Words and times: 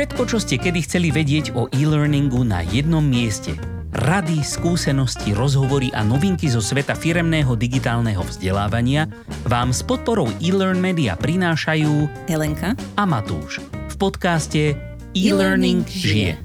Všetko, 0.00 0.24
čo 0.32 0.40
ste 0.40 0.56
kedy 0.56 0.80
chceli 0.88 1.12
vedieť 1.12 1.52
o 1.52 1.68
e-learningu 1.76 2.40
na 2.40 2.64
jednom 2.64 3.04
mieste. 3.04 3.52
Rady, 3.92 4.40
skúsenosti, 4.40 5.36
rozhovory 5.36 5.92
a 5.92 6.00
novinky 6.00 6.48
zo 6.48 6.64
sveta 6.64 6.96
firemného 6.96 7.52
digitálneho 7.52 8.24
vzdelávania 8.24 9.12
vám 9.44 9.76
s 9.76 9.84
podporou 9.84 10.32
e-learn 10.40 10.80
media 10.80 11.20
prinášajú 11.20 12.08
Helenka 12.32 12.72
a 12.96 13.04
Matúš 13.04 13.60
v 13.60 13.94
podcaste 14.00 14.72
E-Learning 15.12 15.84
žije. 15.84 16.40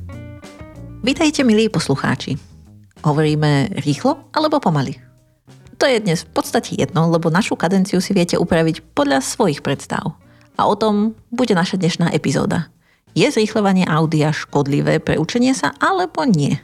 Vítajte, 0.99 1.47
milí 1.47 1.71
poslucháči. 1.71 2.35
Hovoríme 3.07 3.71
rýchlo 3.87 4.35
alebo 4.35 4.59
pomaly? 4.59 4.99
To 5.79 5.87
je 5.87 6.03
dnes 6.03 6.27
v 6.27 6.31
podstate 6.35 6.75
jedno, 6.75 7.07
lebo 7.07 7.31
našu 7.31 7.55
kadenciu 7.55 8.03
si 8.03 8.11
viete 8.11 8.35
upraviť 8.35 8.83
podľa 8.91 9.23
svojich 9.23 9.63
predstav. 9.63 10.19
A 10.59 10.67
o 10.67 10.75
tom 10.75 11.15
bude 11.31 11.55
naša 11.55 11.79
dnešná 11.79 12.11
epizóda. 12.11 12.74
Je 13.15 13.31
zrýchľovanie 13.31 13.87
audia 13.87 14.35
škodlivé 14.35 14.99
pre 14.99 15.15
učenie 15.15 15.55
sa 15.55 15.71
alebo 15.79 16.27
nie? 16.27 16.59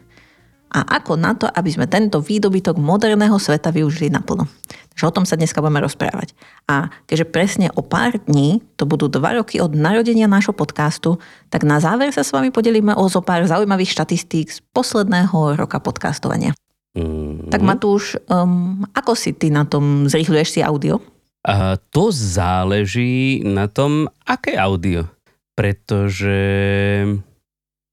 A 0.72 1.00
ako 1.00 1.20
na 1.20 1.36
to, 1.36 1.48
aby 1.48 1.68
sme 1.68 1.88
tento 1.88 2.20
výdobytok 2.20 2.80
moderného 2.80 3.36
sveta 3.40 3.72
využili 3.72 4.12
naplno? 4.12 4.48
Takže 4.92 5.04
o 5.08 5.16
tom 5.16 5.24
sa 5.28 5.40
dneska 5.40 5.64
budeme 5.64 5.84
rozprávať. 5.84 6.36
A 6.68 6.92
keďže 7.08 7.28
presne 7.28 7.68
o 7.76 7.84
pár 7.84 8.20
dní, 8.28 8.64
to 8.76 8.84
budú 8.84 9.08
dva 9.08 9.40
roky 9.40 9.64
od 9.64 9.76
narodenia 9.76 10.32
nášho 10.32 10.52
podcastu, 10.52 11.20
tak 11.48 11.64
na 11.64 11.80
záver 11.80 12.12
sa 12.12 12.24
s 12.24 12.36
vami 12.36 12.52
podelíme 12.52 12.96
o 12.96 13.04
zo 13.08 13.24
pár 13.24 13.48
zaujímavých 13.48 13.96
štatistík 13.96 14.48
z 14.52 14.60
posledného 14.76 15.56
roka 15.56 15.80
podcastovania. 15.80 16.52
Mm. 16.96 17.48
Tak 17.48 17.64
Matúš, 17.64 18.20
um, 18.28 18.84
ako 18.92 19.16
si 19.16 19.32
ty 19.32 19.48
na 19.52 19.64
tom 19.64 20.12
zrýchľuješ 20.12 20.50
si 20.52 20.60
audio? 20.60 21.00
A 21.48 21.80
to 21.80 22.12
záleží 22.12 23.44
na 23.48 23.72
tom, 23.72 24.12
aké 24.28 24.60
audio. 24.60 25.08
Pretože 25.56 26.40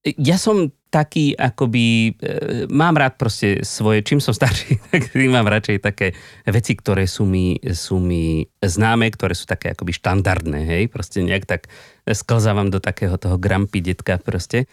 ja 0.04 0.36
som 0.38 0.70
taký 0.88 1.36
akoby, 1.36 2.16
e, 2.16 2.32
mám 2.72 2.96
rád 2.96 3.20
proste 3.20 3.60
svoje, 3.60 4.00
čím 4.00 4.24
som 4.24 4.32
starší, 4.32 4.80
tak 4.92 5.12
mám 5.28 5.44
radšej 5.44 5.84
také 5.84 6.16
veci, 6.48 6.72
ktoré 6.80 7.04
sú 7.04 7.28
mi, 7.28 7.60
sú 7.76 8.00
mi 8.00 8.48
známe, 8.64 9.12
ktoré 9.12 9.36
sú 9.36 9.44
také 9.44 9.76
akoby 9.76 9.92
štandardné, 9.92 10.64
hej, 10.64 10.82
proste 10.88 11.20
nejak 11.20 11.44
tak 11.44 11.68
sklzávam 12.08 12.72
do 12.72 12.80
takého 12.80 13.20
toho 13.20 13.36
grampy 13.36 13.84
detka 13.84 14.16
proste, 14.16 14.64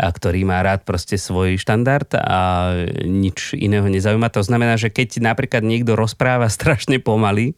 a 0.00 0.08
ktorý 0.08 0.48
má 0.48 0.64
rád 0.64 0.88
proste 0.88 1.20
svoj 1.20 1.60
štandard 1.60 2.08
a 2.16 2.72
nič 3.04 3.52
iného 3.52 3.84
nezaujíma. 3.84 4.32
To 4.32 4.40
znamená, 4.40 4.80
že 4.80 4.88
keď 4.88 5.20
napríklad 5.20 5.60
niekto 5.60 5.92
rozpráva 5.94 6.48
strašne 6.56 6.98
pomaly, 6.98 7.54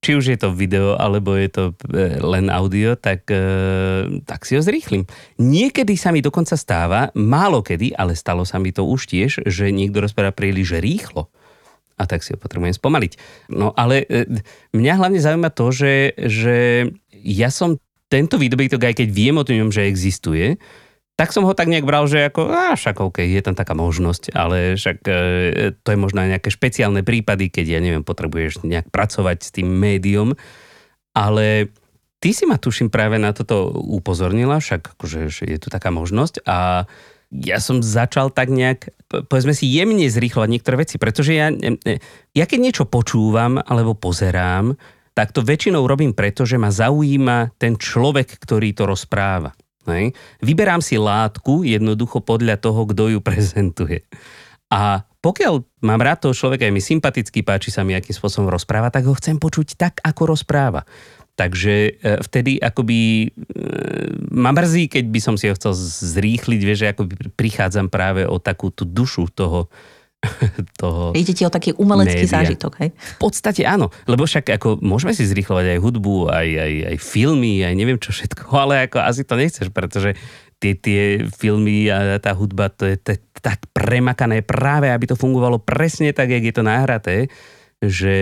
či 0.00 0.16
už 0.16 0.32
je 0.32 0.38
to 0.40 0.56
video, 0.56 0.96
alebo 0.96 1.36
je 1.36 1.48
to 1.52 1.64
e, 1.92 2.16
len 2.24 2.48
audio, 2.48 2.96
tak, 2.96 3.28
e, 3.28 4.20
tak 4.24 4.48
si 4.48 4.56
ho 4.56 4.62
zrýchlim. 4.64 5.04
Niekedy 5.36 5.92
sa 6.00 6.08
mi 6.08 6.24
dokonca 6.24 6.56
stáva, 6.56 7.12
málo 7.12 7.60
kedy, 7.60 7.92
ale 7.92 8.16
stalo 8.16 8.48
sa 8.48 8.56
mi 8.56 8.72
to 8.72 8.88
už 8.88 9.04
tiež, 9.04 9.44
že 9.44 9.68
niekto 9.68 10.00
rozpráva 10.00 10.32
príliš 10.32 10.80
rýchlo 10.80 11.28
a 12.00 12.08
tak 12.08 12.24
si 12.24 12.32
ho 12.32 12.40
potrebujem 12.40 12.72
spomaliť. 12.72 13.12
No 13.52 13.76
ale 13.76 14.08
e, 14.08 14.40
mňa 14.72 14.92
hlavne 14.96 15.20
zaujíma 15.20 15.52
to, 15.52 15.68
že, 15.68 16.16
že 16.16 16.56
ja 17.12 17.52
som 17.52 17.76
tento 18.08 18.40
výdobytok, 18.40 18.80
aj 18.90 18.94
keď 19.04 19.08
viem 19.12 19.36
o 19.36 19.44
tom, 19.44 19.68
že 19.68 19.84
existuje, 19.84 20.56
tak 21.20 21.36
som 21.36 21.44
ho 21.44 21.52
tak 21.52 21.68
nejak 21.68 21.84
bral, 21.84 22.08
že 22.08 22.32
ako, 22.32 22.48
á, 22.48 22.72
však 22.72 22.96
OK, 23.04 23.20
je 23.20 23.44
tam 23.44 23.52
taká 23.52 23.76
možnosť, 23.76 24.32
ale 24.32 24.80
však 24.80 25.04
e, 25.04 25.12
to 25.76 25.88
je 25.92 25.98
možno 26.00 26.24
nejaké 26.24 26.48
špeciálne 26.48 27.04
prípady, 27.04 27.52
keď, 27.52 27.76
ja 27.76 27.80
neviem, 27.84 28.00
potrebuješ 28.00 28.64
nejak 28.64 28.88
pracovať 28.88 29.44
s 29.44 29.52
tým 29.52 29.68
médium, 29.68 30.32
ale 31.12 31.68
ty 32.24 32.32
si 32.32 32.48
ma 32.48 32.56
tuším 32.56 32.88
práve 32.88 33.20
na 33.20 33.36
toto 33.36 33.68
upozornila, 33.68 34.64
však 34.64 34.96
akože, 34.96 35.28
že 35.28 35.44
je 35.44 35.58
tu 35.60 35.68
taká 35.68 35.92
možnosť 35.92 36.40
a 36.48 36.88
ja 37.28 37.60
som 37.60 37.84
začal 37.84 38.32
tak 38.32 38.48
nejak, 38.48 38.88
povedzme 39.28 39.52
si, 39.52 39.68
jemne 39.68 40.08
zrýchlovať 40.08 40.48
niektoré 40.48 40.88
veci, 40.88 40.96
pretože 40.96 41.36
ja, 41.36 41.52
ja 42.32 42.44
keď 42.48 42.58
niečo 42.64 42.84
počúvam 42.88 43.60
alebo 43.60 43.92
pozerám, 43.92 44.72
tak 45.12 45.36
to 45.36 45.44
väčšinou 45.44 45.84
robím 45.84 46.16
preto, 46.16 46.48
že 46.48 46.56
ma 46.56 46.72
zaujíma 46.72 47.60
ten 47.60 47.76
človek, 47.76 48.40
ktorý 48.40 48.72
to 48.72 48.88
rozpráva. 48.88 49.52
Hej. 49.88 50.12
Vyberám 50.44 50.84
si 50.84 51.00
látku 51.00 51.64
jednoducho 51.64 52.20
podľa 52.20 52.60
toho, 52.60 52.84
kto 52.84 53.16
ju 53.16 53.20
prezentuje. 53.24 54.04
A 54.70 55.02
pokiaľ 55.20 55.84
mám 55.84 56.00
rád 56.00 56.28
toho 56.28 56.34
človeka, 56.36 56.64
je 56.64 56.72
mi 56.72 56.80
sympatický, 56.80 57.44
páči 57.44 57.68
sa 57.68 57.84
mi, 57.84 57.92
akým 57.92 58.14
spôsobom 58.14 58.48
rozpráva, 58.48 58.88
tak 58.88 59.04
ho 59.04 59.12
chcem 59.12 59.36
počuť 59.36 59.76
tak, 59.76 59.94
ako 60.00 60.32
rozpráva. 60.36 60.86
Takže 61.36 61.74
e, 61.74 62.20
vtedy 62.20 62.60
akoby 62.60 62.98
e, 63.24 63.28
ma 64.32 64.52
mrzí, 64.52 64.92
keď 64.92 65.04
by 65.08 65.20
som 65.20 65.34
si 65.40 65.48
ho 65.48 65.56
chcel 65.56 65.72
zrýchliť, 65.76 66.60
vieš, 66.60 66.78
že 66.84 66.92
akoby 66.92 67.12
prichádzam 67.36 67.88
práve 67.88 68.28
o 68.28 68.36
takú 68.40 68.68
tú 68.72 68.84
dušu 68.84 69.32
toho, 69.32 69.72
toho 70.80 71.16
Ide 71.16 71.32
ti 71.32 71.42
o 71.48 71.52
taký 71.52 71.72
umelecký 71.80 72.28
média. 72.28 72.34
zážitok, 72.44 72.72
hej? 72.84 72.90
V 72.92 73.16
podstate 73.16 73.64
áno, 73.64 73.88
lebo 74.04 74.28
však 74.28 74.52
ako 74.60 74.80
môžeme 74.84 75.16
si 75.16 75.24
zrýchlovať 75.24 75.76
aj 75.76 75.78
hudbu, 75.80 76.28
aj, 76.28 76.48
aj, 76.60 76.72
aj 76.92 76.96
filmy, 77.00 77.64
aj 77.64 77.74
neviem 77.74 77.96
čo 77.96 78.12
všetko, 78.12 78.52
ale 78.68 78.88
ako 78.88 79.00
asi 79.00 79.24
to 79.24 79.34
nechceš, 79.40 79.68
pretože 79.72 80.16
tie, 80.60 80.76
tie 80.76 81.24
filmy 81.24 81.88
a 81.88 82.20
tá 82.20 82.36
hudba, 82.36 82.68
to 82.68 82.84
je, 82.84 83.00
tak 83.40 83.64
premakané 83.72 84.44
práve, 84.44 84.92
aby 84.92 85.08
to 85.08 85.16
fungovalo 85.16 85.56
presne 85.56 86.12
tak, 86.12 86.28
jak 86.28 86.44
je 86.44 86.54
to 86.54 86.62
nahraté, 86.62 87.16
že 87.80 88.14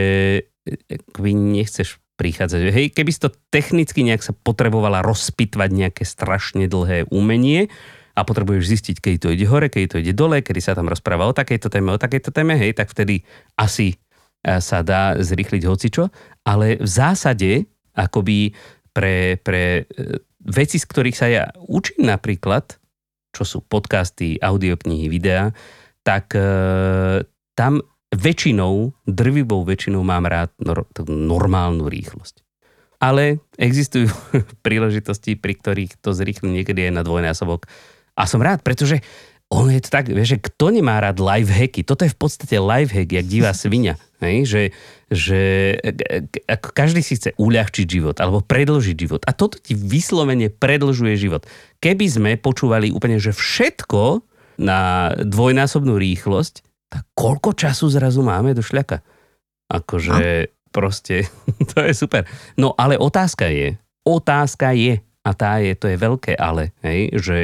akoby 0.87 1.34
nechceš 1.34 1.98
prichádzať. 2.19 2.60
Hej, 2.75 2.87
keby 2.94 3.10
si 3.14 3.22
to 3.22 3.31
technicky 3.50 4.03
nejak 4.03 4.22
sa 4.26 4.34
potrebovala 4.34 5.03
rozpitvať 5.06 5.70
nejaké 5.70 6.03
strašne 6.03 6.66
dlhé 6.66 7.06
umenie, 7.10 7.70
a 8.19 8.27
potrebuješ 8.27 8.65
zistiť, 8.67 8.97
keď 8.99 9.15
to 9.23 9.29
ide 9.31 9.47
hore, 9.47 9.71
keď 9.71 9.95
to 9.95 9.97
ide 10.03 10.11
dole, 10.11 10.43
kedy 10.43 10.59
sa 10.59 10.75
tam 10.75 10.91
rozpráva 10.91 11.31
o 11.31 11.37
takejto 11.37 11.71
téme, 11.71 11.95
o 11.95 12.03
takejto 12.03 12.34
téme, 12.34 12.59
hej, 12.59 12.75
tak 12.75 12.91
vtedy 12.91 13.23
asi 13.55 13.95
e, 13.95 14.59
sa 14.59 14.83
dá 14.83 15.15
zrýchliť 15.15 15.62
hocičo, 15.62 16.11
ale 16.43 16.83
v 16.83 16.89
zásade 16.91 17.71
akoby 17.95 18.51
pre, 18.91 19.39
pre 19.39 19.87
e, 19.87 20.19
veci, 20.43 20.83
z 20.83 20.87
ktorých 20.91 21.17
sa 21.17 21.31
ja 21.31 21.45
učím 21.62 22.11
napríklad, 22.11 22.75
čo 23.31 23.47
sú 23.47 23.59
podcasty, 23.62 24.43
audioknihy, 24.43 25.06
videá, 25.06 25.55
tak 26.03 26.35
e, 26.35 26.43
tam 27.55 27.79
väčšinou, 28.09 28.97
drvivou 29.05 29.62
väčšinou 29.62 30.00
mám 30.03 30.27
rád 30.27 30.50
nor- 30.59 30.89
normálnu 31.06 31.87
rýchlosť. 31.87 32.43
Ale 32.99 33.39
existujú 33.55 34.11
príležitosti, 34.67 35.39
pri 35.39 35.55
ktorých 35.55 36.03
to 36.03 36.11
zrýchli 36.11 36.50
niekedy 36.50 36.91
aj 36.91 36.93
na 36.99 37.03
dvojnásobok 37.06 37.71
a 38.19 38.27
som 38.27 38.43
rád, 38.43 38.67
pretože 38.67 38.99
ono 39.49 39.73
je 39.73 39.81
to 39.81 39.89
tak, 39.89 40.12
vieš, 40.12 40.37
že 40.37 40.45
kto 40.45 40.77
nemá 40.77 41.01
rád 41.01 41.25
live 41.25 41.49
hacky, 41.49 41.81
toto 41.81 42.05
je 42.05 42.12
v 42.12 42.19
podstate 42.21 42.56
live 42.61 42.93
hack, 42.93 43.09
jak 43.09 43.27
divá 43.27 43.56
svinia, 43.56 43.97
hej? 44.25 44.45
že, 44.45 44.62
že 45.09 45.41
ako 46.45 46.69
každý 46.77 47.01
si 47.01 47.17
chce 47.17 47.33
uľahčiť 47.41 47.87
život 47.89 48.17
alebo 48.21 48.45
predlžiť 48.45 48.97
život 48.99 49.23
a 49.25 49.33
toto 49.33 49.56
ti 49.56 49.73
vyslovene 49.73 50.53
predlžuje 50.53 51.15
život. 51.17 51.49
Keby 51.81 52.06
sme 52.11 52.31
počúvali 52.37 52.93
úplne, 52.93 53.17
že 53.17 53.33
všetko 53.33 54.21
na 54.61 55.15
dvojnásobnú 55.17 55.97
rýchlosť, 55.97 56.67
tak 56.93 57.05
koľko 57.17 57.56
času 57.56 57.89
zrazu 57.89 58.21
máme 58.21 58.53
do 58.53 58.61
šľaka? 58.61 59.00
Akože 59.69 60.12
a? 60.45 60.49
proste, 60.75 61.25
to 61.73 61.89
je 61.89 61.97
super. 61.97 62.29
No 62.61 62.77
ale 62.77 63.00
otázka 63.00 63.49
je, 63.49 63.81
otázka 64.05 64.77
je, 64.77 65.00
a 65.25 65.31
tá 65.33 65.61
je, 65.61 65.73
to 65.73 65.89
je 65.89 65.97
veľké 65.97 66.37
ale, 66.37 66.73
hej, 66.85 67.12
že 67.17 67.39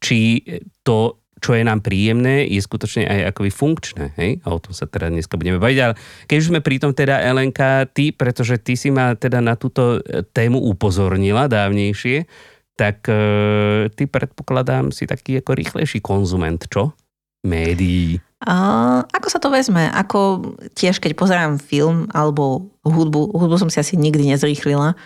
či 0.00 0.42
to, 0.82 1.20
čo 1.40 1.56
je 1.56 1.64
nám 1.64 1.80
príjemné, 1.80 2.44
je 2.48 2.60
skutočne 2.60 3.08
aj 3.08 3.32
akoby 3.32 3.50
funkčné. 3.52 4.12
Hej? 4.20 4.44
A 4.44 4.52
o 4.52 4.60
tom 4.60 4.76
sa 4.76 4.84
teda 4.84 5.08
dneska 5.08 5.40
budeme 5.40 5.56
baviť. 5.56 5.78
Ale 5.80 5.94
keď 6.28 6.36
už 6.36 6.48
sme 6.52 6.60
pri 6.60 6.76
tom 6.80 6.92
teda, 6.92 7.24
Elenka, 7.24 7.88
ty, 7.88 8.12
pretože 8.12 8.60
ty 8.60 8.76
si 8.76 8.92
ma 8.92 9.16
teda 9.16 9.40
na 9.40 9.56
túto 9.56 10.00
e, 10.04 10.24
tému 10.24 10.60
upozornila 10.60 11.48
dávnejšie, 11.48 12.28
tak 12.76 13.08
e, 13.08 13.92
ty 13.92 14.04
predpokladám 14.04 14.92
si 14.92 15.08
taký 15.08 15.40
ako 15.40 15.52
rýchlejší 15.56 16.04
konzument, 16.04 16.60
čo? 16.68 16.92
Médií. 17.40 18.20
A, 18.44 19.00
ako 19.04 19.28
sa 19.28 19.40
to 19.40 19.52
vezme? 19.52 19.88
Ako 19.92 20.44
tiež, 20.76 21.00
keď 21.00 21.12
pozerám 21.16 21.60
film 21.60 22.08
alebo 22.12 22.72
hudbu, 22.84 23.36
hudbu 23.36 23.56
som 23.60 23.72
si 23.72 23.80
asi 23.80 24.00
nikdy 24.00 24.32
nezrýchlila, 24.32 24.96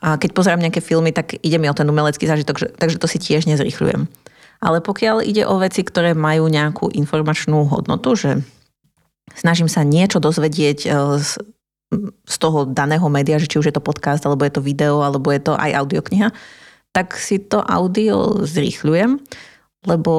a 0.00 0.16
keď 0.16 0.30
pozerám 0.32 0.64
nejaké 0.64 0.80
filmy, 0.80 1.12
tak 1.12 1.36
ide 1.44 1.60
mi 1.60 1.68
o 1.68 1.76
ten 1.76 1.84
umelecký 1.84 2.24
zážitok, 2.24 2.56
že, 2.56 2.66
takže 2.72 2.96
to 2.96 3.06
si 3.06 3.20
tiež 3.20 3.44
nezrýchľujem. 3.44 4.08
Ale 4.60 4.84
pokiaľ 4.84 5.24
ide 5.24 5.44
o 5.48 5.56
veci, 5.60 5.84
ktoré 5.84 6.16
majú 6.16 6.48
nejakú 6.48 6.92
informačnú 6.92 7.68
hodnotu, 7.68 8.16
že 8.16 8.30
snažím 9.36 9.68
sa 9.68 9.84
niečo 9.84 10.20
dozvedieť 10.20 10.78
e, 10.84 10.88
z, 11.20 11.30
z 12.24 12.36
toho 12.40 12.68
daného 12.68 13.04
média, 13.12 13.40
že 13.40 13.48
či 13.48 13.60
už 13.60 13.72
je 13.72 13.76
to 13.76 13.84
podcast, 13.84 14.24
alebo 14.24 14.44
je 14.44 14.52
to 14.52 14.64
video, 14.64 15.04
alebo 15.04 15.32
je 15.32 15.40
to 15.40 15.52
aj 15.56 15.84
audiokniha, 15.84 16.28
tak 16.92 17.16
si 17.16 17.40
to 17.40 17.60
audio 17.60 18.44
zrýchľujem, 18.44 19.20
lebo 19.88 20.12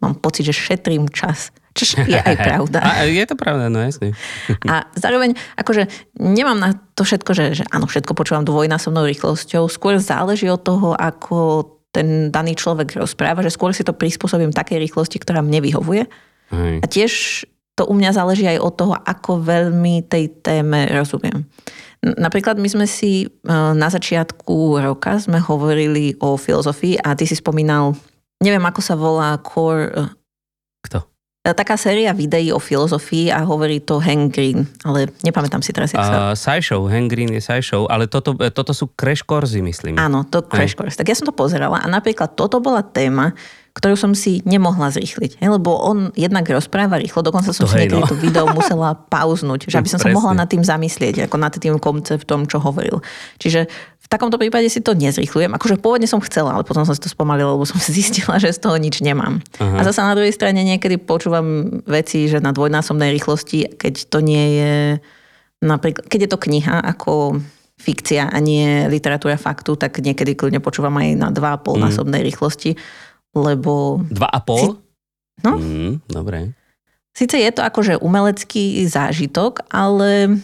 mám 0.00 0.16
pocit, 0.20 0.48
že 0.48 0.56
šetrím 0.56 1.08
čas 1.12 1.52
čo 1.72 2.04
je 2.04 2.16
aj 2.16 2.36
pravda. 2.48 2.78
A 2.80 3.08
je 3.08 3.24
to 3.24 3.36
pravda, 3.36 3.72
no 3.72 3.80
jasne. 3.80 4.12
A 4.72 4.86
zároveň, 4.96 5.36
akože 5.56 5.88
nemám 6.20 6.58
na 6.60 6.70
to 6.96 7.02
všetko, 7.02 7.30
že, 7.32 7.44
že 7.62 7.64
áno, 7.72 7.88
všetko 7.88 8.12
počúvam 8.12 8.44
dvojnásobnou 8.44 9.08
rýchlosťou. 9.08 9.68
Skôr 9.68 9.96
záleží 9.98 10.48
od 10.48 10.60
toho, 10.60 10.92
ako 10.94 11.66
ten 11.92 12.32
daný 12.32 12.56
človek 12.56 12.96
rozpráva, 12.96 13.44
že 13.44 13.52
skôr 13.52 13.76
si 13.76 13.84
to 13.84 13.92
prispôsobím 13.92 14.52
takej 14.52 14.80
rýchlosti, 14.80 15.20
ktorá 15.20 15.44
mne 15.44 15.60
vyhovuje. 15.60 16.08
Hej. 16.52 16.74
A 16.80 16.86
tiež 16.88 17.12
to 17.76 17.88
u 17.88 17.94
mňa 17.96 18.16
záleží 18.16 18.44
aj 18.48 18.60
od 18.60 18.74
toho, 18.76 18.94
ako 18.96 19.40
veľmi 19.44 20.08
tej 20.08 20.44
téme 20.44 20.88
rozumiem. 20.92 21.48
Napríklad 22.02 22.58
my 22.58 22.68
sme 22.68 22.86
si 22.90 23.24
e, 23.24 23.28
na 23.52 23.88
začiatku 23.88 24.82
roka 24.82 25.22
sme 25.22 25.38
hovorili 25.38 26.18
o 26.18 26.34
filozofii 26.34 26.98
a 26.98 27.14
ty 27.14 27.24
si 27.30 27.38
spomínal, 27.38 27.94
neviem 28.42 28.64
ako 28.66 28.80
sa 28.82 28.98
volá, 28.98 29.38
core, 29.38 29.86
e? 29.88 30.02
Taká 31.50 31.74
séria 31.74 32.14
videí 32.14 32.54
o 32.54 32.62
filozofii 32.62 33.34
a 33.34 33.42
hovorí 33.42 33.82
to 33.82 33.98
Hank 33.98 34.30
Green, 34.30 34.62
ale 34.86 35.10
nepamätám 35.26 35.58
si 35.58 35.74
teraz, 35.74 35.90
jak 35.90 35.98
sa... 35.98 36.30
Uh, 36.30 36.38
SciShow, 36.38 36.86
Hank 36.86 37.10
Green 37.10 37.34
je 37.34 37.42
SciShow, 37.42 37.90
ale 37.90 38.06
toto, 38.06 38.38
e, 38.38 38.46
toto 38.54 38.70
sú 38.70 38.94
crash 38.94 39.26
kurzy, 39.26 39.58
myslím. 39.58 39.98
Áno, 39.98 40.22
to 40.22 40.46
Crash 40.46 40.78
Course. 40.78 40.94
Tak 40.94 41.10
ja 41.10 41.18
som 41.18 41.26
to 41.26 41.34
pozerala 41.34 41.82
a 41.82 41.86
napríklad 41.90 42.38
toto 42.38 42.62
bola 42.62 42.86
téma, 42.86 43.34
ktorú 43.74 43.98
som 43.98 44.12
si 44.14 44.38
nemohla 44.46 44.94
zrýchliť. 44.94 45.42
Lebo 45.42 45.82
on 45.82 46.14
jednak 46.14 46.46
rozpráva 46.46 47.00
rýchlo, 47.02 47.26
dokonca 47.26 47.50
som 47.50 47.66
To 47.66 47.72
si 47.74 47.88
niekedy 47.88 48.04
no. 48.04 48.06
to 48.06 48.14
video 48.20 48.46
musela 48.52 48.94
pauznúť, 48.94 49.66
že 49.66 49.82
aby 49.82 49.90
som 49.90 49.98
sa 49.98 50.14
mohla 50.14 50.36
nad 50.36 50.46
tým 50.46 50.62
zamyslieť, 50.62 51.26
ako 51.26 51.36
nad 51.42 51.50
tým 51.56 51.80
konceptom, 51.82 52.46
čo 52.46 52.62
hovoril. 52.62 53.02
Čiže 53.42 53.66
takomto 54.12 54.36
prípade 54.36 54.68
si 54.68 54.84
to 54.84 54.92
nezrýchlujem. 54.92 55.56
Akože 55.56 55.80
pôvodne 55.80 56.04
som 56.04 56.20
chcela, 56.20 56.52
ale 56.52 56.68
potom 56.68 56.84
som 56.84 56.92
si 56.92 57.00
to 57.00 57.08
spomalila, 57.08 57.56
lebo 57.56 57.64
som 57.64 57.80
si 57.80 57.96
zistila, 57.96 58.36
že 58.36 58.52
z 58.52 58.60
toho 58.60 58.76
nič 58.76 59.00
nemám. 59.00 59.40
Aha. 59.56 59.80
A 59.80 59.86
zase 59.88 60.04
na 60.04 60.12
druhej 60.12 60.36
strane 60.36 60.60
niekedy 60.60 61.00
počúvam 61.00 61.80
veci, 61.88 62.28
že 62.28 62.44
na 62.44 62.52
dvojnásobnej 62.52 63.08
rýchlosti, 63.16 63.80
keď 63.80 63.94
to 64.12 64.18
nie 64.20 64.44
je 64.60 64.74
napríklad, 65.64 66.04
keď 66.04 66.28
je 66.28 66.30
to 66.30 66.42
kniha 66.42 66.76
ako 66.84 67.40
fikcia 67.80 68.30
a 68.30 68.38
nie 68.38 68.86
literatúra 68.86 69.34
faktu, 69.40 69.74
tak 69.74 69.98
niekedy 69.98 70.38
kľudne 70.38 70.62
počúvam 70.62 70.94
aj 71.02 71.08
na 71.18 71.28
2,5 71.34 71.82
násobnej 71.82 72.22
rýchlosti, 72.22 72.78
lebo 73.34 74.04
Dva 74.06 74.28
a 74.28 74.38
pol? 74.44 74.78
No. 75.42 75.58
Mm, 75.58 76.04
dobre. 76.06 76.54
síce 77.16 77.34
je 77.40 77.50
to 77.50 77.64
akože 77.64 77.98
umelecký 77.98 78.86
zážitok, 78.86 79.66
ale 79.72 80.38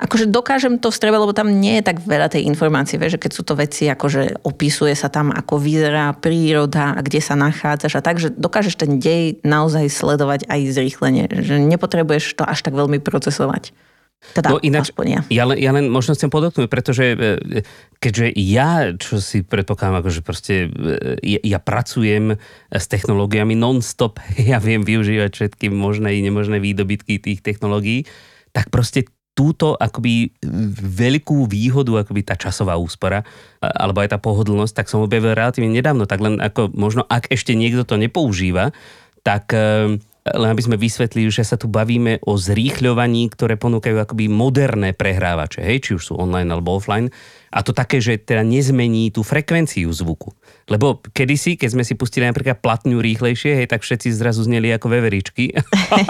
akože 0.00 0.32
dokážem 0.32 0.80
to 0.80 0.88
vstrebať, 0.88 1.20
lebo 1.20 1.36
tam 1.36 1.60
nie 1.60 1.78
je 1.78 1.92
tak 1.92 2.00
veľa 2.00 2.32
tej 2.32 2.48
informácie, 2.48 2.96
vieš, 2.96 3.20
že 3.20 3.22
keď 3.28 3.32
sú 3.36 3.42
to 3.44 3.54
veci, 3.54 3.84
akože 3.92 4.40
opisuje 4.48 4.96
sa 4.96 5.12
tam, 5.12 5.28
ako 5.28 5.60
vyzerá 5.60 6.16
príroda 6.16 6.96
a 6.96 7.00
kde 7.04 7.20
sa 7.20 7.36
nachádzaš 7.36 8.00
a 8.00 8.04
tak, 8.04 8.16
že 8.16 8.32
dokážeš 8.32 8.80
ten 8.80 8.96
dej 8.96 9.44
naozaj 9.44 9.92
sledovať 9.92 10.48
aj 10.48 10.60
zrýchlenie, 10.72 11.28
že 11.44 11.60
nepotrebuješ 11.60 12.40
to 12.40 12.48
až 12.48 12.64
tak 12.64 12.72
veľmi 12.72 12.96
procesovať. 13.04 13.76
Teda 14.20 14.52
No 14.52 14.60
ináč- 14.60 14.92
aspoň 14.92 15.06
ja. 15.08 15.20
Ja 15.32 15.44
len, 15.48 15.56
ja 15.56 15.72
len 15.72 15.88
možno 15.88 16.12
chcem 16.12 16.28
podotknúť, 16.28 16.68
pretože 16.68 17.16
e, 17.16 17.64
keďže 18.04 18.36
ja, 18.36 18.92
čo 18.92 19.16
si 19.16 19.40
predpokladám, 19.40 20.04
akože 20.04 20.20
proste 20.20 20.68
e, 20.68 21.16
ja, 21.24 21.56
ja 21.56 21.58
pracujem 21.58 22.36
s 22.68 22.84
technológiami 22.84 23.56
non-stop, 23.56 24.20
ja 24.50 24.60
viem 24.60 24.84
využívať 24.84 25.30
všetky 25.32 25.72
možné 25.72 26.20
i 26.20 26.24
nemožné 26.24 26.60
výdobytky 26.60 27.16
tých 27.16 27.40
technológií, 27.40 28.04
tak 28.52 28.68
proste 28.68 29.08
túto 29.34 29.78
akoby 29.78 30.34
veľkú 30.80 31.46
výhodu, 31.48 32.04
akoby 32.04 32.26
tá 32.26 32.34
časová 32.36 32.76
úspora, 32.76 33.22
alebo 33.62 34.02
aj 34.02 34.16
tá 34.16 34.18
pohodlnosť, 34.18 34.74
tak 34.74 34.90
som 34.90 35.00
objavil 35.00 35.32
relatívne 35.32 35.70
nedávno, 35.70 36.04
tak 36.04 36.20
len 36.20 36.42
ako 36.42 36.74
možno, 36.74 37.06
ak 37.06 37.30
ešte 37.30 37.54
niekto 37.54 37.86
to 37.86 37.96
nepoužíva, 37.96 38.74
tak 39.22 39.52
e, 39.54 39.96
len 40.34 40.48
aby 40.50 40.62
sme 40.62 40.76
vysvetlili, 40.78 41.30
že 41.30 41.42
sa 41.42 41.58
tu 41.58 41.66
bavíme 41.66 42.22
o 42.22 42.38
zrýchľovaní, 42.38 43.30
ktoré 43.34 43.58
ponúkajú 43.58 43.96
akoby 43.98 44.30
moderné 44.30 44.94
prehrávače, 44.94 45.62
hej, 45.62 45.78
či 45.82 45.90
už 45.98 46.02
sú 46.02 46.14
online 46.18 46.50
alebo 46.50 46.78
offline. 46.78 47.10
A 47.50 47.66
to 47.66 47.74
také, 47.74 47.98
že 47.98 48.14
teda 48.22 48.46
nezmení 48.46 49.10
tú 49.10 49.26
frekvenciu 49.26 49.90
zvuku. 49.90 50.30
Lebo 50.70 51.02
kedysi, 51.02 51.58
keď 51.58 51.68
sme 51.74 51.82
si 51.82 51.98
pustili 51.98 52.22
napríklad 52.22 52.62
platňu 52.62 53.02
rýchlejšie, 53.02 53.58
hej, 53.58 53.66
tak 53.66 53.82
všetci 53.82 54.14
zrazu 54.14 54.46
zneli 54.46 54.70
ako 54.70 54.86
veveričky. 54.86 55.50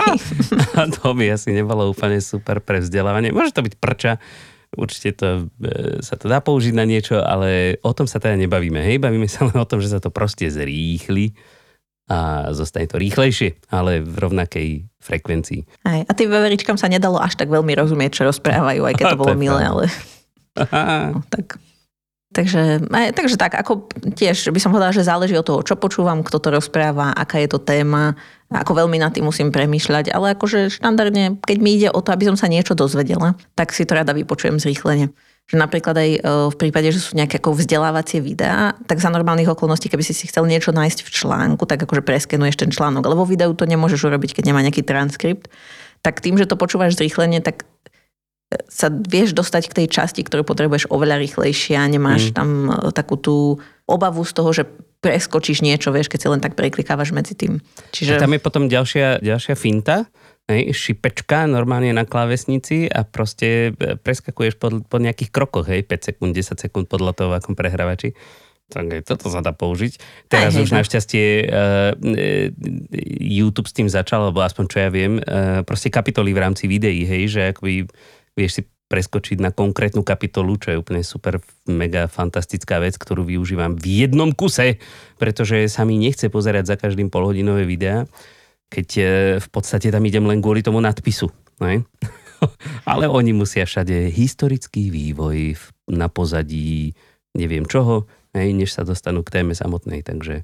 A 0.78 0.84
to 0.92 1.16
by 1.16 1.32
asi 1.32 1.56
nebolo 1.56 1.88
úplne 1.88 2.20
super 2.20 2.60
pre 2.60 2.84
vzdelávanie. 2.84 3.32
Môže 3.32 3.56
to 3.56 3.64
byť 3.64 3.74
prča, 3.80 4.20
určite 4.76 5.16
to, 5.16 5.28
e, 5.64 6.04
sa 6.04 6.14
to 6.20 6.30
dá 6.30 6.38
použiť 6.44 6.76
na 6.76 6.84
niečo, 6.84 7.18
ale 7.24 7.80
o 7.80 7.92
tom 7.96 8.04
sa 8.04 8.20
teda 8.22 8.36
nebavíme. 8.36 8.78
Hej, 8.84 9.00
bavíme 9.02 9.26
sa 9.26 9.48
len 9.48 9.56
o 9.56 9.66
tom, 9.66 9.80
že 9.80 9.90
sa 9.90 9.98
to 9.98 10.12
proste 10.12 10.46
zrýchli 10.46 11.32
a 12.10 12.50
zostane 12.50 12.90
to 12.90 12.98
rýchlejšie, 12.98 13.70
ale 13.70 14.02
v 14.02 14.16
rovnakej 14.18 14.68
frekvencii. 14.98 15.86
Aj, 15.86 16.02
a 16.02 16.12
tým 16.12 16.26
veveričkám 16.26 16.74
sa 16.74 16.90
nedalo 16.90 17.22
až 17.22 17.38
tak 17.38 17.46
veľmi 17.46 17.70
rozumieť, 17.78 18.20
čo 18.20 18.22
rozprávajú, 18.26 18.82
aj 18.82 18.94
keď 18.98 19.04
to 19.14 19.20
bolo 19.22 19.34
milé, 19.38 19.62
ale 19.62 19.86
no, 21.14 21.22
tak. 21.30 21.62
Takže, 22.30 22.86
aj, 22.94 23.18
takže 23.18 23.34
tak, 23.34 23.58
ako 23.58 23.90
tiež 24.14 24.54
by 24.54 24.60
som 24.62 24.70
povedala, 24.70 24.94
že 24.94 25.02
záleží 25.02 25.34
od 25.34 25.42
toho, 25.42 25.66
čo 25.66 25.74
počúvam, 25.74 26.22
kto 26.22 26.38
to 26.38 26.54
rozpráva, 26.54 27.10
aká 27.10 27.42
je 27.42 27.50
to 27.50 27.58
téma, 27.58 28.14
ako 28.46 28.86
veľmi 28.86 29.02
nad 29.02 29.10
tým 29.10 29.26
musím 29.26 29.50
premýšľať, 29.50 30.14
ale 30.14 30.38
akože 30.38 30.70
štandardne, 30.70 31.42
keď 31.42 31.58
mi 31.58 31.74
ide 31.74 31.90
o 31.90 31.98
to, 31.98 32.14
aby 32.14 32.30
som 32.30 32.38
sa 32.38 32.46
niečo 32.46 32.78
dozvedela, 32.78 33.34
tak 33.58 33.74
si 33.74 33.82
to 33.82 33.98
rada 33.98 34.14
vypočujem 34.14 34.62
zrýchlene. 34.62 35.10
Že 35.48 35.56
napríklad 35.56 35.96
aj 35.96 36.10
e, 36.14 36.20
v 36.52 36.56
prípade, 36.60 36.92
že 36.92 37.00
sú 37.00 37.16
nejaké 37.16 37.40
ako 37.40 37.56
vzdelávacie 37.56 38.20
videá, 38.20 38.76
tak 38.84 39.00
za 39.00 39.08
normálnych 39.08 39.50
okolností, 39.50 39.88
keby 39.88 40.04
si 40.04 40.12
si 40.12 40.28
chcel 40.28 40.44
niečo 40.46 40.70
nájsť 40.74 41.06
v 41.06 41.10
článku, 41.10 41.64
tak 41.64 41.80
akože 41.86 42.04
preskenuješ 42.04 42.60
ten 42.60 42.70
článok, 42.70 43.06
lebo 43.08 43.26
videu 43.26 43.50
to 43.56 43.66
nemôžeš 43.66 44.06
urobiť, 44.06 44.36
keď 44.36 44.44
nemá 44.52 44.60
nejaký 44.62 44.84
transkript. 44.86 45.50
Tak 46.04 46.22
tým, 46.22 46.36
že 46.36 46.46
to 46.48 46.60
počúvaš 46.60 46.96
zrýchlenie, 46.96 47.44
tak 47.44 47.66
sa 48.66 48.90
vieš 48.90 49.30
dostať 49.30 49.70
k 49.70 49.76
tej 49.82 49.86
časti, 49.86 50.26
ktorú 50.26 50.42
potrebuješ 50.42 50.90
oveľa 50.90 51.22
rýchlejšie 51.22 51.78
a 51.78 51.86
nemáš 51.86 52.30
mm. 52.30 52.34
tam 52.34 52.48
e, 52.66 52.90
takú 52.90 53.14
tú 53.14 53.62
obavu 53.86 54.26
z 54.26 54.32
toho, 54.34 54.50
že 54.50 54.64
preskočíš 55.00 55.62
niečo, 55.62 55.94
vieš, 55.94 56.10
keď 56.10 56.18
si 56.18 56.28
len 56.28 56.42
tak 56.42 56.58
preklikávaš 56.58 57.14
medzi 57.14 57.38
tým. 57.38 57.62
Čiže... 57.94 58.20
Tam 58.20 58.34
je 58.34 58.42
potom 58.42 58.66
ďalšia, 58.66 59.22
ďalšia 59.22 59.54
finta, 59.54 60.10
hej, 60.50 60.74
šipečka 60.74 61.46
normálne 61.46 61.94
na 61.94 62.02
klávesnici 62.02 62.90
a 62.90 63.06
proste 63.06 63.70
e, 63.78 63.94
preskakuješ 63.94 64.58
pod, 64.58 64.82
pod 64.90 65.00
nejakých 65.00 65.30
krokoch, 65.30 65.70
hej, 65.70 65.86
5 65.86 66.10
sekúnd, 66.10 66.34
10 66.34 66.58
sekúnd 66.58 66.86
podľa 66.90 67.12
toho, 67.14 67.30
akom 67.30 67.54
prehrávači. 67.54 68.18
Tak 68.70 68.86
aj 68.86 69.02
toto 69.02 69.26
sa 69.34 69.42
dá 69.42 69.50
použiť. 69.50 69.98
Teraz 70.30 70.54
Hej, 70.54 70.62
hej, 70.62 70.62
už 70.62 70.70
no. 70.70 70.76
našťastie 70.78 71.26
uh, 71.42 71.90
YouTube 73.18 73.66
s 73.66 73.74
tým 73.74 73.90
začal, 73.90 74.30
alebo 74.30 74.46
aspoň 74.46 74.64
čo 74.70 74.78
ja 74.78 74.90
viem, 74.94 75.18
uh, 75.18 75.66
proste 75.66 75.90
kapitoly 75.90 76.30
v 76.30 76.38
rámci 76.38 76.70
videí, 76.70 77.02
hej, 77.02 77.34
že 77.34 77.40
akoby 77.50 77.90
vieš 78.40 78.52
si 78.60 78.62
preskočiť 78.90 79.38
na 79.38 79.54
konkrétnu 79.54 80.02
kapitolu, 80.02 80.58
čo 80.58 80.74
je 80.74 80.80
úplne 80.80 81.04
super, 81.06 81.38
mega 81.70 82.10
fantastická 82.10 82.82
vec, 82.82 82.98
ktorú 82.98 83.22
využívam 83.22 83.78
v 83.78 84.02
jednom 84.02 84.34
kuse, 84.34 84.82
pretože 85.20 85.70
sa 85.70 85.86
mi 85.86 85.94
nechce 85.94 86.26
pozerať 86.26 86.74
za 86.74 86.76
každým 86.80 87.06
polhodinové 87.06 87.68
videá, 87.68 88.10
keď 88.66 88.88
e, 88.98 89.02
v 89.38 89.48
podstate 89.54 89.94
tam 89.94 90.02
idem 90.02 90.26
len 90.26 90.42
kvôli 90.42 90.66
tomu 90.66 90.82
nadpisu. 90.82 91.30
Ne? 91.62 91.86
Ale 92.90 93.06
oni 93.06 93.30
musia 93.30 93.62
všade 93.62 94.10
historický 94.10 94.90
vývoj 94.90 95.54
na 95.86 96.10
pozadí 96.10 96.98
neviem 97.38 97.66
čoho, 97.66 98.10
než 98.34 98.74
sa 98.74 98.82
dostanú 98.82 99.22
k 99.22 99.42
téme 99.42 99.54
samotnej, 99.54 100.02
takže 100.02 100.42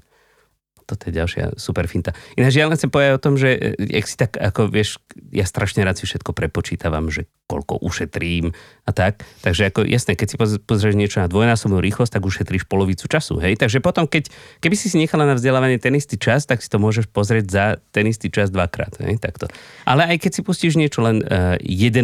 toto 0.87 1.11
je 1.11 1.13
ďalšia 1.19 1.59
super 1.59 1.83
finta. 1.91 2.15
Ináč 2.39 2.55
ja 2.55 2.63
len 2.63 2.79
chcem 2.79 2.87
povedať 2.87 3.11
o 3.19 3.23
tom, 3.23 3.35
že 3.35 3.49
e, 3.59 3.75
jak 3.91 4.07
si 4.07 4.15
tak, 4.15 4.39
ako 4.39 4.71
vieš, 4.71 5.03
ja 5.35 5.43
strašne 5.43 5.83
rád 5.83 5.99
si 5.99 6.07
všetko 6.07 6.31
prepočítavam, 6.31 7.11
že 7.11 7.27
koľko 7.47 7.83
ušetrím 7.83 8.55
a 8.87 8.91
tak. 8.95 9.27
Takže 9.43 9.71
ako 9.71 9.83
jasné, 9.83 10.15
keď 10.15 10.27
si 10.31 10.35
poz- 10.39 10.61
pozrieš 10.63 10.95
niečo 10.95 11.19
na 11.19 11.27
dvojnásobnú 11.27 11.83
rýchlosť, 11.83 12.19
tak 12.19 12.23
ušetríš 12.23 12.67
polovicu 12.71 13.07
času, 13.07 13.39
hej. 13.43 13.59
Takže 13.59 13.83
potom, 13.83 14.07
keď, 14.07 14.31
keby 14.63 14.75
si 14.79 14.87
si 14.87 14.95
nechala 14.95 15.27
na 15.27 15.35
vzdelávanie 15.35 15.79
ten 15.79 15.95
istý 15.95 16.15
čas, 16.15 16.47
tak 16.47 16.63
si 16.63 16.71
to 16.71 16.79
môžeš 16.79 17.11
pozrieť 17.11 17.45
za 17.51 17.65
ten 17.91 18.07
istý 18.07 18.31
čas 18.31 18.47
dvakrát, 18.47 18.95
hej, 19.03 19.19
takto. 19.19 19.51
Ale 19.83 20.07
aj 20.07 20.23
keď 20.23 20.31
si 20.39 20.41
pustíš 20.43 20.79
niečo 20.79 21.03
len 21.03 21.23
uh, 21.23 21.59
1,5 21.59 22.03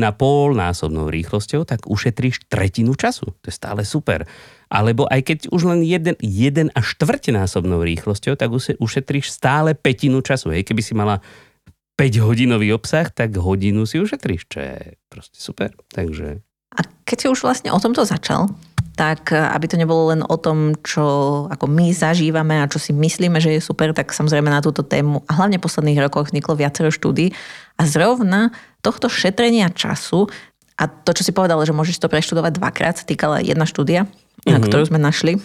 násobnou 0.56 1.08
rýchlosťou, 1.08 1.63
tak 1.63 1.88
ušetríš 1.88 2.48
tretinu 2.52 2.96
času. 3.00 3.32
To 3.32 3.48
je 3.48 3.56
stále 3.56 3.88
super. 3.88 4.28
Alebo 4.74 5.06
aj 5.06 5.22
keď 5.22 5.39
už 5.53 5.70
len 5.70 5.86
1, 5.86 6.18
1 6.18 6.74
a 6.74 6.80
štvrťnásobnou 6.82 7.86
rýchlosťou, 7.86 8.34
tak 8.34 8.50
uše- 8.50 8.77
ušetríš 8.82 9.30
stále 9.30 9.77
petinu 9.77 10.25
času. 10.25 10.50
Hej, 10.50 10.65
keby 10.65 10.82
si 10.82 10.98
mala 10.98 11.22
5 11.94 12.18
hodinový 12.25 12.74
obsah, 12.74 13.06
tak 13.13 13.38
hodinu 13.38 13.86
si 13.86 14.01
ušetríš, 14.01 14.50
čo 14.50 14.58
je 14.65 14.98
proste 15.13 15.38
super. 15.38 15.77
Takže 15.94 16.42
A 16.74 16.82
keď 17.06 17.18
si 17.22 17.27
už 17.30 17.46
vlastne 17.46 17.70
o 17.70 17.77
tomto 17.77 18.01
začal, 18.01 18.50
tak 18.98 19.30
e, 19.30 19.38
aby 19.38 19.65
to 19.70 19.77
nebolo 19.77 20.10
len 20.10 20.25
o 20.25 20.38
tom, 20.42 20.74
čo 20.82 21.06
ako 21.50 21.70
my 21.70 21.94
zažívame 21.94 22.58
a 22.58 22.70
čo 22.70 22.82
si 22.82 22.98
myslíme, 22.98 23.38
že 23.38 23.53
je 23.53 23.62
super, 23.62 23.94
tak 23.94 24.10
samozrejme 24.10 24.50
na 24.50 24.62
túto 24.62 24.82
tému 24.82 25.22
a 25.30 25.38
hlavne 25.38 25.62
v 25.62 25.65
posledných 25.70 26.01
rokoch 26.01 26.34
vzniklo 26.34 26.58
viacero 26.58 26.89
štúdí 26.89 27.30
a 27.77 27.86
zrovna 27.86 28.50
tohto 28.82 29.06
šetrenia 29.06 29.70
času 29.70 30.30
a 30.77 30.89
to, 30.89 31.13
čo 31.13 31.22
si 31.22 31.30
povedal, 31.34 31.62
že 31.62 31.77
môžeš 31.77 32.01
to 32.01 32.10
preštudovať 32.10 32.58
dvakrát, 32.58 32.98
týkala 33.06 33.42
jedna 33.46 33.70
štúdia, 33.70 34.10
mm-hmm. 34.44 34.68
ktorú 34.68 34.84
sme 34.92 35.00
našli. 35.00 35.40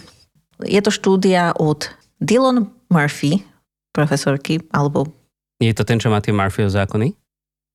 Je 0.63 0.81
to 0.83 0.91
štúdia 0.91 1.55
od 1.55 1.87
Dylan 2.19 2.67
Murphy, 2.91 3.47
profesorky, 3.95 4.59
alebo 4.75 5.19
je 5.59 5.75
to 5.75 5.83
ten, 5.83 5.99
čo 5.99 6.07
má 6.07 6.23
tie 6.23 6.31
Murphyho 6.31 6.71
zákony? 6.71 7.11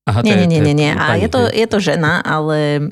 Aha, 0.05 0.21
Nie, 0.21 0.37
nie, 0.45 0.57
nie, 0.57 0.61
nie, 0.61 0.75
nie. 0.77 0.91
A 0.93 1.17
je 1.17 1.29
to, 1.29 1.49
je 1.49 1.65
to 1.65 1.77
žena, 1.81 2.21
ale 2.21 2.89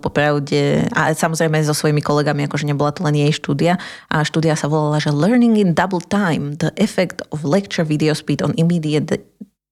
popravde, 0.00 0.84
a 0.92 1.14
samozrejme 1.14 1.60
so 1.64 1.72
svojimi 1.72 2.04
kolegami, 2.04 2.44
akože 2.44 2.68
nebola 2.68 2.92
to 2.92 3.06
len 3.06 3.16
jej 3.16 3.32
štúdia, 3.32 3.80
a 4.12 4.26
štúdia 4.26 4.58
sa 4.58 4.68
volala, 4.68 5.00
že 5.00 5.14
Learning 5.14 5.56
in 5.56 5.72
Double 5.72 6.02
Time, 6.02 6.58
the 6.60 6.74
effect 6.76 7.24
of 7.32 7.46
lecture 7.46 7.86
video 7.86 8.12
speed 8.12 8.44
on 8.44 8.52
immediate 8.60 9.24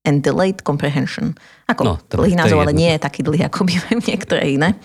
and 0.09 0.25
delayed 0.25 0.65
comprehension. 0.65 1.37
Ako 1.69 1.83
no, 1.85 1.95
dlhý 2.09 2.39
názov, 2.39 2.65
ale 2.65 2.73
nie 2.73 2.89
je 2.95 3.01
taký 3.05 3.21
dlhý, 3.21 3.49
ako 3.49 3.65
by 3.69 3.73
niektoré 4.05 4.57
iné. 4.57 4.79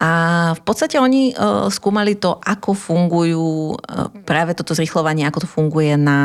A 0.00 0.10
v 0.56 0.62
podstate 0.64 0.96
oni 0.96 1.36
uh, 1.36 1.68
skúmali 1.68 2.16
to, 2.16 2.40
ako 2.40 2.72
fungujú 2.72 3.76
uh, 3.76 4.08
práve 4.24 4.56
toto 4.56 4.72
zrychlovanie, 4.72 5.28
ako 5.28 5.44
to 5.44 5.48
funguje 5.48 6.00
na, 6.00 6.18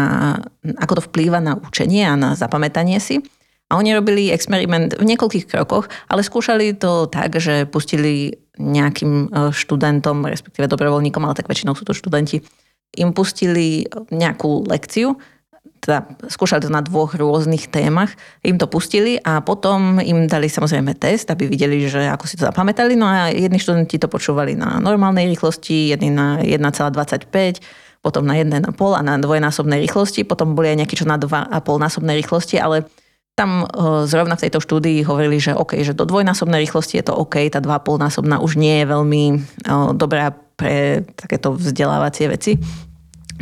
ako 0.79 1.03
to 1.03 1.05
vplýva 1.11 1.43
na 1.43 1.59
učenie 1.59 2.07
a 2.07 2.15
na 2.15 2.39
zapamätanie 2.39 3.03
si. 3.03 3.19
A 3.67 3.81
oni 3.81 3.97
robili 3.97 4.29
experiment 4.29 4.93
v 4.95 5.03
niekoľkých 5.03 5.49
krokoch, 5.49 5.89
ale 6.07 6.21
skúšali 6.21 6.77
to 6.77 7.09
tak, 7.09 7.33
že 7.41 7.65
pustili 7.65 8.37
nejakým 8.61 9.13
e, 9.25 9.49
študentom, 9.49 10.21
respektíve 10.21 10.69
dobrovoľníkom, 10.69 11.25
ale 11.25 11.33
tak 11.33 11.49
väčšinou 11.49 11.73
sú 11.73 11.81
to 11.81 11.97
študenti, 11.97 12.45
im 12.93 13.09
pustili 13.11 13.89
nejakú 14.13 14.69
lekciu, 14.69 15.17
teda 15.85 16.09
skúšali 16.25 16.65
to 16.65 16.73
na 16.73 16.81
dvoch 16.81 17.13
rôznych 17.13 17.69
témach, 17.69 18.17
im 18.41 18.57
to 18.57 18.65
pustili 18.65 19.21
a 19.21 19.45
potom 19.45 20.01
im 20.01 20.25
dali 20.25 20.49
samozrejme 20.49 20.97
test, 20.97 21.29
aby 21.29 21.45
videli, 21.45 21.85
že 21.85 22.09
ako 22.09 22.25
si 22.25 22.41
to 22.41 22.49
zapamätali. 22.49 22.97
No 22.97 23.05
a 23.05 23.29
jedni 23.29 23.61
študenti 23.61 24.01
to 24.01 24.09
počúvali 24.09 24.57
na 24.57 24.81
normálnej 24.81 25.29
rýchlosti, 25.29 25.93
jedni 25.93 26.09
na 26.09 26.41
1,25, 26.41 27.29
potom 28.01 28.25
na 28.25 28.33
1,5 28.33 28.65
a 28.97 29.01
na 29.05 29.21
dvojnásobnej 29.21 29.77
rýchlosti, 29.85 30.25
potom 30.25 30.57
boli 30.57 30.73
aj 30.73 30.77
nejakí 30.81 30.97
čo 30.97 31.05
na 31.05 31.21
2,5 31.21 31.53
násobnej 31.61 32.17
rýchlosti, 32.17 32.57
ale 32.57 32.89
tam 33.37 33.67
e, 33.67 34.05
zrovna 34.07 34.39
v 34.39 34.47
tejto 34.47 34.63
štúdii 34.63 35.03
hovorili, 35.05 35.37
že 35.37 35.53
OK, 35.53 35.77
že 35.83 35.93
do 35.93 36.07
dvojnásobnej 36.07 36.63
rýchlosti 36.65 36.97
je 37.03 37.05
to 37.05 37.13
OK, 37.13 37.51
tá 37.51 37.59
2,5 37.59 38.05
násobná 38.09 38.39
už 38.41 38.57
nie 38.57 38.81
je 38.81 38.85
veľmi 38.89 39.23
e, 39.29 39.35
dobrá 39.93 40.33
pre 40.55 41.03
takéto 41.19 41.51
vzdelávacie 41.51 42.31
veci. 42.31 42.55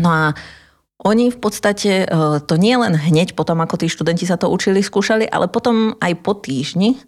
No 0.01 0.09
a 0.09 0.33
oni 1.03 1.29
v 1.29 1.37
podstate 1.39 1.91
e, 2.03 2.05
to 2.43 2.55
nie 2.55 2.75
len 2.79 2.95
hneď 2.95 3.35
potom, 3.35 3.59
ako 3.59 3.79
tí 3.79 3.87
študenti 3.91 4.23
sa 4.23 4.39
to 4.39 4.47
učili, 4.47 4.79
skúšali, 4.79 5.27
ale 5.27 5.51
potom 5.51 5.95
aj 5.99 6.13
po 6.23 6.33
týždni 6.35 6.99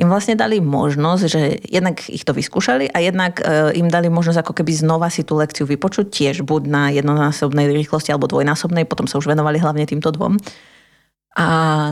im 0.00 0.08
vlastne 0.08 0.34
dali 0.34 0.58
možnosť, 0.58 1.24
že 1.28 1.42
jednak 1.68 2.00
ich 2.08 2.24
to 2.24 2.32
vyskúšali 2.32 2.88
a 2.88 2.98
jednak 3.04 3.44
im 3.76 3.92
dali 3.92 4.08
možnosť 4.08 4.40
ako 4.40 4.52
keby 4.56 4.72
znova 4.72 5.12
si 5.12 5.20
tú 5.20 5.36
lekciu 5.36 5.68
vypočuť 5.68 6.08
tiež 6.08 6.48
buď 6.48 6.62
na 6.64 6.88
jednonásobnej 6.96 7.68
rýchlosti 7.68 8.08
alebo 8.08 8.24
dvojnásobnej, 8.24 8.88
potom 8.88 9.04
sa 9.04 9.20
už 9.20 9.28
venovali 9.28 9.60
hlavne 9.60 9.84
týmto 9.84 10.08
dvom. 10.08 10.40
A 11.36 11.46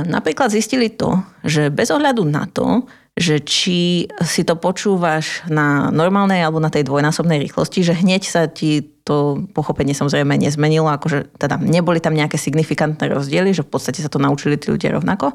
napríklad 0.05 0.53
zistili 0.53 0.93
to, 0.93 1.21
že 1.45 1.73
bez 1.73 1.89
ohľadu 1.93 2.25
na 2.29 2.45
to, 2.45 2.85
že 3.17 3.41
či 3.45 4.09
si 4.25 4.43
to 4.45 4.57
počúvaš 4.57 5.45
na 5.49 5.93
normálnej 5.93 6.45
alebo 6.45 6.61
na 6.61 6.73
tej 6.73 6.89
dvojnásobnej 6.89 7.41
rýchlosti, 7.41 7.85
že 7.85 7.97
hneď 7.97 8.23
sa 8.25 8.49
ti 8.49 8.81
to 9.11 9.43
pochopenie 9.51 9.91
samozrejme 9.91 10.39
nezmenilo, 10.39 10.87
akože 10.87 11.35
teda 11.35 11.59
neboli 11.59 11.99
tam 11.99 12.15
nejaké 12.15 12.39
signifikantné 12.39 13.11
rozdiely, 13.11 13.51
že 13.51 13.67
v 13.67 13.71
podstate 13.75 13.99
sa 13.99 14.07
to 14.07 14.23
naučili 14.23 14.55
tí 14.55 14.71
ľudia 14.71 14.95
rovnako. 14.95 15.35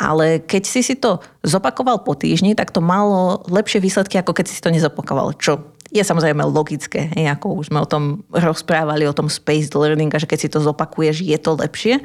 Ale 0.00 0.40
keď 0.40 0.62
si 0.64 0.80
si 0.80 0.94
to 0.96 1.20
zopakoval 1.44 2.06
po 2.06 2.16
týždni, 2.16 2.56
tak 2.56 2.72
to 2.72 2.80
malo 2.80 3.44
lepšie 3.50 3.82
výsledky, 3.82 4.16
ako 4.16 4.32
keď 4.32 4.46
si 4.48 4.62
to 4.62 4.72
nezopakoval. 4.72 5.36
Čo 5.36 5.76
je 5.92 6.00
samozrejme 6.00 6.40
logické, 6.48 7.12
hej, 7.12 7.28
ako 7.28 7.60
už 7.60 7.68
sme 7.68 7.82
o 7.82 7.88
tom 7.90 8.24
rozprávali, 8.30 9.04
o 9.04 9.16
tom 9.16 9.28
spaced 9.28 9.74
learning, 9.74 10.08
a 10.14 10.22
že 10.22 10.30
keď 10.30 10.38
si 10.38 10.48
to 10.48 10.62
zopakuješ, 10.62 11.20
je 11.26 11.36
to 11.36 11.58
lepšie. 11.58 12.00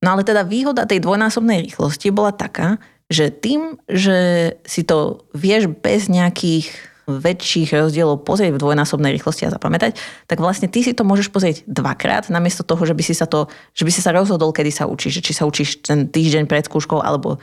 No 0.00 0.16
ale 0.16 0.22
teda 0.22 0.46
výhoda 0.46 0.86
tej 0.86 1.02
dvojnásobnej 1.02 1.66
rýchlosti 1.66 2.14
bola 2.14 2.30
taká, 2.30 2.78
že 3.10 3.30
tým, 3.34 3.80
že 3.90 4.52
si 4.62 4.86
to 4.86 5.26
vieš 5.34 5.66
bez 5.70 6.06
nejakých 6.06 6.70
väčších 7.06 7.70
rozdielov 7.70 8.26
pozrieť 8.26 8.58
v 8.58 8.62
dvojnásobnej 8.62 9.14
rýchlosti 9.14 9.46
a 9.46 9.54
zapamätať, 9.54 9.94
tak 10.26 10.38
vlastne 10.42 10.66
ty 10.66 10.82
si 10.82 10.90
to 10.90 11.06
môžeš 11.06 11.30
pozrieť 11.30 11.62
dvakrát, 11.70 12.26
namiesto 12.28 12.66
toho, 12.66 12.82
že 12.82 12.98
by 12.98 13.02
si 13.06 13.14
sa, 13.14 13.30
to, 13.30 13.46
že 13.78 13.86
by 13.86 13.90
si 13.94 14.02
sa 14.02 14.10
rozhodol, 14.10 14.50
kedy 14.50 14.74
sa 14.74 14.90
učíš, 14.90 15.22
či 15.22 15.32
sa 15.32 15.46
učíš 15.46 15.86
ten 15.86 16.10
týždeň 16.10 16.50
pred 16.50 16.66
skúškou 16.66 16.98
alebo 16.98 17.38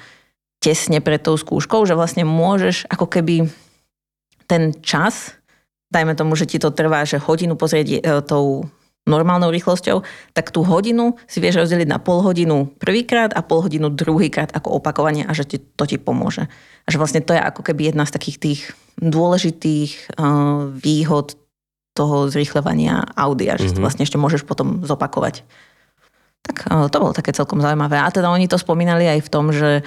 tesne 0.59 0.99
pred 0.99 1.19
tou 1.23 1.39
skúškou, 1.39 1.87
že 1.87 1.95
vlastne 1.95 2.27
môžeš 2.27 2.91
ako 2.91 3.07
keby 3.07 3.47
ten 4.47 4.75
čas, 4.83 5.35
dajme 5.91 6.15
tomu, 6.15 6.35
že 6.35 6.47
ti 6.47 6.59
to 6.59 6.71
trvá, 6.71 7.07
že 7.07 7.19
hodinu 7.19 7.55
pozrieť 7.55 7.87
e, 7.87 7.99
tou 8.23 8.67
normálnou 9.03 9.51
rýchlosťou, 9.51 9.99
tak 10.31 10.55
tú 10.55 10.63
hodinu 10.63 11.19
si 11.27 11.43
vieš 11.43 11.67
rozdeliť 11.67 11.87
na 11.87 11.99
pol 11.99 12.23
hodinu 12.23 12.71
prvýkrát 12.79 13.35
a 13.35 13.43
pol 13.43 13.67
hodinu 13.67 13.91
druhýkrát 13.91 14.55
ako 14.55 14.79
opakovanie 14.79 15.27
a 15.27 15.35
že 15.35 15.43
ti, 15.43 15.57
to 15.59 15.83
ti 15.83 15.99
pomôže. 15.99 16.47
A 16.83 16.87
že 16.87 16.99
vlastne 16.99 17.19
to 17.19 17.35
je 17.35 17.41
ako 17.43 17.67
keby 17.67 17.91
jedna 17.91 18.07
z 18.07 18.15
takých 18.15 18.37
tých 18.39 18.61
dôležitých 19.03 20.15
uh, 20.15 20.71
výhod 20.71 21.35
toho 21.93 22.31
zrýchľovania 22.31 23.13
audia, 23.13 23.59
že 23.59 23.69
mm-hmm. 23.69 23.83
vlastne 23.83 24.03
ešte 24.07 24.17
môžeš 24.17 24.47
potom 24.47 24.87
zopakovať. 24.87 25.43
Tak 26.43 26.55
uh, 26.71 26.87
to 26.87 26.97
bolo 27.03 27.11
také 27.11 27.35
celkom 27.35 27.59
zaujímavé. 27.59 27.99
A 27.99 28.07
teda 28.07 28.31
oni 28.31 28.47
to 28.47 28.55
spomínali 28.55 29.03
aj 29.07 29.19
v 29.19 29.31
tom, 29.31 29.51
že 29.51 29.83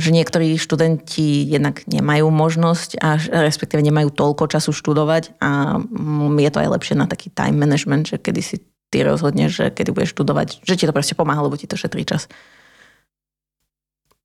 že 0.00 0.10
niektorí 0.10 0.56
študenti 0.56 1.44
jednak 1.44 1.84
nemajú 1.84 2.26
možnosť 2.32 2.98
a 2.98 3.20
respektíve 3.20 3.84
nemajú 3.84 4.10
toľko 4.10 4.48
času 4.48 4.72
študovať 4.72 5.36
a 5.38 5.78
je 6.40 6.50
to 6.50 6.58
aj 6.64 6.68
lepšie 6.72 6.94
na 6.96 7.04
taký 7.04 7.28
time 7.28 7.60
management, 7.60 8.08
že 8.08 8.16
kedy 8.16 8.40
si 8.40 8.56
ty 8.88 9.04
rozhodneš, 9.04 9.50
že 9.52 9.66
kedy 9.70 9.92
budeš 9.92 10.16
študovať, 10.16 10.64
že 10.64 10.74
ti 10.78 10.88
to 10.88 10.96
proste 10.96 11.18
pomáha, 11.18 11.44
lebo 11.44 11.58
ti 11.60 11.68
to 11.68 11.76
šetrí 11.76 12.06
čas. 12.08 12.30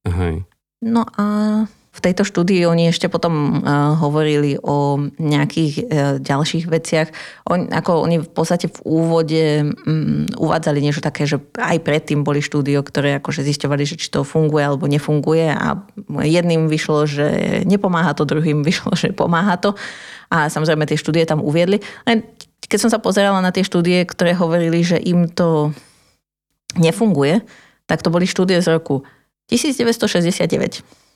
Aha. 0.07 0.41
No 0.79 1.03
a 1.19 1.25
v 1.99 2.05
tejto 2.07 2.23
štúdii 2.23 2.63
oni 2.63 2.87
ešte 2.87 3.11
potom 3.11 3.59
uh, 3.59 3.99
hovorili 3.99 4.55
o 4.55 4.95
nejakých 5.19 5.73
uh, 5.75 5.83
ďalších 6.23 6.71
veciach. 6.71 7.11
On, 7.51 7.67
ako 7.67 8.07
oni 8.07 8.23
v 8.23 8.31
podstate 8.31 8.71
v 8.71 8.79
úvode 8.87 9.43
um, 9.83 10.23
uvádzali 10.39 10.79
niečo 10.79 11.03
také, 11.03 11.27
že 11.27 11.43
aj 11.59 11.83
predtým 11.83 12.23
boli 12.23 12.39
štúdio, 12.39 12.79
ktoré 12.79 13.19
akože 13.19 13.43
zisťovali, 13.43 13.83
že 13.83 13.99
či 13.99 14.07
to 14.07 14.23
funguje 14.23 14.63
alebo 14.63 14.87
nefunguje 14.87 15.51
a 15.51 15.83
jedným 16.23 16.71
vyšlo, 16.71 17.03
že 17.03 17.27
nepomáha 17.67 18.15
to, 18.15 18.23
druhým 18.23 18.63
vyšlo, 18.67 18.95
že 18.95 19.11
pomáha 19.11 19.59
to. 19.59 19.75
A 20.31 20.47
samozrejme 20.47 20.87
tie 20.87 20.95
štúdie 20.95 21.27
tam 21.27 21.43
uviedli. 21.43 21.83
Len 22.07 22.23
keď 22.63 22.79
som 22.79 22.89
sa 22.93 23.03
pozerala 23.03 23.43
na 23.43 23.51
tie 23.51 23.67
štúdie, 23.67 24.07
ktoré 24.07 24.31
hovorili, 24.39 24.79
že 24.87 24.95
im 24.95 25.27
to 25.27 25.75
nefunguje, 26.79 27.43
tak 27.89 27.99
to 28.05 28.13
boli 28.13 28.23
štúdie 28.23 28.61
z 28.63 28.71
roku 28.71 29.03
1969. 29.49 31.08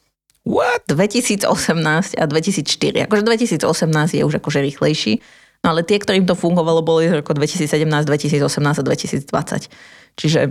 What? 0.43 0.83
2018 0.91 2.19
a 2.19 2.23
2004. 2.27 3.07
Akože 3.07 3.23
2018 3.23 4.19
je 4.19 4.23
už 4.27 4.43
akože 4.43 4.59
rýchlejší, 4.59 5.23
no 5.63 5.71
ale 5.71 5.87
tie, 5.87 5.97
ktorým 5.99 6.27
to 6.27 6.35
fungovalo, 6.35 6.83
boli 6.83 7.07
z 7.07 7.23
roku 7.23 7.31
2017, 7.31 7.87
2018 7.87 8.43
a 8.43 8.83
2020. 8.83 9.71
Čiže 10.19 10.41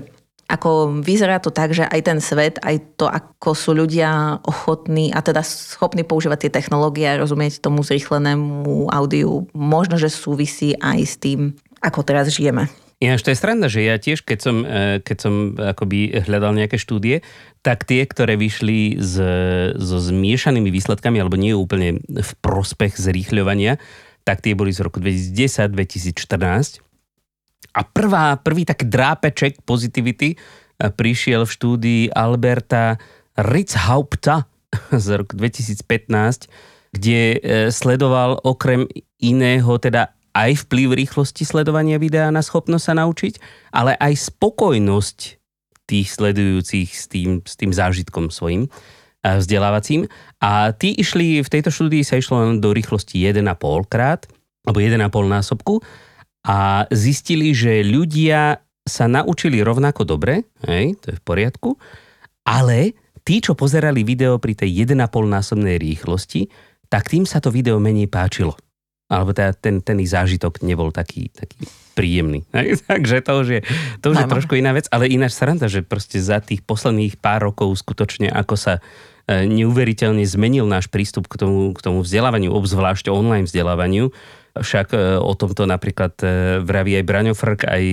ako 0.52 1.00
vyzerá 1.00 1.40
to 1.40 1.48
tak, 1.48 1.72
že 1.72 1.88
aj 1.88 2.00
ten 2.04 2.18
svet, 2.20 2.60
aj 2.60 3.00
to, 3.00 3.08
ako 3.08 3.56
sú 3.56 3.72
ľudia 3.72 4.36
ochotní 4.44 5.08
a 5.08 5.24
teda 5.24 5.40
schopní 5.40 6.04
používať 6.04 6.48
tie 6.48 6.52
technológie 6.60 7.08
a 7.08 7.20
rozumieť 7.20 7.64
tomu 7.64 7.80
zrýchlenému 7.80 8.92
audiu, 8.92 9.48
možno, 9.56 9.96
že 9.96 10.12
súvisí 10.12 10.76
aj 10.76 10.98
s 11.04 11.14
tým, 11.16 11.56
ako 11.80 12.04
teraz 12.04 12.28
žijeme. 12.28 12.68
Ináč 13.02 13.26
to 13.26 13.34
je 13.34 13.40
sranda, 13.42 13.66
že 13.66 13.82
ja 13.82 13.98
tiež, 13.98 14.22
keď 14.22 14.38
som, 14.38 14.56
e, 14.62 15.02
keď 15.02 15.16
som 15.18 15.34
akoby 15.58 16.22
hľadal 16.22 16.54
nejaké 16.54 16.78
štúdie, 16.78 17.26
tak 17.58 17.82
tie, 17.82 18.06
ktoré 18.06 18.38
vyšli 18.38 19.02
s, 19.02 19.18
so 19.74 19.98
zmiešanými 19.98 20.70
výsledkami, 20.70 21.18
alebo 21.18 21.34
nie 21.34 21.50
úplne 21.50 21.98
v 22.06 22.32
prospech 22.38 22.94
zrýchľovania, 22.94 23.82
tak 24.22 24.38
tie 24.46 24.54
boli 24.54 24.70
z 24.70 24.86
roku 24.86 25.02
2010-2014. 25.02 26.78
A 27.74 27.82
prvá, 27.82 28.38
prvý 28.38 28.62
taký 28.62 28.86
drápeček 28.86 29.66
positivity 29.66 30.38
e, 30.38 30.86
prišiel 30.86 31.42
v 31.42 31.54
štúdii 31.58 32.02
Alberta 32.14 33.02
Ritzhaupta 33.34 34.46
z 35.02 35.06
roku 35.18 35.34
2015, 35.34 36.46
kde 36.94 37.20
e, 37.34 37.36
sledoval 37.74 38.38
okrem 38.46 38.86
iného 39.18 39.74
teda 39.82 40.14
aj 40.32 40.66
vplyv 40.68 40.96
rýchlosti 40.96 41.44
sledovania 41.44 42.00
videa 42.00 42.32
na 42.32 42.40
schopnosť 42.40 42.84
sa 42.84 42.94
naučiť, 42.96 43.34
ale 43.72 43.96
aj 43.96 44.32
spokojnosť 44.32 45.18
tých 45.84 46.08
sledujúcich 46.08 46.88
s 46.88 47.04
tým, 47.08 47.44
s 47.44 47.54
tým 47.60 47.72
zážitkom 47.72 48.32
svojim 48.32 48.72
vzdelávacím. 49.22 50.08
A 50.42 50.72
tí 50.74 50.96
išli, 50.96 51.44
v 51.44 51.52
tejto 51.52 51.70
štúdii 51.70 52.02
sa 52.02 52.18
išlo 52.18 52.42
len 52.42 52.58
do 52.58 52.74
rýchlosti 52.74 53.22
1,5 53.22 53.44
krát, 53.86 54.26
alebo 54.66 54.78
1,5 54.80 54.98
násobku 55.28 55.84
a 56.42 56.90
zistili, 56.90 57.54
že 57.54 57.86
ľudia 57.86 58.58
sa 58.82 59.06
naučili 59.06 59.62
rovnako 59.62 60.02
dobre, 60.02 60.42
hej, 60.66 60.98
to 60.98 61.14
je 61.14 61.16
v 61.18 61.22
poriadku, 61.22 61.78
ale 62.42 62.98
tí, 63.22 63.38
čo 63.38 63.54
pozerali 63.54 64.02
video 64.02 64.42
pri 64.42 64.58
tej 64.58 64.90
1,5 64.90 64.98
násobnej 65.30 65.78
rýchlosti, 65.78 66.50
tak 66.90 67.06
tým 67.06 67.22
sa 67.22 67.38
to 67.38 67.54
video 67.54 67.78
menej 67.78 68.10
páčilo 68.10 68.58
alebo 69.12 69.36
teda 69.36 69.52
ten, 69.52 69.84
ten 69.84 70.00
ich 70.00 70.08
zážitok 70.08 70.64
nebol 70.64 70.88
taký, 70.88 71.28
taký 71.28 71.68
príjemný. 71.92 72.48
Takže 72.88 73.20
to 73.20 73.32
už 73.44 73.48
je, 73.48 73.60
to 74.00 74.16
už 74.16 74.24
je 74.24 74.32
trošku 74.32 74.56
iná 74.56 74.72
vec, 74.72 74.88
ale 74.88 75.12
ináč 75.12 75.36
sranda, 75.36 75.68
že 75.68 75.84
proste 75.84 76.16
za 76.16 76.40
tých 76.40 76.64
posledných 76.64 77.20
pár 77.20 77.44
rokov 77.44 77.76
skutočne 77.76 78.32
ako 78.32 78.56
sa 78.56 78.74
neuveriteľne 79.30 80.26
zmenil 80.26 80.66
náš 80.66 80.90
prístup 80.90 81.30
k 81.30 81.38
tomu, 81.38 81.70
k 81.70 81.80
tomu 81.80 82.02
vzdelávaniu, 82.02 82.50
obzvlášť 82.50 83.06
online 83.06 83.46
vzdelávaniu. 83.46 84.10
Však 84.52 84.92
e, 84.92 84.98
o 85.22 85.32
tomto 85.32 85.64
napríklad 85.64 86.18
vraví 86.66 86.98
aj 86.98 87.04
Braňo 87.06 87.34
Frk, 87.38 87.70
aj 87.70 87.84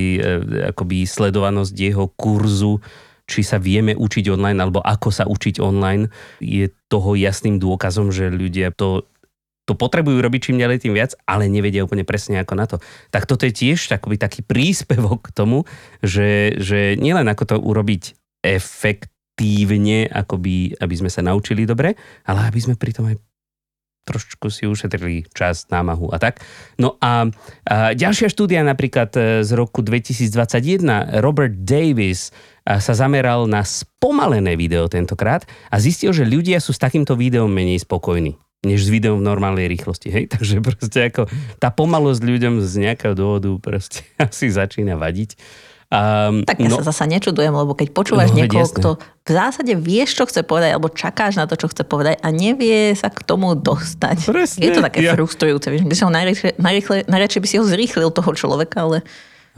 akoby 0.73 1.05
sledovanosť 1.05 1.75
jeho 1.77 2.09
kurzu 2.17 2.81
či 3.29 3.45
sa 3.45 3.61
vieme 3.61 3.93
učiť 3.93 4.25
online 4.33 4.57
alebo 4.57 4.81
ako 4.81 5.13
sa 5.13 5.29
učiť 5.29 5.61
online, 5.61 6.09
je 6.41 6.65
toho 6.89 7.13
jasným 7.13 7.61
dôkazom, 7.61 8.09
že 8.09 8.33
ľudia 8.33 8.73
to 8.73 9.05
to 9.69 9.77
potrebujú 9.77 10.17
robiť 10.17 10.49
čím 10.49 10.57
ďalej 10.57 10.81
tým 10.81 10.97
viac, 10.97 11.13
ale 11.29 11.45
nevedia 11.45 11.85
úplne 11.85 12.01
presne 12.01 12.41
ako 12.41 12.53
na 12.57 12.65
to. 12.65 12.81
Tak 13.13 13.29
toto 13.29 13.45
je 13.45 13.53
tiež 13.53 13.85
takový 13.85 14.17
taký 14.17 14.41
príspevok 14.41 15.29
k 15.29 15.35
tomu, 15.37 15.69
že, 16.01 16.57
že 16.57 16.97
nielen 16.97 17.29
ako 17.29 17.43
to 17.45 17.55
urobiť 17.61 18.17
efektívne, 18.41 20.09
akoby, 20.09 20.73
aby 20.81 20.95
sme 20.97 21.13
sa 21.13 21.21
naučili 21.21 21.69
dobre, 21.69 21.93
ale 22.25 22.49
aby 22.49 22.57
sme 22.57 22.73
pritom 22.73 23.13
aj 23.13 23.21
trošku 24.09 24.49
si 24.49 24.65
ušetrili 24.65 25.29
čas, 25.37 25.69
námahu 25.69 26.09
a 26.09 26.17
tak. 26.17 26.41
No 26.81 26.97
a, 26.97 27.29
a 27.69 27.93
ďalšia 27.93 28.33
štúdia 28.33 28.65
napríklad 28.65 29.13
e, 29.13 29.45
z 29.45 29.51
roku 29.53 29.85
2021, 29.85 31.21
Robert 31.21 31.53
Davis 31.61 32.33
e, 32.65 32.81
sa 32.81 32.93
zameral 32.97 33.45
na 33.45 33.61
spomalené 33.61 34.57
video 34.57 34.89
tentokrát 34.89 35.45
a 35.69 35.77
zistil, 35.77 36.09
že 36.09 36.25
ľudia 36.25 36.57
sú 36.57 36.73
s 36.73 36.81
takýmto 36.81 37.13
videom 37.13 37.53
menej 37.53 37.85
spokojní 37.85 38.48
než 38.63 38.87
s 38.87 38.89
videom 38.91 39.23
v 39.23 39.27
normálnej 39.27 39.71
rýchlosti. 39.71 40.11
Hej? 40.11 40.23
Takže 40.35 40.59
proste 40.59 40.99
ako 41.07 41.31
tá 41.59 41.71
pomalosť 41.71 42.21
ľuďom 42.23 42.53
z 42.63 42.89
nejakého 42.89 43.15
dôvodu 43.15 43.49
proste 43.59 44.03
asi 44.19 44.51
začína 44.51 44.99
vadiť. 44.99 45.39
Um, 45.89 46.45
tak 46.45 46.61
ja 46.61 46.69
no, 46.69 46.77
sa 46.77 46.93
zasa 46.93 47.09
nečudujem, 47.09 47.49
lebo 47.49 47.73
keď 47.73 47.97
počúvaš 47.97 48.29
no, 48.29 48.37
niekoho, 48.45 48.61
jasne. 48.61 48.77
kto 48.77 48.89
v 49.01 49.31
zásade 49.33 49.73
vieš, 49.73 50.21
čo 50.21 50.29
chce 50.29 50.45
povedať, 50.45 50.77
alebo 50.77 50.93
čakáš 50.93 51.41
na 51.41 51.49
to, 51.49 51.57
čo 51.57 51.65
chce 51.65 51.81
povedať 51.81 52.21
a 52.21 52.29
nevie 52.29 52.93
sa 52.93 53.09
k 53.09 53.25
tomu 53.25 53.57
dostať. 53.57 54.29
Presne, 54.29 54.61
je 54.61 54.69
to 54.69 54.85
také 54.85 55.01
ja. 55.01 55.17
frustrujúce. 55.17 55.65
By 55.81 55.97
som 55.97 56.13
najradšej 56.13 57.41
by 57.41 57.47
si 57.49 57.57
ho 57.57 57.65
zrýchlil 57.65 58.13
toho 58.13 58.31
človeka, 58.37 58.85
ale 58.85 59.01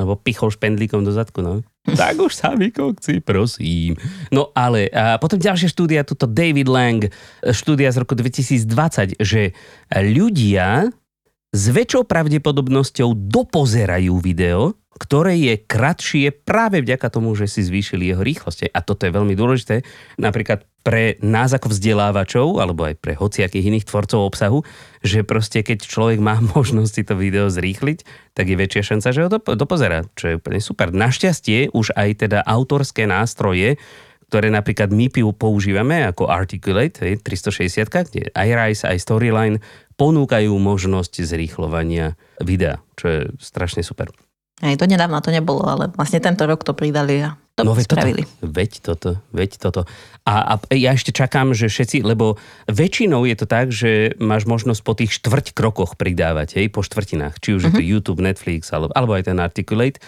alebo 0.01 0.17
pichol 0.17 0.50
špendlíkom 0.50 1.05
do 1.05 1.13
zadku, 1.13 1.46
no. 1.46 1.62
tak 2.01 2.17
už 2.17 2.34
sami 2.34 2.70
kokci, 2.70 3.22
prosím. 3.22 3.98
No 4.29 4.53
ale 4.53 4.89
a 4.93 5.17
potom 5.17 5.41
ďalšia 5.41 5.70
štúdia, 5.70 6.05
tuto 6.05 6.29
David 6.29 6.70
Lang, 6.70 7.10
štúdia 7.41 7.89
z 7.89 8.01
roku 8.01 8.13
2020, 8.13 9.17
že 9.17 9.53
ľudia 9.89 10.93
s 11.51 11.63
väčšou 11.67 12.08
pravdepodobnosťou 12.08 13.12
dopozerajú 13.27 14.15
video, 14.24 14.79
ktoré 14.96 15.36
je 15.36 15.60
kratšie 15.60 16.31
práve 16.31 16.79
vďaka 16.79 17.12
tomu, 17.12 17.36
že 17.36 17.51
si 17.51 17.65
zvýšili 17.65 18.08
jeho 18.08 18.24
rýchlosť. 18.24 18.72
A 18.72 18.79
toto 18.79 19.03
je 19.03 19.12
veľmi 19.12 19.36
dôležité 19.36 19.84
napríklad 20.15 20.63
pre 20.81 21.20
nás 21.20 21.51
ako 21.51 21.70
vzdelávačov, 21.70 22.58
alebo 22.58 22.88
aj 22.88 22.96
pre 23.03 23.13
hociakých 23.20 23.67
iných 23.67 23.86
tvorcov 23.86 24.31
obsahu, 24.31 24.60
že 25.03 25.27
proste 25.27 25.62
keď 25.62 25.84
človek 25.84 26.24
má 26.24 26.39
možnosť 26.55 26.91
si 26.91 27.03
to 27.03 27.20
video 27.20 27.51
zrýchliť, 27.51 28.31
tak 28.31 28.48
je 28.48 28.55
väčšia 28.55 28.96
šanca, 28.96 29.08
že 29.12 29.24
ho 29.27 29.29
dopozerá, 29.60 30.08
čo 30.15 30.31
je 30.31 30.38
úplne 30.39 30.63
super. 30.63 30.96
Našťastie 30.96 31.75
už 31.75 31.91
aj 32.00 32.24
teda 32.24 32.39
autorské 32.48 33.03
nástroje, 33.12 33.75
ktoré 34.31 34.48
napríklad 34.48 34.96
my 34.96 35.12
používame 35.36 36.08
ako 36.08 36.31
Articulate 36.31 37.20
360, 37.20 37.84
kde 38.08 38.31
iRise, 38.31 38.88
aj 38.88 39.03
Storyline 39.03 39.60
ponúkajú 40.01 40.50
možnosť 40.58 41.22
zrýchlovania 41.22 42.17
videa, 42.41 42.81
čo 42.98 43.05
je 43.05 43.20
strašne 43.38 43.86
super. 43.86 44.10
Aj 44.62 44.77
to 44.77 44.89
nedávno 44.89 45.22
to 45.22 45.29
nebolo, 45.29 45.62
ale 45.65 45.93
vlastne 45.93 46.22
tento 46.22 46.46
rok 46.46 46.65
to 46.65 46.74
pridali 46.74 47.22
a 47.22 47.38
to 47.58 47.65
no, 47.65 47.74
veď 47.74 47.86
spravili. 47.86 48.24
Toto, 48.25 48.46
veď 48.46 48.72
toto, 48.81 49.10
veď 49.34 49.51
toto. 49.58 49.81
A, 50.25 50.53
a 50.53 50.74
ja 50.74 50.93
ešte 50.93 51.10
čakám, 51.13 51.53
že 51.53 51.70
všetci, 51.70 52.05
lebo 52.05 52.38
väčšinou 52.70 53.25
je 53.25 53.36
to 53.38 53.46
tak, 53.50 53.74
že 53.74 54.17
máš 54.22 54.46
možnosť 54.50 54.81
po 54.81 54.93
tých 54.93 55.17
štvrť 55.17 55.53
krokoch 55.58 55.98
pridávať, 55.98 56.62
hej, 56.62 56.70
po 56.74 56.81
štvrtinách. 56.86 57.41
Či 57.41 57.58
už 57.58 57.62
uh-huh. 57.62 57.74
je 57.74 57.77
to 57.77 57.84
mhm. 57.86 57.89
YouTube, 57.89 58.22
Netflix, 58.22 58.70
alebo, 58.74 58.93
alebo 58.93 59.17
aj 59.17 59.29
ten 59.29 59.38
Articulate. 59.38 60.01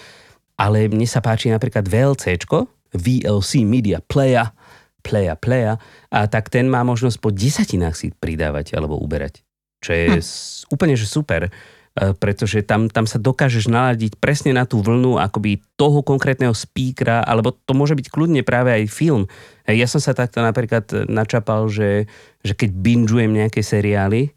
Ale 0.58 0.86
mne 0.86 1.06
sa 1.10 1.22
páči 1.22 1.50
napríklad 1.50 1.90
VLCčko, 1.90 2.70
VLC 2.94 3.66
Media 3.66 4.06
Player, 4.06 4.54
Player, 5.02 5.34
Player, 5.38 5.76
a 6.14 6.30
tak 6.30 6.54
ten 6.54 6.70
má 6.70 6.86
možnosť 6.86 7.18
po 7.18 7.34
desatinách 7.34 7.98
si 7.98 8.14
pridávať 8.14 8.78
alebo 8.78 9.02
uberať. 9.02 9.42
Čo 9.84 9.92
je 9.92 10.06
hm. 10.08 10.24
úplne 10.72 10.96
že 10.96 11.04
super 11.04 11.52
E, 11.94 12.18
pretože 12.18 12.66
tam, 12.66 12.90
tam 12.90 13.06
sa 13.06 13.22
dokážeš 13.22 13.70
naladiť 13.70 14.18
presne 14.18 14.50
na 14.50 14.66
tú 14.66 14.82
vlnu 14.82 15.22
akoby 15.22 15.62
toho 15.78 16.02
konkrétneho 16.02 16.50
speakera, 16.58 17.22
alebo 17.22 17.54
to 17.54 17.78
môže 17.78 17.94
byť 17.94 18.10
kľudne 18.10 18.42
práve 18.42 18.74
aj 18.74 18.90
film. 18.90 19.30
Ja 19.70 19.86
som 19.86 20.02
sa 20.02 20.18
takto 20.18 20.42
napríklad 20.42 20.90
načapal, 21.06 21.70
že, 21.70 22.10
že 22.42 22.58
keď 22.58 22.70
binžujem 22.74 23.30
nejaké 23.30 23.62
seriály, 23.62 24.34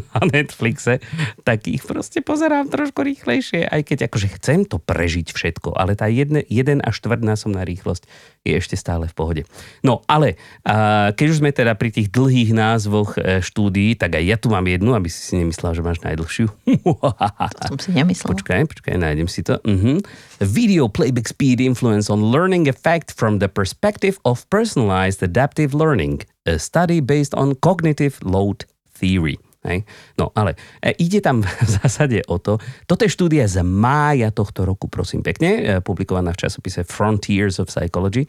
na 0.00 0.20
Netflixe, 0.24 0.98
tak 1.44 1.68
ich 1.68 1.84
proste 1.84 2.24
pozerám 2.24 2.72
trošku 2.72 3.04
rýchlejšie, 3.04 3.68
aj 3.68 3.82
keď 3.84 3.98
akože 4.08 4.28
chcem 4.40 4.64
to 4.64 4.80
prežiť 4.80 5.30
všetko, 5.30 5.76
ale 5.76 5.94
tá 5.94 6.08
jeden 6.10 6.78
až 6.80 6.94
štvrtnásobná 6.98 7.66
rýchlosť 7.68 8.08
je 8.44 8.52
ešte 8.56 8.76
stále 8.76 9.08
v 9.08 9.14
pohode. 9.16 9.42
No 9.84 10.04
ale 10.08 10.36
keď 11.14 11.26
už 11.28 11.40
sme 11.40 11.52
teda 11.52 11.76
pri 11.76 11.90
tých 11.92 12.12
dlhých 12.12 12.52
názvoch 12.52 13.16
e, 13.16 13.40
štúdií, 13.40 13.96
tak 13.96 14.20
aj 14.20 14.24
ja 14.24 14.36
tu 14.36 14.52
mám 14.52 14.68
jednu, 14.68 14.92
aby 14.92 15.08
si 15.08 15.20
si 15.20 15.34
nemyslela, 15.40 15.72
že 15.72 15.82
máš 15.84 16.04
najdlhšiu. 16.04 16.46
Som 17.68 17.78
si 17.80 17.90
nemyslela. 17.96 18.36
Počkaj, 18.36 18.60
počkaj, 18.68 18.94
nájdem 19.00 19.28
si 19.28 19.40
to. 19.40 19.56
Uh-huh. 19.64 20.00
Video 20.44 20.92
playback 20.92 21.28
speed 21.28 21.60
influence 21.60 22.12
on 22.12 22.20
learning 22.32 22.68
effect 22.68 23.16
from 23.16 23.40
the 23.40 23.48
perspective 23.48 24.20
of 24.28 24.44
personalized 24.52 25.24
adaptive 25.24 25.72
learning. 25.72 26.20
A 26.44 26.60
study 26.60 27.00
based 27.00 27.32
on 27.32 27.56
cognitive 27.56 28.20
load 28.20 28.68
theory. 28.92 29.40
Hej? 29.64 29.88
No 30.20 30.30
ale 30.36 30.54
e, 30.84 30.92
ide 31.00 31.24
tam 31.24 31.40
v 31.66 31.68
zásade 31.68 32.20
o 32.28 32.36
to, 32.38 32.60
toto 32.84 33.02
je 33.04 33.10
štúdia 33.10 33.48
z 33.48 33.64
mája 33.64 34.28
tohto 34.30 34.68
roku, 34.68 34.86
prosím 34.86 35.24
pekne, 35.24 35.50
e, 35.58 35.60
publikovaná 35.80 36.36
v 36.36 36.40
časopise 36.46 36.84
Frontiers 36.84 37.56
of 37.56 37.72
Psychology, 37.72 38.28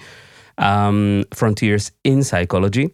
um, 0.56 1.22
Frontiers 1.36 1.92
in 2.08 2.24
Psychology, 2.24 2.88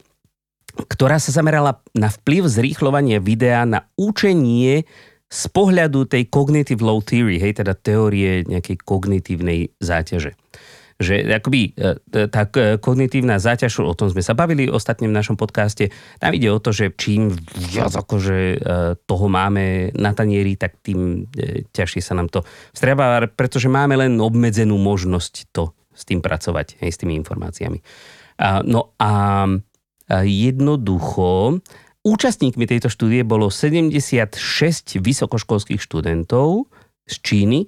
ktorá 0.72 1.20
sa 1.20 1.36
zamerala 1.36 1.84
na 1.94 2.08
vplyv 2.08 2.48
zrýchľovania 2.48 3.20
videa 3.20 3.68
na 3.68 3.86
učenie 4.00 4.88
z 5.32 5.44
pohľadu 5.52 6.12
tej 6.12 6.28
cognitive 6.28 6.84
low 6.84 7.00
theory, 7.00 7.40
hej, 7.40 7.64
teda 7.64 7.72
teórie 7.76 8.44
nejakej 8.48 8.84
kognitívnej 8.84 9.72
záťaže 9.80 10.36
že 11.02 11.26
akoby 11.26 11.74
e, 11.76 12.30
tá 12.30 12.48
kognitívna 12.78 13.42
záťaž, 13.42 13.84
o 13.84 13.98
tom 13.98 14.08
sme 14.08 14.22
sa 14.24 14.38
bavili 14.38 14.70
ostatne 14.70 15.10
v 15.10 15.18
našom 15.18 15.36
podcaste, 15.36 15.90
tam 16.22 16.32
ide 16.32 16.48
o 16.54 16.62
to, 16.62 16.72
že 16.72 16.94
čím 16.96 17.34
viac 17.74 17.92
akože 17.92 18.38
e, 18.38 18.58
toho 19.04 19.26
máme 19.28 19.92
na 19.98 20.14
tanieri, 20.14 20.56
tak 20.56 20.80
tým 20.80 21.28
e, 21.34 21.66
ťažšie 21.74 22.02
sa 22.02 22.14
nám 22.16 22.30
to 22.30 22.46
vstrebáva, 22.72 23.28
pretože 23.28 23.68
máme 23.68 23.98
len 23.98 24.16
obmedzenú 24.22 24.78
možnosť 24.78 25.52
to 25.52 25.74
s 25.92 26.08
tým 26.08 26.24
pracovať, 26.24 26.80
aj 26.80 26.90
s 26.90 27.00
tými 27.04 27.20
informáciami. 27.20 27.84
No 28.66 28.96
a 28.98 29.46
jednoducho 30.10 31.62
účastníkmi 32.02 32.66
tejto 32.66 32.90
štúdie 32.90 33.22
bolo 33.22 33.54
76 33.54 34.98
vysokoškolských 34.98 35.78
študentov 35.78 36.66
z 37.06 37.16
Číny, 37.22 37.60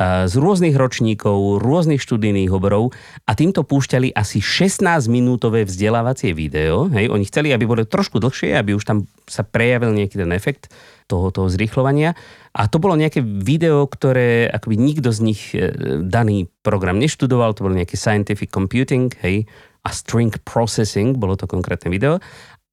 z 0.00 0.34
rôznych 0.40 0.72
ročníkov, 0.80 1.60
rôznych 1.60 2.00
študijných 2.00 2.48
oborov 2.48 2.96
a 3.28 3.36
týmto 3.36 3.68
púšťali 3.68 4.16
asi 4.16 4.40
16-minútové 4.40 5.68
vzdelávacie 5.68 6.32
video. 6.32 6.88
Hej, 6.88 7.12
oni 7.12 7.28
chceli, 7.28 7.52
aby 7.52 7.68
bolo 7.68 7.84
trošku 7.84 8.16
dlhšie, 8.16 8.56
aby 8.56 8.72
už 8.72 8.88
tam 8.88 9.04
sa 9.28 9.44
prejavil 9.44 9.92
nejaký 9.92 10.16
ten 10.16 10.32
efekt 10.32 10.72
toho, 11.04 11.28
toho. 11.28 11.52
A 11.52 12.62
to 12.72 12.76
bolo 12.80 12.96
nejaké 12.96 13.20
video, 13.20 13.84
ktoré 13.84 14.48
akoby 14.48 14.80
nikto 14.80 15.12
z 15.12 15.20
nich 15.20 15.52
e, 15.52 15.68
daný 16.00 16.48
program 16.64 16.96
neštudoval, 16.96 17.52
to 17.52 17.68
bolo 17.68 17.76
nejaký 17.76 18.00
scientific 18.00 18.48
computing, 18.48 19.12
hej, 19.20 19.44
a 19.84 19.90
string 19.92 20.32
processing, 20.48 21.20
bolo 21.20 21.36
to 21.36 21.44
konkrétne 21.44 21.92
video. 21.92 22.18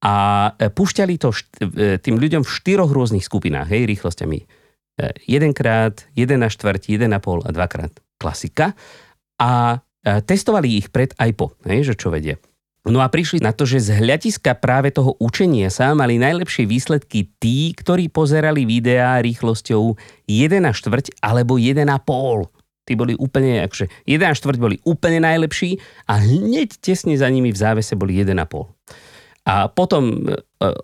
A 0.00 0.48
e, 0.56 0.72
púšťali 0.72 1.14
to 1.20 1.28
e, 1.34 2.00
tým 2.00 2.16
ľuďom 2.16 2.40
v 2.40 2.50
štyroch 2.50 2.88
rôznych 2.88 3.26
skupinách, 3.26 3.68
hej, 3.68 3.84
rýchlosťami 3.84 4.57
jedenkrát, 5.24 5.94
jeden 6.18 6.42
na 6.42 6.50
štvrť, 6.50 6.90
jeden 6.90 7.14
na 7.14 7.22
pol 7.22 7.42
a 7.46 7.50
dvakrát 7.54 7.94
klasika. 8.18 8.74
A 9.38 9.78
e, 10.02 10.18
testovali 10.26 10.82
ich 10.82 10.90
pred 10.90 11.14
aj 11.14 11.30
po, 11.38 11.54
hej, 11.64 11.94
že 11.94 11.94
čo 11.94 12.10
vedie. 12.10 12.36
No 12.88 13.04
a 13.04 13.12
prišli 13.12 13.44
na 13.44 13.52
to, 13.52 13.68
že 13.68 13.84
z 13.84 14.00
hľadiska 14.00 14.56
práve 14.64 14.88
toho 14.88 15.12
učenia 15.20 15.68
sa 15.68 15.92
mali 15.92 16.16
najlepšie 16.16 16.64
výsledky 16.64 17.28
tí, 17.36 17.76
ktorí 17.76 18.08
pozerali 18.08 18.64
videá 18.64 19.20
rýchlosťou 19.20 19.98
1 20.24 20.64
na 20.64 20.72
štvrť 20.72 21.20
alebo 21.20 21.60
1 21.60 21.84
na 21.84 22.00
pol. 22.00 22.48
Tí 22.88 22.96
boli 22.96 23.12
úplne, 23.20 23.68
akože 23.68 23.92
1 24.08 24.24
na 24.24 24.32
štvrť 24.32 24.58
boli 24.58 24.76
úplne 24.88 25.20
najlepší 25.20 25.76
a 26.08 26.16
hneď 26.16 26.80
tesne 26.80 27.12
za 27.20 27.28
nimi 27.28 27.52
v 27.52 27.60
závese 27.60 27.92
boli 27.92 28.16
1 28.16 28.32
na 28.32 28.48
pol. 28.48 28.72
A 29.48 29.72
potom 29.72 30.28
e, 30.28 30.36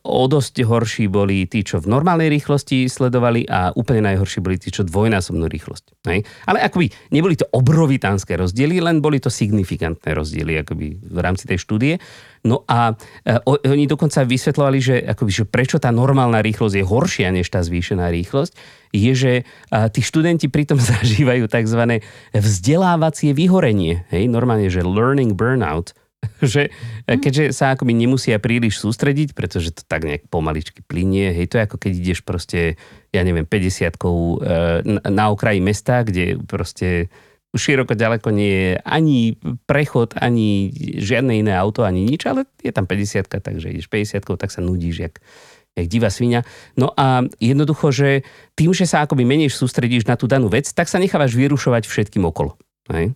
o 0.08 0.24
dosť 0.24 0.64
horší 0.64 1.12
boli 1.12 1.44
tí, 1.44 1.60
čo 1.60 1.84
v 1.84 1.92
normálnej 1.92 2.32
rýchlosti 2.32 2.88
sledovali 2.88 3.44
a 3.44 3.76
úplne 3.76 4.08
najhorší 4.08 4.40
boli 4.40 4.56
tí, 4.56 4.72
čo 4.72 4.88
dvojnásobnú 4.88 5.44
rýchlosť. 5.44 6.00
Hej? 6.08 6.24
Ale 6.48 6.64
akoby 6.64 6.88
neboli 7.12 7.36
to 7.36 7.44
obrovitánske 7.52 8.32
rozdiely, 8.32 8.80
len 8.80 9.04
boli 9.04 9.20
to 9.20 9.28
signifikantné 9.28 10.16
rozdiely 10.16 10.64
akoby 10.64 10.96
v 10.96 11.18
rámci 11.20 11.44
tej 11.44 11.60
štúdie. 11.60 12.00
No 12.48 12.64
a 12.64 12.96
e, 13.28 13.36
oni 13.68 13.84
dokonca 13.84 14.24
vysvetľovali, 14.24 14.78
že, 14.80 14.96
akoby, 15.12 15.30
že 15.30 15.44
prečo 15.44 15.76
tá 15.76 15.92
normálna 15.92 16.40
rýchlosť 16.40 16.80
je 16.80 16.84
horšia 16.88 17.28
než 17.36 17.52
tá 17.52 17.60
zvýšená 17.60 18.08
rýchlosť, 18.08 18.56
je, 18.94 19.12
že 19.12 19.32
tí 19.90 20.00
študenti 20.00 20.48
pritom 20.48 20.80
zažívajú 20.96 21.52
tzv. 21.52 22.00
vzdelávacie 22.32 23.36
vyhorenie. 23.36 24.08
Hej? 24.08 24.32
Normálne, 24.32 24.72
že 24.72 24.80
learning 24.80 25.36
burnout, 25.36 25.92
že 26.54 26.70
mm. 27.06 27.20
keďže 27.20 27.44
sa 27.52 27.74
akoby 27.74 27.92
nemusia 27.94 28.40
príliš 28.42 28.80
sústrediť, 28.80 29.32
pretože 29.32 29.74
to 29.74 29.82
tak 29.84 30.04
nejak 30.04 30.26
pomaličky 30.28 30.80
plinie, 30.84 31.32
hej, 31.32 31.50
to 31.50 31.58
je 31.60 31.66
ako 31.66 31.76
keď 31.78 31.92
ideš 31.94 32.20
proste, 32.26 32.76
ja 33.14 33.22
neviem, 33.22 33.46
50 33.46 33.90
e, 33.90 33.98
na 35.08 35.24
okraji 35.30 35.60
mesta, 35.62 36.02
kde 36.02 36.40
proste 36.44 37.12
široko 37.54 37.94
ďaleko 37.94 38.34
nie 38.34 38.50
je 38.50 38.70
ani 38.82 39.38
prechod, 39.64 40.18
ani 40.18 40.74
žiadne 40.98 41.38
iné 41.38 41.54
auto, 41.54 41.86
ani 41.86 42.02
nič, 42.02 42.26
ale 42.26 42.50
je 42.60 42.74
tam 42.74 42.84
50 42.84 43.30
takže 43.30 43.70
ideš 43.70 43.86
50 43.88 44.26
tak 44.34 44.50
sa 44.50 44.60
nudíš, 44.60 45.06
jak, 45.06 45.14
jak 45.78 45.86
divá 45.86 46.10
svinia. 46.10 46.42
No 46.74 46.90
a 46.98 47.22
jednoducho, 47.38 47.94
že 47.94 48.26
tým, 48.58 48.74
že 48.74 48.90
sa 48.90 49.06
akoby 49.06 49.22
menej 49.22 49.54
sústredíš 49.54 50.10
na 50.10 50.18
tú 50.18 50.26
danú 50.26 50.50
vec, 50.50 50.66
tak 50.74 50.90
sa 50.90 50.98
nechávaš 50.98 51.38
vyrušovať 51.38 51.86
všetkým 51.86 52.26
okolo. 52.26 52.58
Hej? 52.90 53.14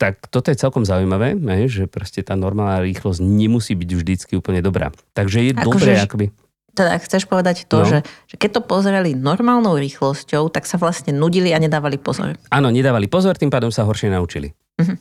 Tak 0.00 0.26
toto 0.28 0.50
je 0.50 0.58
celkom 0.58 0.82
zaujímavé, 0.82 1.38
že 1.70 1.86
proste 1.86 2.26
tá 2.26 2.34
normálna 2.34 2.82
rýchlosť 2.82 3.22
nemusí 3.22 3.78
byť 3.78 3.90
vždycky 3.94 4.32
úplne 4.34 4.58
dobrá. 4.58 4.90
Takže 5.14 5.38
je 5.46 5.52
Ako 5.54 5.66
dobré, 5.72 5.94
že, 5.94 6.04
akoby... 6.04 6.26
Teda 6.72 6.96
chceš 6.98 7.28
povedať 7.28 7.68
to, 7.68 7.84
no. 7.84 7.88
že, 7.88 7.98
že 8.26 8.34
keď 8.40 8.50
to 8.58 8.62
pozerali 8.64 9.12
normálnou 9.12 9.76
rýchlosťou, 9.76 10.48
tak 10.50 10.64
sa 10.66 10.80
vlastne 10.80 11.12
nudili 11.12 11.52
a 11.52 11.60
nedávali 11.60 12.00
pozor. 12.00 12.34
Áno, 12.48 12.72
nedávali 12.72 13.06
pozor, 13.06 13.36
tým 13.36 13.52
pádom 13.52 13.70
sa 13.70 13.84
horšie 13.84 14.10
naučili. 14.10 14.50
Uh-huh. 14.80 14.96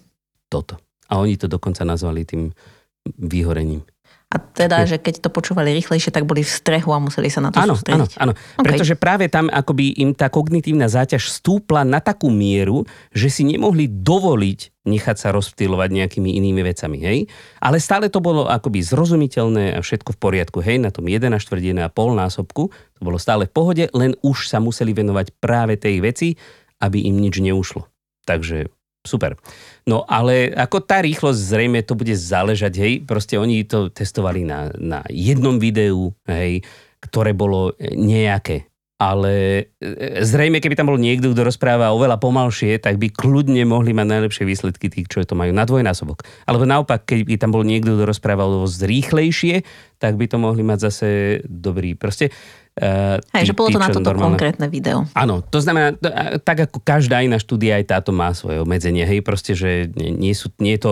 Toto. 0.51 0.77
A 1.08 1.17
oni 1.17 1.39
to 1.39 1.47
dokonca 1.47 1.82
nazvali 1.88 2.27
tým 2.27 2.51
vyhorením. 3.17 3.82
A 4.31 4.39
teda, 4.39 4.87
že 4.87 4.95
keď 4.95 5.27
to 5.27 5.29
počúvali 5.29 5.75
rýchlejšie, 5.75 6.07
tak 6.07 6.23
boli 6.23 6.39
v 6.39 6.47
strehu 6.47 6.95
a 6.95 7.03
museli 7.03 7.27
sa 7.27 7.43
na 7.43 7.51
to 7.51 7.59
áno, 7.59 7.75
sústrediť. 7.75 8.15
Áno, 8.15 8.31
áno. 8.31 8.33
Okay. 8.55 8.63
Pretože 8.63 8.95
práve 8.95 9.27
tam 9.27 9.51
akoby 9.51 9.99
im 9.99 10.15
tá 10.15 10.31
kognitívna 10.31 10.87
záťaž 10.87 11.27
stúpla 11.27 11.83
na 11.83 11.99
takú 11.99 12.31
mieru, 12.31 12.87
že 13.11 13.27
si 13.27 13.43
nemohli 13.43 13.91
dovoliť 13.91 14.71
nechať 14.81 15.17
sa 15.19 15.29
rozptýlovať 15.29 15.93
nejakými 15.93 16.41
inými 16.41 16.65
vecami, 16.65 16.97
hej? 17.05 17.19
Ale 17.61 17.77
stále 17.77 18.09
to 18.09 18.17
bolo 18.17 18.49
akoby 18.49 18.81
zrozumiteľné 18.81 19.77
a 19.77 19.79
všetko 19.85 20.17
v 20.17 20.21
poriadku, 20.21 20.57
hej? 20.63 20.81
Na 20.81 20.89
tom 20.89 21.05
1 21.05 21.29
a 21.29 21.89
pol 21.93 22.17
násobku 22.17 22.73
to 22.73 23.01
bolo 23.01 23.21
stále 23.21 23.45
v 23.45 23.53
pohode, 23.53 23.85
len 23.93 24.17
už 24.25 24.49
sa 24.49 24.57
museli 24.57 24.97
venovať 24.97 25.37
práve 25.37 25.77
tej 25.77 26.01
veci, 26.01 26.33
aby 26.81 27.05
im 27.05 27.21
nič 27.21 27.37
neušlo. 27.37 27.85
Takže 28.25 28.73
super. 29.05 29.37
No 29.89 30.05
ale 30.05 30.53
ako 30.53 30.85
tá 30.85 31.01
rýchlosť 31.01 31.39
zrejme 31.41 31.79
to 31.81 31.97
bude 31.97 32.13
záležať, 32.13 32.73
hej, 32.77 32.93
proste 33.01 33.41
oni 33.41 33.65
to 33.65 33.89
testovali 33.89 34.45
na, 34.45 34.69
na 34.77 35.01
jednom 35.09 35.57
videu, 35.57 36.13
hej, 36.29 36.61
ktoré 37.01 37.33
bolo 37.33 37.73
nejaké. 37.81 38.69
Ale 39.01 39.33
e, 39.81 40.21
zrejme, 40.21 40.61
keby 40.61 40.77
tam 40.77 40.93
bol 40.93 41.01
niekto, 41.01 41.33
kto 41.33 41.41
rozpráva 41.41 41.89
oveľa 41.89 42.21
pomalšie, 42.21 42.77
tak 42.77 43.01
by 43.01 43.09
kľudne 43.09 43.65
mohli 43.65 43.97
mať 43.97 44.05
najlepšie 44.05 44.45
výsledky 44.45 44.93
tých, 44.93 45.09
čo 45.09 45.25
to 45.25 45.33
majú 45.33 45.49
na 45.49 45.65
dvojnásobok. 45.65 46.21
Alebo 46.45 46.69
naopak, 46.69 47.09
keby 47.09 47.41
tam 47.41 47.49
bol 47.49 47.65
niekto, 47.65 47.97
kto 47.97 48.05
rozpráva 48.05 48.45
rýchlejšie, 48.45 49.65
tak 49.97 50.21
by 50.21 50.29
to 50.29 50.37
mohli 50.37 50.61
mať 50.61 50.93
zase 50.93 51.07
dobrý. 51.49 51.97
Proste 51.97 52.29
Hej, 53.37 53.45
že 53.45 53.53
bolo 53.53 53.69
to 53.69 53.77
na 53.77 53.93
toto 53.93 54.09
normálne... 54.09 54.33
konkrétne 54.33 54.65
video. 54.65 55.05
Áno, 55.13 55.45
to 55.45 55.61
znamená, 55.61 55.93
tak 56.41 56.65
ako 56.65 56.81
každá 56.81 57.21
iná 57.21 57.37
štúdia, 57.37 57.77
aj 57.77 57.85
táto 57.85 58.09
má 58.09 58.33
svoje 58.33 58.57
obmedzenie. 58.57 59.05
Hej, 59.05 59.21
proste, 59.21 59.53
že 59.53 59.93
nie, 59.93 60.33
sú, 60.33 60.49
nie 60.57 60.73
je 60.75 60.89
to 60.89 60.91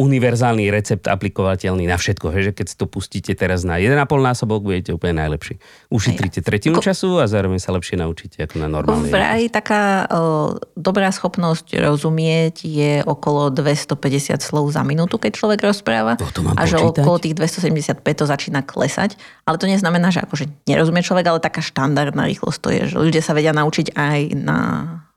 univerzálny 0.00 0.72
recept 0.72 1.04
aplikovateľný 1.04 1.84
na 1.84 2.00
všetko. 2.00 2.32
Hej, 2.32 2.42
že 2.50 2.52
keď 2.56 2.66
si 2.72 2.76
to 2.80 2.88
pustíte 2.88 3.32
teraz 3.36 3.68
na 3.68 3.76
1,5 3.76 4.00
násobok, 4.08 4.64
budete 4.64 4.96
úplne 4.96 5.20
najlepší. 5.20 5.60
Ušetríte 5.92 6.40
tretinu 6.40 6.80
Ko... 6.80 6.84
času 6.84 7.20
a 7.20 7.28
zároveň 7.28 7.60
sa 7.60 7.76
lepšie 7.76 8.00
naučíte 8.00 8.40
ako 8.40 8.56
na 8.64 8.68
normálnej. 8.72 9.12
Vraj 9.12 9.52
taká 9.52 10.08
o, 10.08 10.56
dobrá 10.72 11.12
schopnosť 11.12 11.76
rozumieť 11.76 12.64
je 12.64 13.04
okolo 13.04 13.52
250 13.52 14.40
slov 14.40 14.72
za 14.72 14.80
minútu, 14.80 15.20
keď 15.20 15.36
človek 15.36 15.60
rozpráva. 15.60 16.16
To, 16.16 16.32
to 16.32 16.40
mám 16.40 16.56
a 16.56 16.64
že 16.64 16.80
počítať? 16.80 17.04
okolo 17.04 17.16
tých 17.20 17.34
275 17.36 18.00
to 18.00 18.24
začína 18.24 18.64
klesať. 18.64 19.20
Ale 19.44 19.60
to 19.60 19.68
neznamená, 19.68 20.08
že 20.08 20.24
akože 20.24 20.64
nerozumie 20.64 21.04
človek, 21.04 21.28
ale 21.28 21.44
taká 21.44 21.60
štandardná 21.60 22.24
rýchlosť 22.24 22.58
to 22.62 22.68
je, 22.72 22.82
že 22.88 22.96
ľudia 22.96 23.20
sa 23.20 23.36
vedia 23.36 23.52
naučiť 23.52 23.92
aj 23.92 24.18
na 24.32 24.58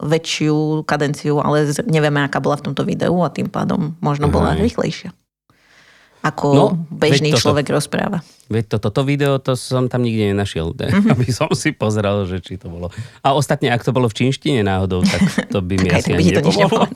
väčšiu 0.02 0.84
kadenciu, 0.84 1.40
ale 1.40 1.70
nevieme, 1.86 2.22
aká 2.26 2.42
bola 2.42 2.58
v 2.58 2.72
tomto 2.72 2.84
videu 2.84 3.14
a 3.22 3.30
tým 3.30 3.48
pádom 3.48 3.94
možno 4.02 4.30
bola 4.30 4.54
Aj. 4.54 4.60
rýchlejšia. 4.60 5.14
Ako 6.24 6.48
no, 6.56 6.66
bežný 6.88 7.36
človek 7.36 7.68
toto, 7.68 7.76
rozpráva. 7.84 8.24
Veď 8.48 8.80
toto, 8.80 8.96
toto 8.96 9.02
video, 9.04 9.44
to 9.44 9.60
som 9.60 9.92
tam 9.92 10.08
nikde 10.08 10.32
nenašiel, 10.32 10.72
mm-hmm. 10.72 11.12
aby 11.14 11.28
som 11.28 11.52
si 11.52 11.76
pozrel, 11.76 12.24
že 12.24 12.40
či 12.40 12.56
to 12.56 12.72
bolo. 12.72 12.88
A 13.20 13.36
ostatne, 13.36 13.68
ak 13.68 13.84
to 13.84 13.92
bolo 13.92 14.08
v 14.08 14.16
čínštine 14.24 14.64
náhodou, 14.64 15.04
tak 15.04 15.52
to 15.52 15.60
by 15.60 15.76
mi 15.76 15.92
asi 16.00 16.16
ani 16.16 16.40
nepomohlo. 16.40 16.88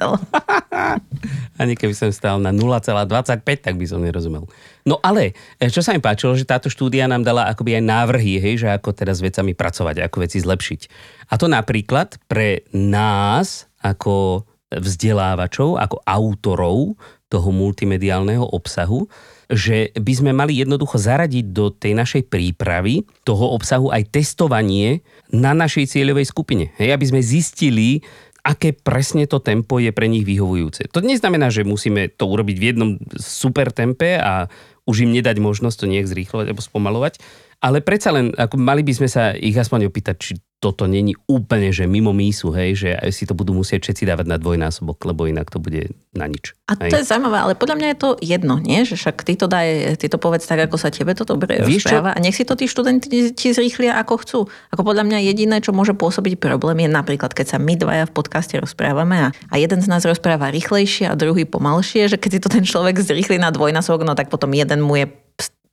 ani 1.62 1.76
keby 1.76 1.92
som 1.92 2.08
stál 2.16 2.40
na 2.40 2.56
0,25, 2.56 3.44
tak 3.44 3.76
by 3.76 3.84
som 3.84 4.00
nerozumel. 4.00 4.48
No 4.88 5.04
ale, 5.04 5.36
e, 5.60 5.68
čo 5.68 5.84
sa 5.84 5.92
mi 5.92 6.00
páčilo, 6.00 6.32
že 6.40 6.48
táto 6.48 6.72
štúdia 6.72 7.04
nám 7.12 7.28
dala 7.28 7.52
akoby 7.52 7.78
aj 7.78 7.84
návrhy, 7.84 8.40
hej, 8.40 8.64
že 8.64 8.68
ako 8.72 8.96
teraz 8.96 9.20
s 9.20 9.28
vecami 9.28 9.52
pracovať, 9.52 10.08
ako 10.08 10.24
veci 10.24 10.40
zlepšiť. 10.40 10.82
A 11.28 11.36
to 11.36 11.52
napríklad 11.52 12.16
pre 12.32 12.64
nás, 12.72 13.68
ako 13.84 14.48
vzdelávačov, 14.72 15.80
ako 15.80 15.98
autorov 16.04 16.96
toho 17.28 17.52
multimediálneho 17.52 18.44
obsahu, 18.56 19.08
že 19.48 19.96
by 19.96 20.14
sme 20.16 20.32
mali 20.36 20.60
jednoducho 20.60 21.00
zaradiť 21.00 21.46
do 21.56 21.72
tej 21.72 21.96
našej 21.96 22.28
prípravy 22.28 23.08
toho 23.24 23.56
obsahu 23.56 23.92
aj 23.92 24.12
testovanie 24.12 25.04
na 25.32 25.56
našej 25.56 25.92
cieľovej 25.92 26.28
skupine. 26.28 26.76
Hej, 26.76 26.96
aby 26.96 27.06
sme 27.08 27.22
zistili, 27.24 28.04
aké 28.44 28.76
presne 28.76 29.28
to 29.28 29.40
tempo 29.44 29.80
je 29.80 29.92
pre 29.92 30.08
nich 30.08 30.24
vyhovujúce. 30.24 30.92
To 30.92 31.04
neznamená, 31.04 31.52
že 31.52 31.68
musíme 31.68 32.12
to 32.12 32.28
urobiť 32.28 32.56
v 32.60 32.68
jednom 32.72 32.90
super 33.20 33.72
tempe 33.72 34.20
a 34.20 34.48
už 34.88 35.04
im 35.04 35.12
nedať 35.12 35.44
možnosť 35.44 35.84
to 35.84 35.92
nejak 35.92 36.08
zrýchlovať 36.08 36.56
alebo 36.56 36.64
spomalovať, 36.64 37.20
ale 37.58 37.82
predsa 37.82 38.14
len, 38.14 38.30
ako 38.38 38.56
mali 38.62 38.86
by 38.86 38.94
sme 38.94 39.10
sa 39.10 39.34
ich 39.34 39.58
aspoň 39.58 39.90
opýtať, 39.90 40.16
či 40.22 40.34
toto 40.58 40.90
není 40.90 41.14
úplne, 41.30 41.70
že 41.70 41.86
mimo 41.86 42.18
mísu, 42.18 42.50
hej, 42.50 42.74
že 42.74 42.90
si 43.14 43.30
to 43.30 43.38
budú 43.38 43.54
musieť 43.54 43.86
všetci 43.86 44.10
dávať 44.10 44.26
na 44.26 44.42
dvojnásobok, 44.42 44.98
lebo 45.06 45.30
inak 45.30 45.54
to 45.54 45.62
bude 45.62 45.94
na 46.18 46.26
nič. 46.26 46.58
A 46.66 46.74
to 46.74 46.90
hej. 46.90 47.06
je 47.06 47.10
zaujímavé, 47.14 47.38
ale 47.38 47.54
podľa 47.54 47.78
mňa 47.78 47.88
je 47.94 47.98
to 48.02 48.10
jedno, 48.26 48.58
nie? 48.58 48.82
Že 48.82 48.96
však 48.98 49.18
ty 49.22 49.34
to 49.38 49.46
daj, 49.46 50.02
ty 50.02 50.10
to 50.10 50.18
povedz 50.18 50.50
tak, 50.50 50.66
ako 50.66 50.82
sa 50.82 50.90
tebe 50.90 51.14
to 51.14 51.30
dobre 51.30 51.62
Víš 51.62 51.86
rozpráva 51.86 52.14
čo? 52.14 52.16
a 52.18 52.24
nech 52.26 52.34
si 52.34 52.42
to 52.42 52.58
tí 52.58 52.66
študenti 52.66 53.38
ti 53.38 53.48
zrýchlia 53.54 54.02
ako 54.02 54.14
chcú. 54.26 54.40
Ako 54.74 54.82
podľa 54.82 55.06
mňa 55.06 55.30
jediné, 55.30 55.62
čo 55.62 55.78
môže 55.78 55.94
pôsobiť 55.94 56.42
problém 56.42 56.82
je 56.82 56.90
napríklad, 56.90 57.38
keď 57.38 57.54
sa 57.54 57.58
my 57.62 57.78
dvaja 57.78 58.10
v 58.10 58.16
podcaste 58.18 58.58
rozprávame 58.58 59.30
a, 59.30 59.34
a 59.54 59.56
jeden 59.62 59.78
z 59.78 59.86
nás 59.86 60.02
rozpráva 60.10 60.50
rýchlejšie 60.50 61.06
a 61.06 61.14
druhý 61.14 61.46
pomalšie, 61.46 62.10
že 62.10 62.18
keď 62.18 62.30
si 62.34 62.40
to 62.42 62.50
ten 62.50 62.66
človek 62.66 62.98
zrýchli 62.98 63.38
na 63.38 63.54
dvojnásobok, 63.54 64.02
no 64.02 64.18
tak 64.18 64.34
potom 64.34 64.50
jeden 64.58 64.82
mu 64.82 64.98
je 64.98 65.06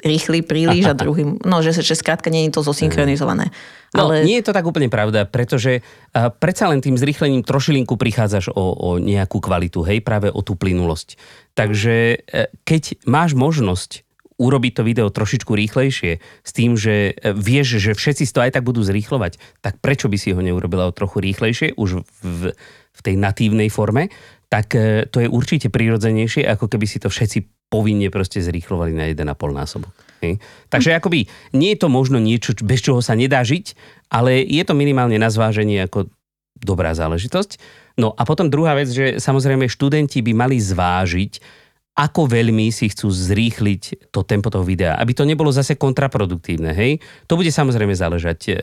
rýchly 0.04 0.44
príliš 0.44 0.84
a 0.86 0.94
druhý, 1.02 1.24
no 1.42 1.64
že, 1.64 1.72
že 1.72 1.96
skrátka 1.96 2.28
nie 2.28 2.46
je 2.46 2.54
to 2.54 2.62
zosynchronizované. 2.62 3.50
No, 3.96 4.10
ale... 4.10 4.26
nie 4.26 4.38
je 4.42 4.46
to 4.50 4.52
tak 4.52 4.66
úplne 4.68 4.92
pravda, 4.92 5.24
pretože 5.24 5.80
uh, 5.80 6.28
predsa 6.28 6.68
len 6.68 6.84
tým 6.84 6.98
zrýchlením 7.00 7.46
trošilinku 7.46 7.96
prichádzaš 7.96 8.52
o, 8.52 8.64
o 8.74 8.90
nejakú 9.00 9.40
kvalitu, 9.40 9.86
hej, 9.86 10.04
práve 10.04 10.28
o 10.28 10.44
tú 10.44 10.58
plynulosť. 10.58 11.16
Takže 11.56 11.94
uh, 12.20 12.50
keď 12.66 13.00
máš 13.08 13.32
možnosť 13.32 14.04
urobiť 14.34 14.72
to 14.74 14.82
video 14.82 15.08
trošičku 15.14 15.54
rýchlejšie 15.54 16.18
s 16.18 16.50
tým, 16.50 16.74
že 16.74 17.14
e, 17.14 17.30
vieš, 17.30 17.78
že 17.78 17.94
všetci 17.94 18.26
to 18.34 18.42
aj 18.42 18.58
tak 18.58 18.66
budú 18.66 18.82
zrýchlovať, 18.82 19.38
tak 19.62 19.78
prečo 19.78 20.10
by 20.10 20.18
si 20.18 20.34
ho 20.34 20.42
neurobila 20.42 20.90
o 20.90 20.96
trochu 20.96 21.22
rýchlejšie 21.22 21.78
už 21.78 22.02
v, 22.02 22.50
v 22.90 23.00
tej 23.00 23.14
natívnej 23.14 23.70
forme, 23.70 24.10
tak 24.50 24.74
to 25.10 25.18
je 25.22 25.30
určite 25.30 25.70
prirodzenejšie, 25.70 26.46
ako 26.46 26.66
keby 26.66 26.86
si 26.86 26.98
to 26.98 27.10
všetci 27.10 27.53
povinne 27.72 28.09
proste 28.12 28.38
zrýchlovali 28.38 28.92
na 28.94 29.05
1,5 29.11 29.29
násobok. 29.35 29.94
Hej. 30.22 30.40
Takže 30.70 30.96
akoby 30.96 31.27
nie 31.53 31.74
je 31.74 31.79
to 31.85 31.88
možno 31.92 32.16
niečo, 32.22 32.57
bez 32.64 32.81
čoho 32.81 33.05
sa 33.05 33.12
nedá 33.18 33.44
žiť, 33.44 33.74
ale 34.09 34.40
je 34.40 34.62
to 34.64 34.72
minimálne 34.72 35.18
na 35.20 35.29
zváženie 35.29 35.85
ako 35.85 36.09
dobrá 36.55 36.94
záležitosť. 36.94 37.59
No 37.98 38.14
a 38.14 38.22
potom 38.27 38.50
druhá 38.50 38.74
vec, 38.79 38.90
že 38.90 39.18
samozrejme 39.18 39.70
študenti 39.70 40.22
by 40.22 40.33
mali 40.35 40.57
zvážiť, 40.59 41.62
ako 41.94 42.27
veľmi 42.27 42.74
si 42.74 42.90
chcú 42.90 43.07
zrýchliť 43.07 44.11
to 44.11 44.27
tempo 44.27 44.50
toho 44.50 44.66
videa, 44.66 44.98
aby 44.98 45.14
to 45.14 45.22
nebolo 45.22 45.55
zase 45.55 45.79
kontraproduktívne. 45.79 46.74
Hej? 46.74 46.98
To 47.31 47.38
bude 47.38 47.55
samozrejme 47.55 47.94
záležať 47.94 48.50
e, 48.50 48.55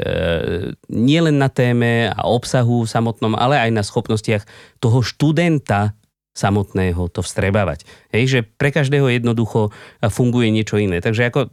nielen 0.92 1.40
na 1.40 1.48
téme 1.48 2.12
a 2.12 2.28
obsahu 2.28 2.84
samotnom, 2.84 3.40
ale 3.40 3.56
aj 3.56 3.72
na 3.72 3.88
schopnostiach 3.88 4.44
toho 4.84 5.00
študenta 5.00 5.96
samotného 6.32 7.12
to 7.12 7.20
vstrebávať. 7.20 7.84
Hej, 8.16 8.24
že 8.28 8.40
pre 8.44 8.72
každého 8.72 9.12
jednoducho 9.12 9.76
funguje 10.00 10.48
niečo 10.52 10.80
iné. 10.80 11.04
Takže 11.04 11.28
ako 11.28 11.52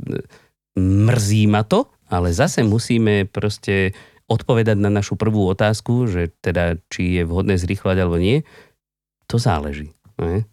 mrzí 0.78 1.50
ma 1.50 1.66
to, 1.66 1.90
ale 2.06 2.30
zase 2.30 2.62
musíme 2.62 3.26
proste 3.26 3.92
odpovedať 4.28 4.76
na 4.78 4.92
našu 4.92 5.16
prvú 5.16 5.48
otázku, 5.50 6.06
že 6.06 6.30
teda 6.44 6.78
či 6.92 7.20
je 7.20 7.22
vhodné 7.24 7.56
zrýchľať 7.56 7.96
alebo 7.98 8.20
nie, 8.20 8.44
to 9.26 9.40
záleží. 9.40 9.92
Ne? 10.20 10.44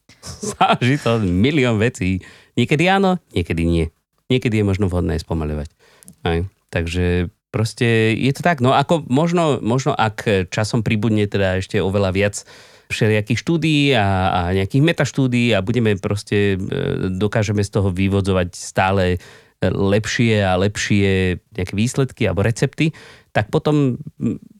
Záleží 0.56 0.96
to 1.00 1.20
milión 1.20 1.76
vecí. 1.76 2.24
Niekedy 2.56 2.88
áno, 2.88 3.20
niekedy 3.36 3.62
nie. 3.68 3.86
Niekedy 4.32 4.60
je 4.60 4.64
možno 4.64 4.88
vhodné 4.88 5.20
spomaľovať. 5.20 5.68
Takže 6.68 7.32
proste 7.48 8.12
je 8.16 8.32
to 8.32 8.44
tak. 8.44 8.60
No 8.60 8.76
ako 8.76 9.04
možno, 9.08 9.60
možno 9.60 9.96
ak 9.96 10.48
časom 10.52 10.84
pribudne 10.84 11.24
teda 11.28 11.60
ešte 11.60 11.80
oveľa 11.80 12.10
viac 12.12 12.36
všelijakých 12.88 13.38
štúdií 13.38 13.82
a, 13.94 14.32
a 14.32 14.40
nejakých 14.56 14.82
metaštúdií 14.82 15.52
a 15.52 15.64
budeme 15.64 15.94
proste, 16.00 16.56
e, 16.56 17.12
dokážeme 17.12 17.60
z 17.60 17.70
toho 17.70 17.92
vyvodzovať 17.92 18.48
stále 18.56 19.20
lepšie 19.62 20.38
a 20.46 20.54
lepšie 20.54 21.42
nejaké 21.50 21.74
výsledky 21.74 22.22
alebo 22.30 22.46
recepty, 22.46 22.94
tak 23.34 23.50
potom 23.50 23.98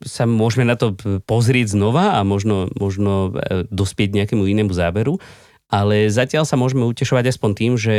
sa 0.02 0.26
môžeme 0.26 0.66
na 0.66 0.74
to 0.74 0.94
pozrieť 1.22 1.78
znova 1.78 2.18
a 2.18 2.26
možno, 2.26 2.70
možno 2.74 3.30
e, 3.34 3.64
dospieť 3.70 4.14
nejakému 4.14 4.42
inému 4.42 4.74
záberu. 4.74 5.22
Ale 5.68 6.08
zatiaľ 6.08 6.48
sa 6.48 6.56
môžeme 6.56 6.88
utešovať 6.88 7.30
aspoň 7.30 7.50
tým, 7.54 7.72
že 7.76 7.96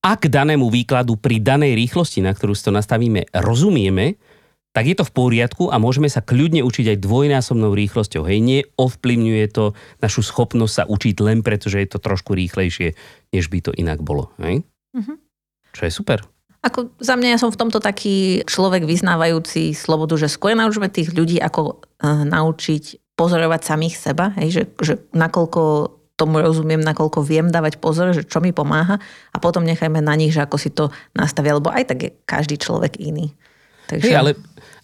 ak 0.00 0.30
danému 0.30 0.70
výkladu 0.70 1.18
pri 1.18 1.42
danej 1.42 1.76
rýchlosti, 1.76 2.24
na 2.24 2.32
ktorú 2.32 2.54
si 2.54 2.64
to 2.64 2.72
nastavíme, 2.72 3.28
rozumieme, 3.34 4.16
tak 4.76 4.84
je 4.86 4.94
to 4.94 5.04
v 5.04 5.14
poriadku 5.16 5.64
a 5.72 5.80
môžeme 5.80 6.06
sa 6.06 6.22
kľudne 6.22 6.62
učiť 6.62 6.94
aj 6.94 7.02
dvojnásobnou 7.02 7.72
rýchlosťou. 7.72 8.22
Hej, 8.28 8.38
neovplyvňuje 8.44 9.44
to 9.50 9.72
našu 9.98 10.22
schopnosť 10.22 10.74
sa 10.74 10.84
učiť 10.86 11.16
len 11.24 11.40
preto, 11.42 11.72
že 11.72 11.82
je 11.82 11.88
to 11.90 11.98
trošku 11.98 12.36
rýchlejšie, 12.36 12.94
než 13.32 13.44
by 13.48 13.58
to 13.64 13.72
inak 13.74 14.04
bolo. 14.04 14.30
Hej? 14.38 14.62
Mm-hmm. 14.94 15.16
Čo 15.72 15.82
je 15.88 15.92
super. 15.92 16.18
Ako 16.58 16.90
za 16.98 17.14
mňa 17.14 17.28
ja 17.34 17.38
som 17.38 17.54
v 17.54 17.60
tomto 17.60 17.78
taký 17.78 18.42
človek 18.44 18.82
vyznávajúci 18.82 19.72
slobodu, 19.72 20.18
že 20.18 20.28
skôr 20.28 20.58
naučíme 20.58 20.90
tých 20.90 21.14
ľudí, 21.14 21.38
ako 21.38 21.78
uh, 21.78 22.26
naučiť 22.26 23.14
pozorovať 23.18 23.60
samých 23.66 23.94
seba, 23.98 24.30
hej, 24.38 24.48
že, 24.54 24.62
že 24.78 24.94
nakoľko 25.10 25.94
tomu 26.18 26.42
rozumiem, 26.42 26.82
nakoľko 26.82 27.22
viem 27.22 27.46
dávať 27.46 27.78
pozor, 27.78 28.10
že 28.10 28.26
čo 28.26 28.42
mi 28.42 28.50
pomáha 28.50 28.98
a 29.30 29.36
potom 29.38 29.62
nechajme 29.62 30.02
na 30.02 30.18
nich, 30.18 30.34
že 30.34 30.42
ako 30.42 30.56
si 30.58 30.74
to 30.74 30.90
nastavia, 31.14 31.54
lebo 31.54 31.70
aj 31.70 31.94
tak 31.94 31.98
je 32.02 32.10
každý 32.26 32.58
človek 32.58 32.98
iný. 32.98 33.30
Takže... 33.86 34.10
Hey, 34.10 34.18
ale 34.18 34.34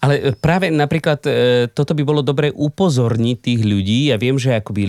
ale 0.04 0.36
práve 0.36 0.68
napríklad 0.68 1.24
e, 1.24 1.30
toto 1.72 1.96
by 1.96 2.04
bolo 2.04 2.20
dobre 2.20 2.52
upozorniť 2.52 3.36
tých 3.40 3.60
ľudí. 3.64 4.12
Ja 4.12 4.20
viem, 4.20 4.36
že 4.36 4.60
akoby, 4.60 4.84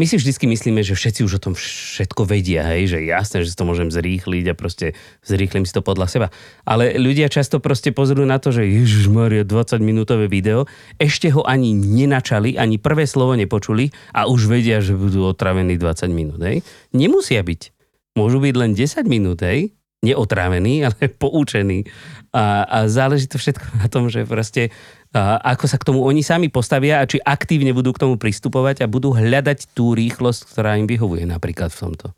my 0.00 0.04
si 0.08 0.16
vždy 0.16 0.32
myslíme, 0.32 0.80
že 0.80 0.96
všetci 0.96 1.20
už 1.20 1.36
o 1.36 1.44
tom 1.44 1.52
všetko 1.52 2.24
vedia, 2.24 2.64
hej, 2.72 2.96
že 2.96 2.98
jasné, 3.04 3.44
že 3.44 3.52
to 3.52 3.68
môžem 3.68 3.92
zrýchliť 3.92 4.44
a 4.48 4.54
proste 4.56 4.96
zrýchlim 5.20 5.68
si 5.68 5.76
to 5.76 5.84
podľa 5.84 6.08
seba. 6.08 6.26
Ale 6.64 6.96
ľudia 6.96 7.28
často 7.28 7.60
proste 7.60 7.92
pozrú 7.92 8.24
na 8.24 8.40
to, 8.40 8.56
že 8.56 8.64
Ježiš 8.64 9.12
Maria, 9.12 9.44
20 9.44 9.84
minútové 9.84 10.32
video, 10.32 10.64
ešte 10.96 11.28
ho 11.28 11.44
ani 11.44 11.76
nenačali, 11.76 12.56
ani 12.56 12.80
prvé 12.80 13.04
slovo 13.04 13.36
nepočuli 13.36 13.92
a 14.16 14.24
už 14.32 14.48
vedia, 14.48 14.80
že 14.80 14.96
budú 14.96 15.28
otravení 15.28 15.76
20 15.76 16.08
minút. 16.08 16.40
Hej. 16.40 16.64
Nemusia 16.96 17.44
byť. 17.44 17.76
Môžu 18.16 18.40
byť 18.40 18.54
len 18.56 18.72
10 18.72 19.04
minút, 19.04 19.44
hej 19.44 19.76
neotrávený, 20.02 20.82
ale 20.90 21.06
poučený. 21.22 21.86
A, 22.32 22.64
a 22.64 22.78
záleží 22.88 23.28
to 23.28 23.36
všetko 23.36 23.84
na 23.84 23.86
tom, 23.92 24.08
že 24.08 24.24
proste 24.24 24.72
a, 25.12 25.36
ako 25.52 25.64
sa 25.68 25.76
k 25.76 25.86
tomu 25.92 26.00
oni 26.00 26.24
sami 26.24 26.48
postavia 26.48 27.04
a 27.04 27.08
či 27.08 27.20
aktívne 27.20 27.76
budú 27.76 27.92
k 27.92 28.08
tomu 28.08 28.16
pristupovať 28.16 28.82
a 28.82 28.90
budú 28.90 29.12
hľadať 29.12 29.76
tú 29.76 29.92
rýchlosť, 29.92 30.40
ktorá 30.48 30.80
im 30.80 30.88
vyhovuje 30.88 31.28
napríklad 31.28 31.68
v 31.68 31.80
tomto. 31.84 32.16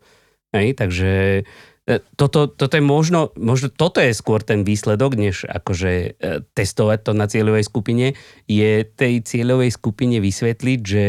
Hej, 0.55 0.79
takže 0.79 1.43
e, 1.83 1.93
toto, 2.15 2.47
toto 2.47 2.73
je 2.79 2.83
možno, 2.83 3.35
možno 3.35 3.67
toto 3.67 3.99
je 3.99 4.15
skôr 4.15 4.39
ten 4.39 4.63
výsledok, 4.63 5.19
než 5.19 5.43
akože 5.43 5.91
e, 5.91 6.09
testovať 6.55 6.99
to 7.03 7.11
na 7.11 7.27
cieľovej 7.27 7.67
skupine, 7.67 8.15
je 8.47 8.87
tej 8.87 9.19
cieľovej 9.19 9.75
skupine 9.75 10.23
vysvetliť, 10.23 10.79
že 10.79 11.05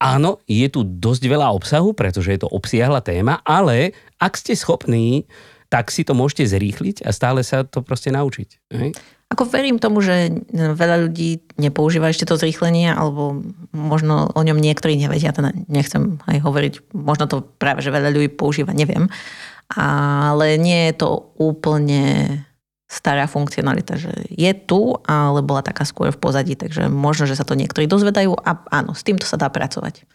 áno, 0.00 0.40
je 0.48 0.66
tu 0.72 0.88
dosť 0.88 1.22
veľa 1.28 1.52
obsahu, 1.52 1.92
pretože 1.92 2.32
je 2.32 2.40
to 2.40 2.48
obsiahla 2.48 3.04
téma, 3.04 3.44
ale 3.44 3.92
ak 4.16 4.40
ste 4.40 4.56
schopní 4.56 5.28
tak 5.68 5.90
si 5.90 6.06
to 6.06 6.14
môžete 6.14 6.46
zrýchliť 6.46 7.02
a 7.02 7.10
stále 7.10 7.42
sa 7.42 7.66
to 7.66 7.82
proste 7.82 8.14
naučiť. 8.14 8.70
Ako 9.26 9.42
verím 9.50 9.82
tomu, 9.82 9.98
že 9.98 10.30
veľa 10.54 11.10
ľudí 11.10 11.42
nepoužíva 11.58 12.14
ešte 12.14 12.30
to 12.30 12.38
zrýchlenie, 12.38 12.94
alebo 12.94 13.42
možno 13.74 14.30
o 14.30 14.40
ňom 14.40 14.54
niektorí 14.54 14.94
nevedia, 14.94 15.34
teda 15.34 15.50
nechcem 15.66 16.22
aj 16.30 16.38
hovoriť, 16.46 16.94
možno 16.94 17.26
to 17.26 17.42
práve, 17.58 17.82
že 17.82 17.90
veľa 17.90 18.14
ľudí 18.14 18.30
používa, 18.30 18.70
neviem. 18.70 19.10
Ale 19.74 20.54
nie 20.62 20.86
je 20.90 21.02
to 21.02 21.34
úplne 21.42 22.38
stará 22.86 23.26
funkcionalita, 23.26 23.98
že 23.98 24.14
je 24.30 24.52
tu, 24.54 24.94
ale 25.10 25.42
bola 25.42 25.66
taká 25.66 25.82
skôr 25.82 26.14
v 26.14 26.22
pozadí, 26.22 26.54
takže 26.54 26.86
možno, 26.86 27.26
že 27.26 27.34
sa 27.34 27.42
to 27.42 27.58
niektorí 27.58 27.90
dozvedajú 27.90 28.30
a 28.30 28.62
áno, 28.70 28.94
s 28.94 29.02
týmto 29.02 29.26
sa 29.26 29.34
dá 29.34 29.50
pracovať 29.50 30.06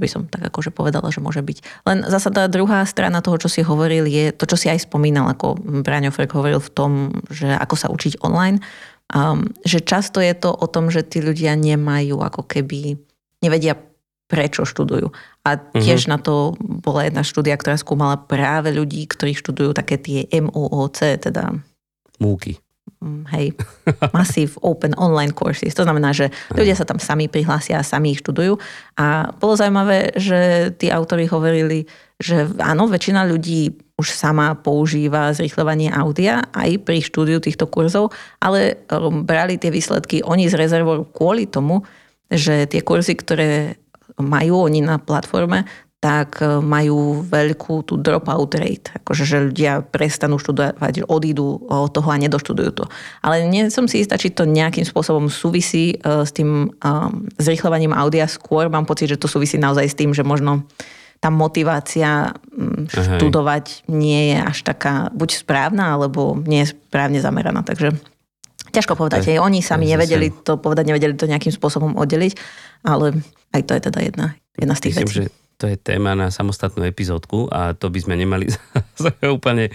by 0.00 0.08
som 0.08 0.24
tak 0.24 0.48
akože 0.48 0.72
povedala, 0.72 1.12
že 1.12 1.20
môže 1.20 1.44
byť. 1.44 1.84
Len 1.84 2.08
zasa 2.08 2.32
tá 2.32 2.48
druhá 2.48 2.80
strana 2.88 3.20
toho, 3.20 3.36
čo 3.36 3.52
si 3.52 3.60
hovoril, 3.60 4.08
je 4.08 4.32
to, 4.32 4.48
čo 4.48 4.56
si 4.56 4.66
aj 4.72 4.88
spomínal, 4.88 5.28
ako 5.28 5.60
Braňo 5.84 6.08
Frek 6.08 6.32
hovoril 6.32 6.58
v 6.58 6.72
tom, 6.72 6.92
že 7.28 7.52
ako 7.52 7.74
sa 7.76 7.92
učiť 7.92 8.24
online, 8.24 8.64
um, 9.12 9.44
že 9.62 9.84
často 9.84 10.24
je 10.24 10.32
to 10.32 10.48
o 10.48 10.64
tom, 10.64 10.88
že 10.88 11.04
tí 11.04 11.20
ľudia 11.20 11.52
nemajú 11.52 12.24
ako 12.24 12.48
keby, 12.48 12.96
nevedia 13.44 13.76
prečo 14.30 14.62
študujú. 14.62 15.10
A 15.42 15.58
tiež 15.58 16.06
uh-huh. 16.06 16.12
na 16.14 16.18
to 16.22 16.54
bola 16.60 17.10
jedna 17.10 17.26
štúdia, 17.26 17.58
ktorá 17.58 17.74
skúmala 17.74 18.14
práve 18.14 18.70
ľudí, 18.70 19.10
ktorí 19.10 19.34
študujú 19.34 19.74
také 19.74 19.98
tie 19.98 20.24
MOOC, 20.30 21.18
teda... 21.18 21.50
Múky. 22.22 22.62
Mm, 23.00 23.24
hej, 23.32 23.56
Massive 24.16 24.52
Open 24.60 24.92
Online 25.00 25.32
Courses. 25.32 25.72
To 25.72 25.88
znamená, 25.88 26.12
že 26.12 26.28
ľudia 26.52 26.76
sa 26.76 26.84
tam 26.84 27.00
sami 27.00 27.32
prihlásia 27.32 27.80
a 27.80 27.86
sami 27.86 28.12
ich 28.12 28.20
študujú. 28.20 28.60
A 29.00 29.32
bolo 29.40 29.56
zaujímavé, 29.56 30.12
že 30.20 30.68
tí 30.76 30.92
autory 30.92 31.24
hovorili, 31.24 31.88
že 32.20 32.44
áno, 32.60 32.84
väčšina 32.92 33.24
ľudí 33.24 33.72
už 33.96 34.12
sama 34.12 34.52
používa 34.52 35.32
zrýchľovanie 35.32 35.88
audia 35.92 36.44
aj 36.52 36.84
pri 36.84 37.00
štúdiu 37.00 37.40
týchto 37.40 37.64
kurzov, 37.68 38.12
ale 38.40 38.84
um, 38.92 39.24
brali 39.24 39.56
tie 39.56 39.72
výsledky 39.72 40.20
oni 40.20 40.48
z 40.48 40.60
rezervou 40.60 41.08
kvôli 41.08 41.48
tomu, 41.48 41.84
že 42.28 42.68
tie 42.68 42.84
kurzy, 42.84 43.16
ktoré 43.16 43.80
majú 44.20 44.68
oni 44.68 44.84
na 44.84 45.00
platforme, 45.00 45.64
tak 46.00 46.40
e, 46.40 46.64
majú 46.64 47.20
veľkú 47.28 47.84
tú 47.84 48.00
dropout 48.00 48.56
rate. 48.56 48.88
Akože, 49.04 49.28
že 49.28 49.52
ľudia 49.52 49.84
prestanú 49.84 50.40
študovať, 50.40 51.04
odídu 51.04 51.60
od 51.68 51.92
toho 51.92 52.08
a 52.08 52.16
nedoštudujú 52.16 52.70
to. 52.72 52.84
Ale 53.20 53.44
nie 53.44 53.68
som 53.68 53.84
si 53.84 54.00
istá, 54.00 54.16
či 54.16 54.32
to 54.32 54.48
nejakým 54.48 54.88
spôsobom 54.88 55.28
súvisí 55.28 56.00
e, 56.00 56.24
s 56.24 56.32
tým 56.32 56.72
um, 56.72 57.28
zrýchľovaním 57.36 57.92
audia. 57.92 58.24
Skôr 58.24 58.72
mám 58.72 58.88
pocit, 58.88 59.12
že 59.12 59.20
to 59.20 59.28
súvisí 59.28 59.60
naozaj 59.60 59.92
s 59.92 59.98
tým, 60.00 60.16
že 60.16 60.24
možno 60.24 60.64
tá 61.20 61.28
motivácia 61.28 62.32
študovať 62.88 63.84
nie 63.92 64.32
je 64.32 64.36
až 64.40 64.58
taká 64.64 65.12
buď 65.12 65.44
správna, 65.44 65.92
alebo 65.92 66.40
nie 66.48 66.64
je 66.64 66.72
správne 66.72 67.20
zameraná. 67.20 67.60
Takže 67.60 67.92
ťažko 68.72 68.96
povedať. 68.96 69.28
Aj, 69.28 69.44
oni 69.44 69.60
sami 69.60 69.84
nevedeli 69.84 70.32
to 70.32 70.56
povedať, 70.56 70.88
nevedeli 70.88 71.12
to 71.12 71.28
nejakým 71.28 71.52
spôsobom 71.52 71.92
oddeliť, 72.00 72.40
ale 72.88 73.20
aj 73.52 73.62
to 73.68 73.76
je 73.76 73.80
teda 73.92 74.00
jedna, 74.00 74.26
jedna 74.56 74.72
z 74.72 74.82
tých 74.88 74.94
Myslím, 74.96 75.04
vecí. 75.04 75.16
Že 75.28 75.39
to 75.60 75.68
je 75.68 75.76
téma 75.76 76.16
na 76.16 76.32
samostatnú 76.32 76.88
epizódku 76.88 77.52
a 77.52 77.76
to 77.76 77.92
by 77.92 78.00
sme 78.00 78.16
nemali 78.16 78.48
úplne 79.36 79.68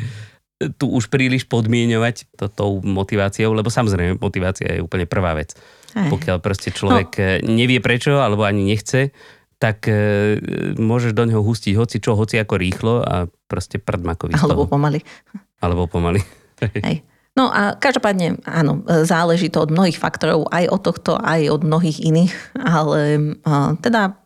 tu 0.81 0.89
už 0.89 1.11
príliš 1.11 1.45
podmienovať 1.45 2.31
to, 2.39 2.47
tou 2.47 2.79
motiváciou, 2.81 3.51
lebo 3.53 3.67
samozrejme 3.69 4.17
motivácia 4.17 4.79
je 4.79 4.81
úplne 4.81 5.05
prvá 5.05 5.35
vec. 5.35 5.53
Aj. 5.93 6.07
Pokiaľ 6.07 6.37
proste 6.39 6.71
človek 6.71 7.09
no. 7.13 7.21
Eh, 7.21 7.39
nevie 7.43 7.83
prečo 7.83 8.23
alebo 8.23 8.47
ani 8.47 8.65
nechce, 8.65 9.11
tak 9.55 9.87
e, 9.87 10.35
môžeš 10.75 11.15
do 11.15 11.23
neho 11.23 11.39
hustiť 11.39 11.79
hoci 11.79 12.03
čo, 12.03 12.19
hoci 12.19 12.35
ako 12.35 12.59
rýchlo 12.59 12.93
a 12.99 13.31
proste 13.47 13.79
prdmakovi 13.79 14.35
Alebo 14.35 14.67
pomaly. 14.67 14.99
Alebo 15.63 15.87
pomaly. 15.87 16.19
Hej. 16.85 17.07
No 17.39 17.51
a 17.51 17.75
každopádne, 17.75 18.43
áno, 18.47 18.83
záleží 19.07 19.47
to 19.47 19.63
od 19.63 19.71
mnohých 19.71 19.99
faktorov, 19.99 20.47
aj 20.51 20.71
od 20.71 20.81
tohto, 20.83 21.11
aj 21.19 21.51
od 21.51 21.67
mnohých 21.67 22.03
iných, 22.03 22.31
ale 22.55 22.99
teda 23.83 24.24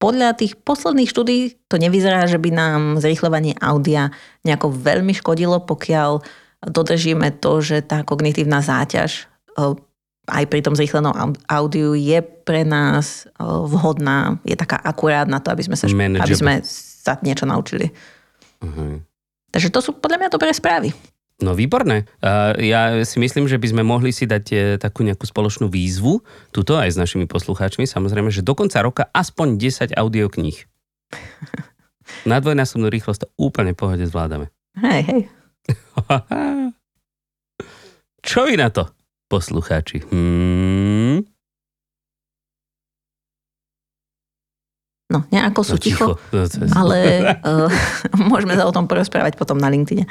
podľa 0.00 0.32
tých 0.32 0.56
posledných 0.56 1.12
štúdí 1.12 1.60
to 1.68 1.76
nevyzerá, 1.76 2.24
že 2.24 2.40
by 2.40 2.50
nám 2.50 2.80
zrýchľovanie 3.04 3.60
audia 3.60 4.08
nejako 4.48 4.72
veľmi 4.72 5.12
škodilo, 5.12 5.60
pokiaľ 5.68 6.24
dodržíme 6.64 7.28
to, 7.36 7.60
že 7.60 7.84
tá 7.84 8.00
kognitívna 8.00 8.64
záťaž 8.64 9.28
e, 9.60 9.76
aj 10.24 10.44
pri 10.48 10.60
tom 10.64 10.72
zrýchlenom 10.72 11.36
audiu 11.52 11.92
je 11.92 12.16
pre 12.24 12.64
nás 12.64 13.28
e, 13.28 13.44
vhodná, 13.44 14.40
je 14.48 14.56
taká 14.56 14.80
akurát 14.80 15.28
na 15.28 15.36
to, 15.36 15.52
aby 15.52 15.68
sme 15.68 15.76
sa, 15.76 15.84
aby 15.92 16.34
sme 16.36 16.64
sa 16.64 17.20
niečo 17.20 17.44
naučili. 17.44 17.92
Uh-huh. 18.64 19.04
Takže 19.52 19.68
to 19.68 19.84
sú 19.84 19.90
podľa 20.00 20.16
mňa 20.24 20.28
dobré 20.32 20.48
správy. 20.56 20.96
No 21.40 21.56
výborné. 21.56 22.04
Ja 22.60 23.00
si 23.00 23.16
myslím, 23.16 23.48
že 23.48 23.56
by 23.56 23.72
sme 23.72 23.82
mohli 23.82 24.12
si 24.12 24.28
dať 24.28 24.44
uh, 24.52 24.60
takú 24.76 25.00
nejakú 25.00 25.24
spoločnú 25.24 25.72
výzvu, 25.72 26.20
tuto 26.52 26.76
aj 26.76 26.92
s 26.92 27.00
našimi 27.00 27.24
poslucháčmi, 27.24 27.88
samozrejme, 27.88 28.28
že 28.28 28.44
do 28.44 28.52
konca 28.52 28.84
roka 28.84 29.08
aspoň 29.10 29.56
10 29.56 29.96
audiokníh. 29.96 30.58
Na 32.28 32.36
dvojnásobnú 32.38 32.92
rýchlosť 32.92 33.24
to 33.24 33.28
úplne 33.40 33.72
pohode 33.72 34.04
zvládame. 34.04 34.52
Hej, 34.76 35.00
hej. 35.08 35.20
Čo 38.20 38.44
vy 38.44 38.60
na 38.60 38.68
to, 38.68 38.84
poslucháči? 39.32 40.04
Hmm? 40.12 41.24
No, 45.10 45.26
nejako 45.26 45.66
sú 45.66 45.74
No, 45.74 45.82
ticho, 45.82 46.06
No, 46.06 46.14
to 46.30 46.36
je- 46.46 46.70
ale 46.70 46.98
uh, 47.42 47.66
môžeme 48.30 48.54
sa 48.54 48.68
o 48.68 48.74
tom 48.74 48.86
porozprávať 48.86 49.34
potom 49.34 49.58
na 49.58 49.66
LinkedIn. 49.66 50.06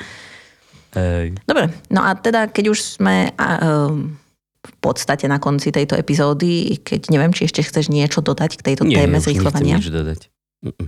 Hej. 0.97 1.38
Dobre, 1.45 1.69
no 1.93 2.02
a 2.02 2.17
teda, 2.17 2.49
keď 2.49 2.73
už 2.73 2.80
sme 2.97 3.30
a, 3.38 3.47
um, 3.89 4.17
v 4.60 4.73
podstate 4.82 5.30
na 5.30 5.38
konci 5.38 5.69
tejto 5.69 5.95
epizódy, 5.95 6.82
keď 6.82 7.13
neviem, 7.13 7.32
či 7.32 7.45
ešte 7.45 7.62
chceš 7.63 7.93
niečo 7.93 8.19
dodať 8.19 8.60
k 8.60 8.62
tejto 8.73 8.84
Nie, 8.84 9.06
téme 9.06 9.21
nechcem 9.21 9.38
zrýchlovania. 9.38 9.78
nič 9.78 9.88
dodať. 9.88 10.21
Mm-mm. 10.65 10.88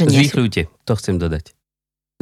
Že 0.00 0.04
nie 0.08 0.18
Zrýchľujte, 0.24 0.62
to 0.88 0.92
chcem 0.96 1.16
dodať. 1.20 1.44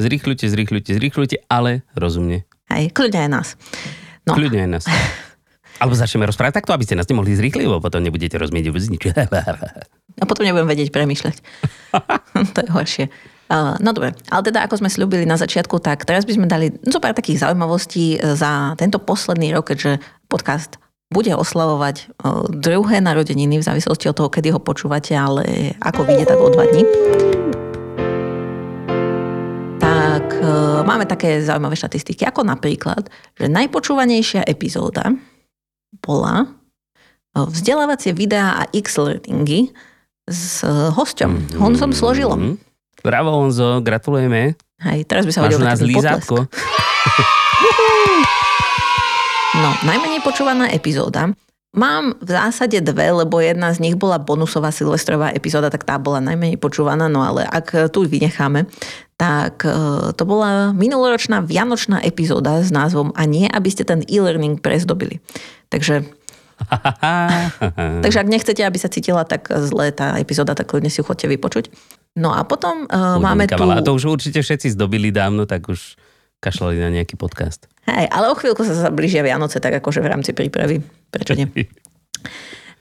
Zrýchľujte, 0.01 0.45
zrýchľujte, 0.49 0.91
zrýchľujte, 0.91 1.37
ale 1.47 1.87
rozumne. 1.95 2.43
hej, 2.73 2.85
kľudne 2.91 3.19
aj 3.25 3.29
nás. 3.31 3.47
No. 4.27 4.35
Kľudne 4.35 4.67
aj 4.67 4.71
nás. 4.79 4.85
Alebo 5.81 5.97
začneme 5.97 6.29
rozprávať 6.29 6.61
takto, 6.61 6.77
aby 6.77 6.85
ste 6.85 6.93
nás 6.93 7.09
nemohli 7.09 7.33
zrýchliť, 7.33 7.65
lebo 7.65 7.81
potom 7.81 8.05
nebudete 8.05 8.37
rozumieť 8.37 8.69
vôbec 8.69 8.85
nič. 8.85 9.01
A 10.21 10.23
potom 10.29 10.45
nebudem 10.45 10.69
vedieť 10.69 10.93
premýšľať. 10.93 11.41
to 12.53 12.59
je 12.61 12.69
horšie. 12.69 13.05
Uh, 13.51 13.75
no 13.83 13.91
dobre, 13.91 14.15
ale 14.31 14.47
teda 14.47 14.63
ako 14.63 14.79
sme 14.79 14.87
slúbili 14.87 15.27
na 15.27 15.35
začiatku, 15.35 15.83
tak 15.83 16.07
teraz 16.07 16.23
by 16.23 16.39
sme 16.39 16.47
dali 16.47 16.71
zo 16.87 17.03
pár 17.03 17.11
takých 17.11 17.43
zaujímavostí 17.43 18.15
e, 18.15 18.31
za 18.31 18.79
tento 18.79 18.95
posledný 18.95 19.51
rok, 19.51 19.75
keďže 19.75 19.99
podcast 20.31 20.79
bude 21.11 21.35
oslavovať 21.35 22.15
uh, 22.23 22.47
druhé 22.47 23.03
narodeniny 23.03 23.59
v 23.59 23.67
závislosti 23.67 24.07
od 24.07 24.15
toho, 24.15 24.31
kedy 24.31 24.55
ho 24.55 24.63
počúvate, 24.63 25.11
ale 25.19 25.75
ako 25.83 26.07
vyjde, 26.07 26.31
tak 26.31 26.39
o 26.39 26.47
dva 26.47 26.63
dní. 26.71 26.83
Tak 29.83 30.25
máme 30.87 31.03
také 31.03 31.43
zaujímavé 31.43 31.75
štatistiky, 31.75 32.23
ako 32.23 32.47
napríklad, 32.47 33.11
že 33.35 33.51
najpočúvanejšia 33.51 34.47
epizóda 34.47 35.11
bola 35.99 36.47
vzdelávacie 37.35 38.15
videá 38.15 38.63
a 38.63 38.71
X-learningy 38.71 39.75
s 40.31 40.63
hosťom, 40.95 41.59
Honzom 41.59 41.91
Složilom. 41.91 42.70
Bravo 43.01 43.33
Honzo, 43.33 43.81
gratulujeme. 43.81 44.55
Hej, 44.81 45.05
teraz 45.05 45.25
by 45.25 45.31
sa 45.33 45.41
hodil 45.45 45.61
nás 45.61 45.77
potlesk. 45.77 45.89
lízátko. 45.89 46.35
No, 49.51 49.75
najmenej 49.83 50.23
počúvaná 50.23 50.71
epizóda. 50.71 51.35
Mám 51.75 52.19
v 52.23 52.29
zásade 52.35 52.79
dve, 52.79 53.11
lebo 53.11 53.39
jedna 53.43 53.71
z 53.75 53.83
nich 53.83 53.95
bola 53.99 54.19
bonusová 54.19 54.71
silvestrová 54.71 55.31
epizóda, 55.35 55.67
tak 55.67 55.83
tá 55.83 55.99
bola 55.99 56.23
najmenej 56.23 56.55
počúvaná, 56.55 57.11
no 57.11 57.19
ale 57.23 57.43
ak 57.47 57.91
tu 57.91 58.07
vynecháme, 58.07 58.67
tak 59.15 59.67
e, 59.67 59.71
to 60.15 60.23
bola 60.23 60.71
minuloročná 60.75 61.43
vianočná 61.43 61.99
epizóda 62.03 62.63
s 62.63 62.71
názvom 62.71 63.15
A 63.15 63.23
nie, 63.27 63.47
aby 63.47 63.67
ste 63.71 63.83
ten 63.83 64.03
e-learning 64.07 64.59
prezdobili. 64.59 65.19
Takže, 65.71 66.07
takže 68.03 68.17
ak 68.19 68.31
nechcete, 68.31 68.63
aby 68.63 68.79
sa 68.79 68.91
cítila 68.91 69.27
tak 69.27 69.51
zle 69.51 69.95
tá 69.95 70.15
epizóda, 70.19 70.55
tak 70.55 70.71
kľudne 70.71 70.91
si 70.91 70.99
ju 70.99 71.07
chodte 71.07 71.27
vypočuť. 71.27 71.71
No 72.19 72.35
a 72.35 72.43
potom 72.43 72.83
uh, 72.91 73.17
máme 73.23 73.47
tu... 73.47 73.55
A 73.55 73.79
to 73.79 73.95
už 73.95 74.19
určite 74.19 74.43
všetci 74.43 74.75
zdobili 74.75 75.15
dávno, 75.15 75.47
tak 75.47 75.71
už 75.71 75.95
kašľali 76.43 76.75
na 76.81 76.89
nejaký 76.91 77.15
podcast. 77.15 77.71
Hej, 77.87 78.11
ale 78.11 78.27
o 78.27 78.35
chvíľku 78.35 78.67
sa 78.67 78.75
zablížia 78.75 79.23
Vianoce, 79.23 79.63
tak 79.63 79.79
akože 79.79 80.03
v 80.03 80.11
rámci 80.11 80.31
prípravy. 80.35 80.83
Prečo 81.07 81.37
nie? 81.37 81.47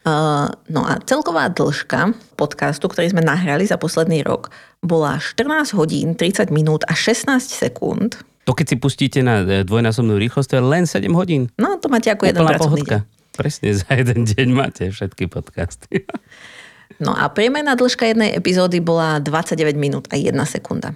Uh, 0.02 0.50
no 0.74 0.82
a 0.82 0.98
celková 1.06 1.46
dĺžka 1.52 2.16
podcastu, 2.34 2.90
ktorý 2.90 3.12
sme 3.14 3.22
nahrali 3.22 3.68
za 3.68 3.78
posledný 3.78 4.26
rok, 4.26 4.50
bola 4.82 5.22
14 5.22 5.78
hodín, 5.78 6.18
30 6.18 6.50
minút 6.50 6.82
a 6.90 6.96
16 6.96 7.38
sekúnd. 7.38 8.18
To 8.48 8.56
keď 8.56 8.66
si 8.66 8.76
pustíte 8.80 9.20
na 9.20 9.44
e, 9.44 9.62
dvojnásobnú 9.62 10.16
rýchlosť, 10.16 10.48
to 10.50 10.56
je 10.58 10.64
len 10.64 10.84
7 10.88 11.06
hodín. 11.14 11.52
No 11.60 11.78
to 11.78 11.86
máte 11.92 12.10
ako 12.10 12.26
jeden 12.26 12.42
Úplná 12.42 12.50
pracovný 12.56 12.82
pohodka. 12.82 12.98
deň. 13.04 13.36
Presne 13.36 13.68
za 13.76 13.90
jeden 13.94 14.20
deň 14.26 14.48
máte 14.50 14.84
všetky 14.90 15.30
podcasty. 15.30 16.02
No 17.00 17.16
a 17.16 17.32
priemerná 17.32 17.74
dĺžka 17.74 18.04
jednej 18.04 18.36
epizódy 18.36 18.84
bola 18.84 19.18
29 19.18 19.74
minút 19.74 20.04
a 20.12 20.20
1 20.20 20.36
sekunda. 20.44 20.92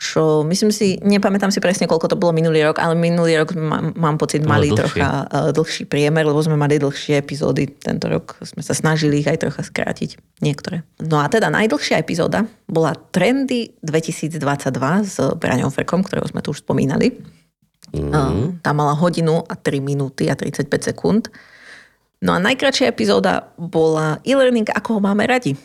Čo 0.00 0.48
myslím 0.48 0.72
si, 0.72 0.96
nepamätám 1.04 1.52
si 1.52 1.60
presne, 1.60 1.84
koľko 1.84 2.08
to 2.08 2.16
bolo 2.16 2.32
minulý 2.32 2.64
rok, 2.64 2.80
ale 2.80 2.96
minulý 2.96 3.36
rok 3.36 3.52
mám, 3.52 3.92
mám 3.92 4.16
pocit, 4.16 4.40
To 4.40 4.48
mali 4.48 4.72
dlhšie. 4.72 4.96
trocha 4.96 5.28
uh, 5.28 5.52
dlhší 5.52 5.84
priemer, 5.84 6.24
lebo 6.24 6.40
sme 6.40 6.56
mali 6.56 6.80
dlhšie 6.80 7.20
epizódy. 7.20 7.68
Tento 7.68 8.08
rok 8.08 8.40
sme 8.40 8.64
sa 8.64 8.72
snažili 8.72 9.20
ich 9.20 9.28
aj 9.28 9.44
trocha 9.44 9.60
skrátiť. 9.60 10.16
Niektoré. 10.40 10.88
No 11.04 11.20
a 11.20 11.28
teda 11.28 11.52
najdlhšia 11.52 12.00
epizóda 12.00 12.48
bola 12.64 12.96
Trendy 12.96 13.76
2022 13.84 14.40
s 15.04 15.20
Braňom 15.36 15.68
Ferkom, 15.68 16.00
ktorého 16.00 16.24
sme 16.32 16.40
tu 16.40 16.56
už 16.56 16.64
spomínali. 16.64 17.20
Mhm. 17.92 18.08
Uh, 18.08 18.56
tá 18.64 18.72
mala 18.72 18.96
hodinu 18.96 19.44
a 19.44 19.52
3 19.52 19.84
minúty 19.84 20.32
a 20.32 20.34
35 20.38 20.96
sekúnd. 20.96 21.28
No 22.20 22.36
a 22.36 22.38
najkračšia 22.38 22.92
epizóda 22.92 23.52
bola 23.56 24.20
e-learning, 24.28 24.68
ako 24.68 24.96
ho 24.96 25.00
máme 25.00 25.24
radi. 25.24 25.56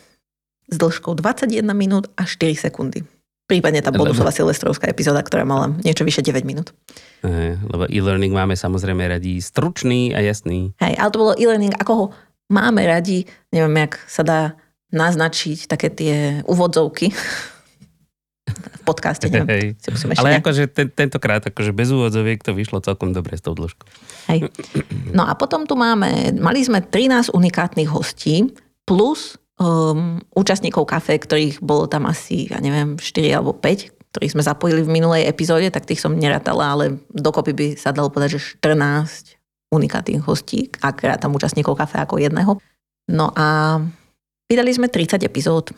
S 0.66 0.76
dĺžkou 0.80 1.12
21 1.14 1.62
minút 1.76 2.08
a 2.16 2.24
4 2.24 2.56
sekundy. 2.56 3.04
Prípadne 3.46 3.78
tá 3.78 3.94
Lebo- 3.94 4.08
bonusová 4.08 4.34
silvestrovská 4.34 4.90
epizóda, 4.90 5.22
ktorá 5.22 5.46
mala 5.46 5.70
niečo 5.86 6.02
vyše 6.02 6.24
9 6.24 6.42
minút. 6.42 6.74
Hej, 7.22 7.60
Lebo 7.62 7.86
e-learning 7.86 8.34
máme 8.34 8.58
samozrejme 8.58 9.06
radi 9.06 9.38
stručný 9.38 10.16
a 10.16 10.24
jasný. 10.24 10.74
Hej, 10.82 10.98
ale 10.98 11.12
to 11.14 11.22
bolo 11.22 11.32
e-learning, 11.38 11.76
ako 11.78 11.92
ho 11.94 12.04
máme 12.50 12.82
radi. 12.82 13.28
Neviem, 13.54 13.86
jak 13.86 14.02
sa 14.10 14.26
dá 14.26 14.40
naznačiť 14.90 15.70
také 15.70 15.92
tie 15.92 16.16
úvodzovky 16.48 17.12
v 18.46 18.82
podcaste. 18.86 19.26
Neviem, 19.26 19.50
Hej. 19.50 19.64
si 19.82 19.88
musím 19.90 20.08
ešte 20.14 20.22
Ale 20.22 20.30
nejak- 20.38 20.44
akože 20.46 20.62
ten, 20.70 20.86
tentokrát 20.88 21.42
akože 21.42 21.74
bez 21.74 21.90
úvodzoviek 21.90 22.38
to 22.40 22.54
vyšlo 22.54 22.78
celkom 22.80 23.10
dobre 23.10 23.34
s 23.34 23.42
tou 23.42 23.58
dĺžkou. 23.58 23.86
Hej. 24.30 24.48
No 25.10 25.26
a 25.26 25.34
potom 25.34 25.66
tu 25.66 25.74
máme, 25.74 26.30
mali 26.38 26.62
sme 26.62 26.80
13 26.80 27.34
unikátnych 27.34 27.90
hostí 27.90 28.46
plus 28.86 29.34
um, 29.58 30.22
účastníkov 30.32 30.86
kafe, 30.86 31.18
ktorých 31.18 31.58
bolo 31.58 31.90
tam 31.90 32.06
asi, 32.06 32.46
ja 32.46 32.62
neviem, 32.62 32.94
4 32.94 33.34
alebo 33.34 33.50
5, 33.50 34.14
ktorých 34.14 34.32
sme 34.38 34.42
zapojili 34.46 34.80
v 34.86 34.94
minulej 34.94 35.26
epizóde, 35.26 35.66
tak 35.68 35.84
tých 35.84 36.00
som 36.00 36.14
nerátala, 36.14 36.72
ale 36.72 36.84
dokopy 37.10 37.52
by 37.52 37.66
sa 37.74 37.90
dalo 37.90 38.08
povedať, 38.08 38.38
že 38.38 38.62
14 38.62 39.36
unikátnych 39.74 40.22
hostí, 40.22 40.70
ak 40.78 41.02
rátam 41.02 41.34
účastníkov 41.34 41.74
kafe 41.74 41.98
ako 41.98 42.22
jedného. 42.22 42.62
No 43.10 43.34
a 43.34 43.76
vydali 44.46 44.70
sme 44.70 44.86
30 44.86 45.26
epizód, 45.26 45.74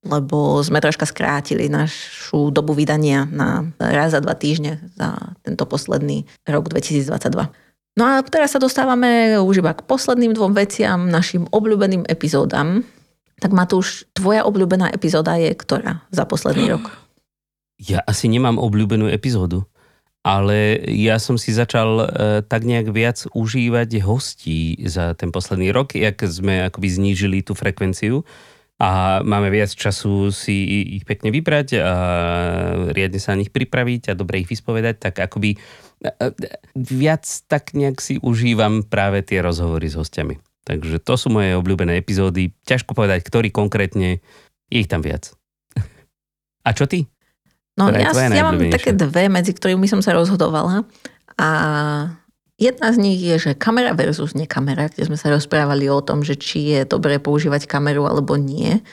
lebo 0.00 0.64
sme 0.64 0.80
troška 0.80 1.04
skrátili 1.04 1.68
našu 1.68 2.48
dobu 2.48 2.72
vydania 2.72 3.28
na 3.28 3.68
raz 3.76 4.16
za 4.16 4.20
dva 4.24 4.32
týždne 4.32 4.80
za 4.96 5.36
tento 5.44 5.68
posledný 5.68 6.24
rok 6.48 6.72
2022. 6.72 7.52
No 8.00 8.02
a 8.08 8.24
teraz 8.24 8.56
sa 8.56 8.62
dostávame 8.62 9.36
už 9.36 9.60
iba 9.60 9.76
k 9.76 9.84
posledným 9.84 10.32
dvom 10.32 10.56
veciam, 10.56 11.10
našim 11.10 11.44
obľúbeným 11.52 12.08
epizódam. 12.08 12.86
Tak 13.40 13.52
Matúš, 13.52 14.08
tvoja 14.16 14.48
obľúbená 14.48 14.88
epizóda 14.88 15.36
je 15.36 15.52
ktorá 15.52 16.04
za 16.08 16.24
posledný 16.24 16.76
rok? 16.76 16.88
Ja 17.80 18.00
asi 18.04 18.28
nemám 18.28 18.60
obľúbenú 18.60 19.08
epizódu, 19.08 19.64
ale 20.20 20.80
ja 20.92 21.16
som 21.16 21.40
si 21.40 21.52
začal 21.52 21.88
e, 21.96 22.06
tak 22.44 22.68
nejak 22.68 22.92
viac 22.92 23.24
užívať 23.32 24.04
hostí 24.04 24.76
za 24.84 25.16
ten 25.16 25.32
posledný 25.32 25.72
rok, 25.72 25.96
jak 25.96 26.20
sme 26.28 26.68
akoby 26.68 26.88
znížili 26.92 27.40
tú 27.40 27.56
frekvenciu 27.56 28.24
a 28.80 29.20
máme 29.20 29.52
viac 29.52 29.68
času 29.76 30.32
si 30.32 30.88
ich 30.96 31.04
pekne 31.04 31.28
vybrať 31.28 31.68
a 31.84 31.94
riadne 32.96 33.20
sa 33.20 33.36
na 33.36 33.44
nich 33.44 33.52
pripraviť 33.52 34.08
a 34.08 34.16
dobre 34.16 34.40
ich 34.40 34.48
vyspovedať, 34.48 34.96
tak 34.96 35.20
akoby 35.20 35.60
viac 36.72 37.28
tak 37.44 37.76
nejak 37.76 38.00
si 38.00 38.16
užívam 38.24 38.80
práve 38.80 39.20
tie 39.20 39.44
rozhovory 39.44 39.84
s 39.84 40.00
hostiami. 40.00 40.40
Takže 40.64 40.96
to 40.96 41.14
sú 41.20 41.28
moje 41.28 41.52
obľúbené 41.60 42.00
epizódy. 42.00 42.56
Ťažko 42.64 42.96
povedať, 42.96 43.20
ktorý 43.20 43.52
konkrétne, 43.52 44.24
je 44.72 44.78
ich 44.80 44.88
tam 44.88 45.04
viac. 45.04 45.28
A 46.66 46.72
čo 46.72 46.88
ty? 46.88 47.04
No 47.76 47.92
Ktorá 47.92 48.32
ja, 48.32 48.32
ja 48.32 48.44
mám 48.48 48.60
také 48.72 48.96
dve, 48.96 49.28
medzi 49.28 49.52
ktorými 49.52 49.84
som 49.88 50.00
sa 50.00 50.16
rozhodovala. 50.16 50.88
A 51.36 51.48
jedna 52.60 52.92
z 52.92 52.96
nich 53.00 53.18
je, 53.18 53.36
že 53.40 53.50
kamera 53.56 53.96
versus 53.96 54.36
nekamera, 54.36 54.92
kde 54.92 55.08
sme 55.08 55.16
sa 55.16 55.32
rozprávali 55.32 55.88
o 55.88 56.04
tom, 56.04 56.20
že 56.20 56.36
či 56.36 56.76
je 56.76 56.80
dobré 56.84 57.16
používať 57.16 57.64
kameru 57.64 58.04
alebo 58.04 58.36
nie. 58.36 58.84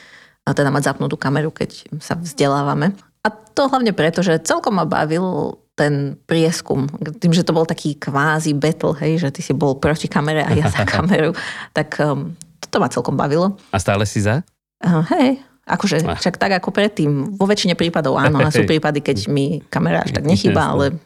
A 0.48 0.56
teda 0.56 0.72
mať 0.72 0.88
zapnutú 0.88 1.20
kameru, 1.20 1.52
keď 1.52 2.00
sa 2.00 2.16
vzdelávame. 2.16 2.96
A 3.20 3.28
to 3.28 3.68
hlavne 3.68 3.92
preto, 3.92 4.24
že 4.24 4.40
celkom 4.40 4.80
ma 4.80 4.88
bavil 4.88 5.60
ten 5.76 6.16
prieskum. 6.24 6.88
Tým, 7.20 7.36
že 7.36 7.44
to 7.44 7.52
bol 7.52 7.68
taký 7.68 7.94
kvázi 7.94 8.56
battle, 8.56 8.96
hej, 8.98 9.20
že 9.20 9.28
ty 9.30 9.44
si 9.44 9.52
bol 9.52 9.76
proti 9.76 10.08
kamere 10.08 10.42
a 10.42 10.50
ja 10.56 10.66
za 10.72 10.88
kameru, 10.96 11.36
tak 11.76 12.00
um, 12.00 12.32
to 12.72 12.80
ma 12.80 12.88
celkom 12.88 13.14
bavilo. 13.14 13.54
A 13.70 13.78
stále 13.78 14.02
si 14.08 14.24
za? 14.24 14.42
Uh, 14.80 15.04
hej, 15.14 15.38
akože 15.68 16.02
Ah. 16.08 16.16
však 16.16 16.40
tak 16.40 16.56
ako 16.56 16.72
predtým. 16.72 17.36
Vo 17.36 17.44
väčšine 17.44 17.76
prípadov 17.76 18.16
áno, 18.16 18.40
a 18.40 18.48
sú 18.48 18.64
prípady, 18.64 19.04
keď 19.04 19.28
mi 19.28 19.60
kamera 19.68 20.02
až 20.02 20.16
tak 20.16 20.24
nechýba, 20.24 20.72
ale 20.74 20.96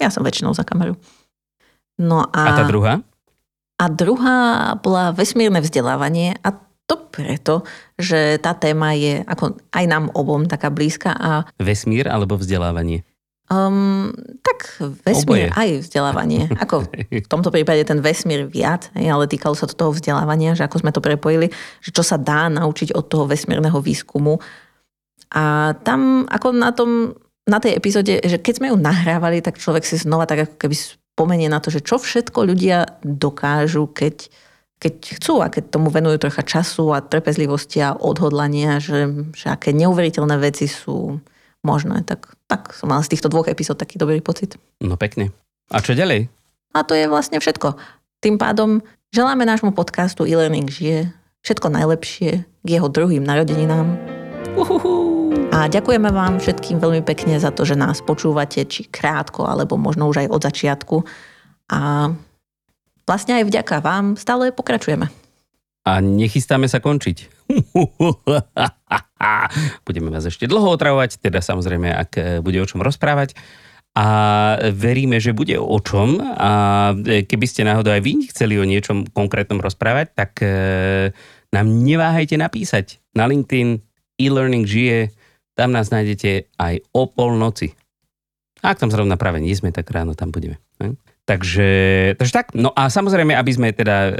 Ja 0.00 0.08
som 0.08 0.24
väčšinou 0.24 0.56
za 0.56 0.64
kameru. 0.64 0.96
No 2.00 2.24
a, 2.24 2.42
A 2.48 2.50
tá 2.56 2.64
druhá? 2.64 3.04
a 3.76 3.84
druhá 3.88 4.38
bola 4.80 5.12
vesmírne 5.12 5.60
vzdelávanie 5.60 6.36
a 6.40 6.52
to 6.84 6.96
preto, 7.12 7.62
že 8.00 8.40
tá 8.40 8.56
téma 8.56 8.96
je 8.96 9.22
ako 9.24 9.56
aj 9.70 9.84
nám 9.86 10.04
obom 10.16 10.48
taká 10.48 10.72
blízka 10.72 11.14
a 11.14 11.46
Vesmír 11.60 12.08
alebo 12.08 12.34
vzdelávanie? 12.34 13.04
um, 13.50 14.14
tak 14.46 14.78
vesmír 15.02 15.50
Oboje. 15.50 15.58
aj 15.58 15.68
vzdelávanie. 15.86 16.46
Ako 16.64 16.86
v 17.10 17.26
tomto 17.26 17.50
prípade 17.50 17.82
ten 17.82 17.98
vesmír 17.98 18.46
viac, 18.46 18.94
ale 18.94 19.26
týkalo 19.26 19.58
sa 19.58 19.66
to 19.66 19.74
toho 19.74 19.90
vzdelávania, 19.90 20.54
že 20.54 20.62
ako 20.62 20.86
sme 20.86 20.94
to 20.94 21.02
prepojili, 21.02 21.50
že 21.82 21.90
čo 21.90 22.06
sa 22.06 22.14
dá 22.14 22.46
naučiť 22.46 22.94
od 22.94 23.04
toho 23.10 23.26
vesmírneho 23.26 23.82
výskumu. 23.82 24.38
A 25.34 25.74
tam 25.82 26.30
ako 26.30 26.48
na 26.54 26.70
tom, 26.70 27.14
na 27.46 27.58
tej 27.58 27.74
epizóde, 27.74 28.22
že 28.22 28.38
keď 28.38 28.54
sme 28.62 28.66
ju 28.70 28.76
nahrávali, 28.78 29.42
tak 29.42 29.58
človek 29.58 29.82
si 29.82 29.98
znova 29.98 30.30
tak 30.30 30.46
ako 30.46 30.54
keby 30.58 30.74
spomenie 31.14 31.52
na 31.52 31.60
to, 31.60 31.68
že 31.68 31.84
čo 31.84 32.00
všetko 32.00 32.48
ľudia 32.48 33.00
dokážu, 33.04 33.90
keď, 33.90 34.30
keď 34.80 34.94
chcú 35.20 35.44
a 35.44 35.52
keď 35.52 35.68
tomu 35.68 35.92
venujú 35.92 36.22
trocha 36.22 36.40
času 36.40 36.96
a 36.96 37.04
trpezlivosti 37.04 37.84
a 37.84 37.92
odhodlania, 37.92 38.80
že, 38.80 39.28
že 39.36 39.52
aké 39.52 39.76
neuveriteľné 39.76 40.36
veci 40.40 40.70
sú 40.70 41.20
možné. 41.60 42.02
Tak, 42.08 42.34
tak 42.48 42.72
som 42.72 42.88
mala 42.88 43.04
z 43.04 43.12
týchto 43.16 43.28
dvoch 43.28 43.50
epizód 43.52 43.76
taký 43.76 44.00
dobrý 44.00 44.24
pocit. 44.24 44.56
No 44.80 44.96
pekne. 44.96 45.34
A 45.68 45.84
čo 45.84 45.92
ďalej? 45.92 46.32
A 46.72 46.86
to 46.86 46.94
je 46.96 47.10
vlastne 47.10 47.36
všetko. 47.42 47.76
Tým 48.22 48.38
pádom 48.38 48.80
želáme 49.10 49.44
nášmu 49.44 49.74
podcastu 49.74 50.24
e-learning 50.24 50.70
žije 50.70 51.10
všetko 51.40 51.72
najlepšie 51.72 52.30
k 52.44 52.68
jeho 52.68 52.88
druhým 52.88 53.24
narodeninám. 53.24 53.96
Uhuhu. 54.56 55.39
A 55.50 55.66
ďakujeme 55.66 56.14
vám 56.14 56.38
všetkým 56.38 56.78
veľmi 56.78 57.02
pekne 57.02 57.34
za 57.42 57.50
to, 57.50 57.66
že 57.66 57.74
nás 57.74 57.98
počúvate, 57.98 58.62
či 58.70 58.86
krátko, 58.86 59.50
alebo 59.50 59.74
možno 59.74 60.06
už 60.06 60.22
aj 60.22 60.28
od 60.30 60.40
začiatku. 60.46 60.96
A 61.74 62.14
vlastne 63.02 63.42
aj 63.42 63.50
vďaka 63.50 63.82
vám 63.82 64.14
stále 64.14 64.54
pokračujeme. 64.54 65.10
A 65.82 65.98
nechystáme 65.98 66.70
sa 66.70 66.78
končiť. 66.78 67.50
Budeme 69.86 70.08
vás 70.14 70.30
ešte 70.30 70.46
dlho 70.46 70.70
otravovať, 70.70 71.18
teda 71.18 71.42
samozrejme, 71.42 71.98
ak 71.98 72.10
e, 72.14 72.22
bude 72.38 72.62
o 72.62 72.68
čom 72.70 72.78
rozprávať. 72.78 73.34
A 73.98 74.06
veríme, 74.70 75.18
že 75.18 75.34
bude 75.34 75.58
o 75.58 75.82
čom. 75.82 76.22
A 76.22 76.50
e, 76.94 77.26
keby 77.26 77.46
ste 77.50 77.66
náhodou 77.66 77.90
aj 77.90 78.06
vy 78.06 78.30
chceli 78.30 78.54
o 78.54 78.62
niečom 78.62 79.10
konkrétnom 79.10 79.58
rozprávať, 79.58 80.14
tak 80.14 80.46
e, 80.46 81.10
nám 81.50 81.66
neváhajte 81.66 82.38
napísať 82.38 83.02
na 83.18 83.26
LinkedIn 83.26 83.90
e-learning 84.20 84.68
žije, 84.68 85.10
tam 85.54 85.74
nás 85.74 85.90
nájdete 85.90 86.54
aj 86.56 86.74
o 86.94 87.10
polnoci. 87.10 87.74
Ak 88.60 88.76
tam 88.76 88.92
zrovna 88.92 89.16
práve 89.16 89.40
nie 89.40 89.56
sme, 89.56 89.72
tak 89.72 89.88
ráno 89.88 90.12
tam 90.12 90.28
budeme. 90.28 90.60
ne? 90.80 90.96
Takže, 91.30 91.70
takže 92.18 92.34
tak, 92.34 92.58
no 92.58 92.74
a 92.74 92.90
samozrejme, 92.90 93.38
aby 93.38 93.54
sme 93.54 93.70
teda 93.70 93.96
e, 94.02 94.12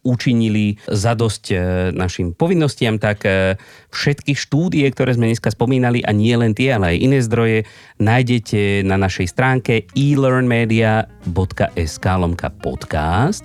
učinili 0.00 0.80
zadosť 0.88 1.44
e, 1.52 1.56
našim 1.92 2.32
povinnostiam, 2.32 2.96
tak 2.96 3.28
e, 3.28 3.60
všetky 3.92 4.32
štúdie, 4.32 4.88
ktoré 4.88 5.12
sme 5.12 5.28
dneska 5.28 5.52
spomínali, 5.52 6.00
a 6.00 6.08
nie 6.16 6.32
len 6.32 6.56
tie, 6.56 6.72
ale 6.72 6.96
aj 6.96 7.04
iné 7.04 7.20
zdroje, 7.20 7.68
nájdete 8.00 8.80
na 8.80 8.96
našej 8.96 9.28
stránke 9.28 9.84
elearnmedia.sk 9.92 12.06
lomka 12.16 12.48
podcast. 12.48 13.44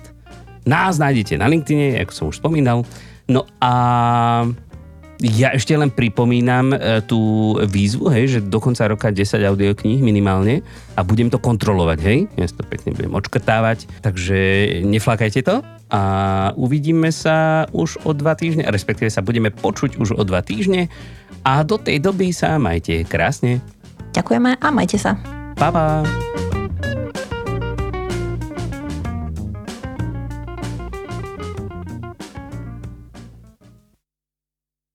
Nás 0.64 0.96
nájdete 0.96 1.36
na 1.36 1.44
LinkedIne, 1.44 2.00
ako 2.00 2.12
som 2.16 2.32
už 2.32 2.40
spomínal. 2.40 2.88
No 3.28 3.44
a 3.60 4.48
ja 5.20 5.52
ešte 5.52 5.76
len 5.76 5.92
pripomínam 5.92 6.72
e, 6.72 7.04
tú 7.04 7.52
výzvu, 7.60 8.08
hej, 8.08 8.24
že 8.26 8.38
do 8.40 8.56
konca 8.56 8.88
roka 8.88 9.12
10 9.12 9.36
audiokníh 9.44 10.00
minimálne 10.00 10.64
a 10.96 11.04
budem 11.04 11.28
to 11.28 11.36
kontrolovať, 11.36 11.98
hej. 12.02 12.18
Ja 12.40 12.48
to 12.48 12.64
pekne 12.64 12.96
budem 12.96 13.12
odškrtávať, 13.12 13.86
takže 14.00 14.38
neflakajte 14.88 15.44
to 15.44 15.60
a 15.92 16.02
uvidíme 16.56 17.12
sa 17.12 17.68
už 17.76 18.00
o 18.08 18.16
dva 18.16 18.32
týždne, 18.32 18.64
respektíve 18.72 19.12
sa 19.12 19.20
budeme 19.20 19.52
počuť 19.52 20.00
už 20.00 20.16
o 20.16 20.22
dva 20.24 20.40
týždne 20.40 20.88
a 21.44 21.60
do 21.62 21.76
tej 21.76 22.00
doby 22.00 22.32
sa 22.32 22.56
majte 22.56 23.04
krásne. 23.04 23.60
Ďakujeme 24.16 24.58
a 24.58 24.68
majte 24.72 24.98
sa. 24.98 25.14
Pa, 25.54 25.68
pa. 25.68 26.02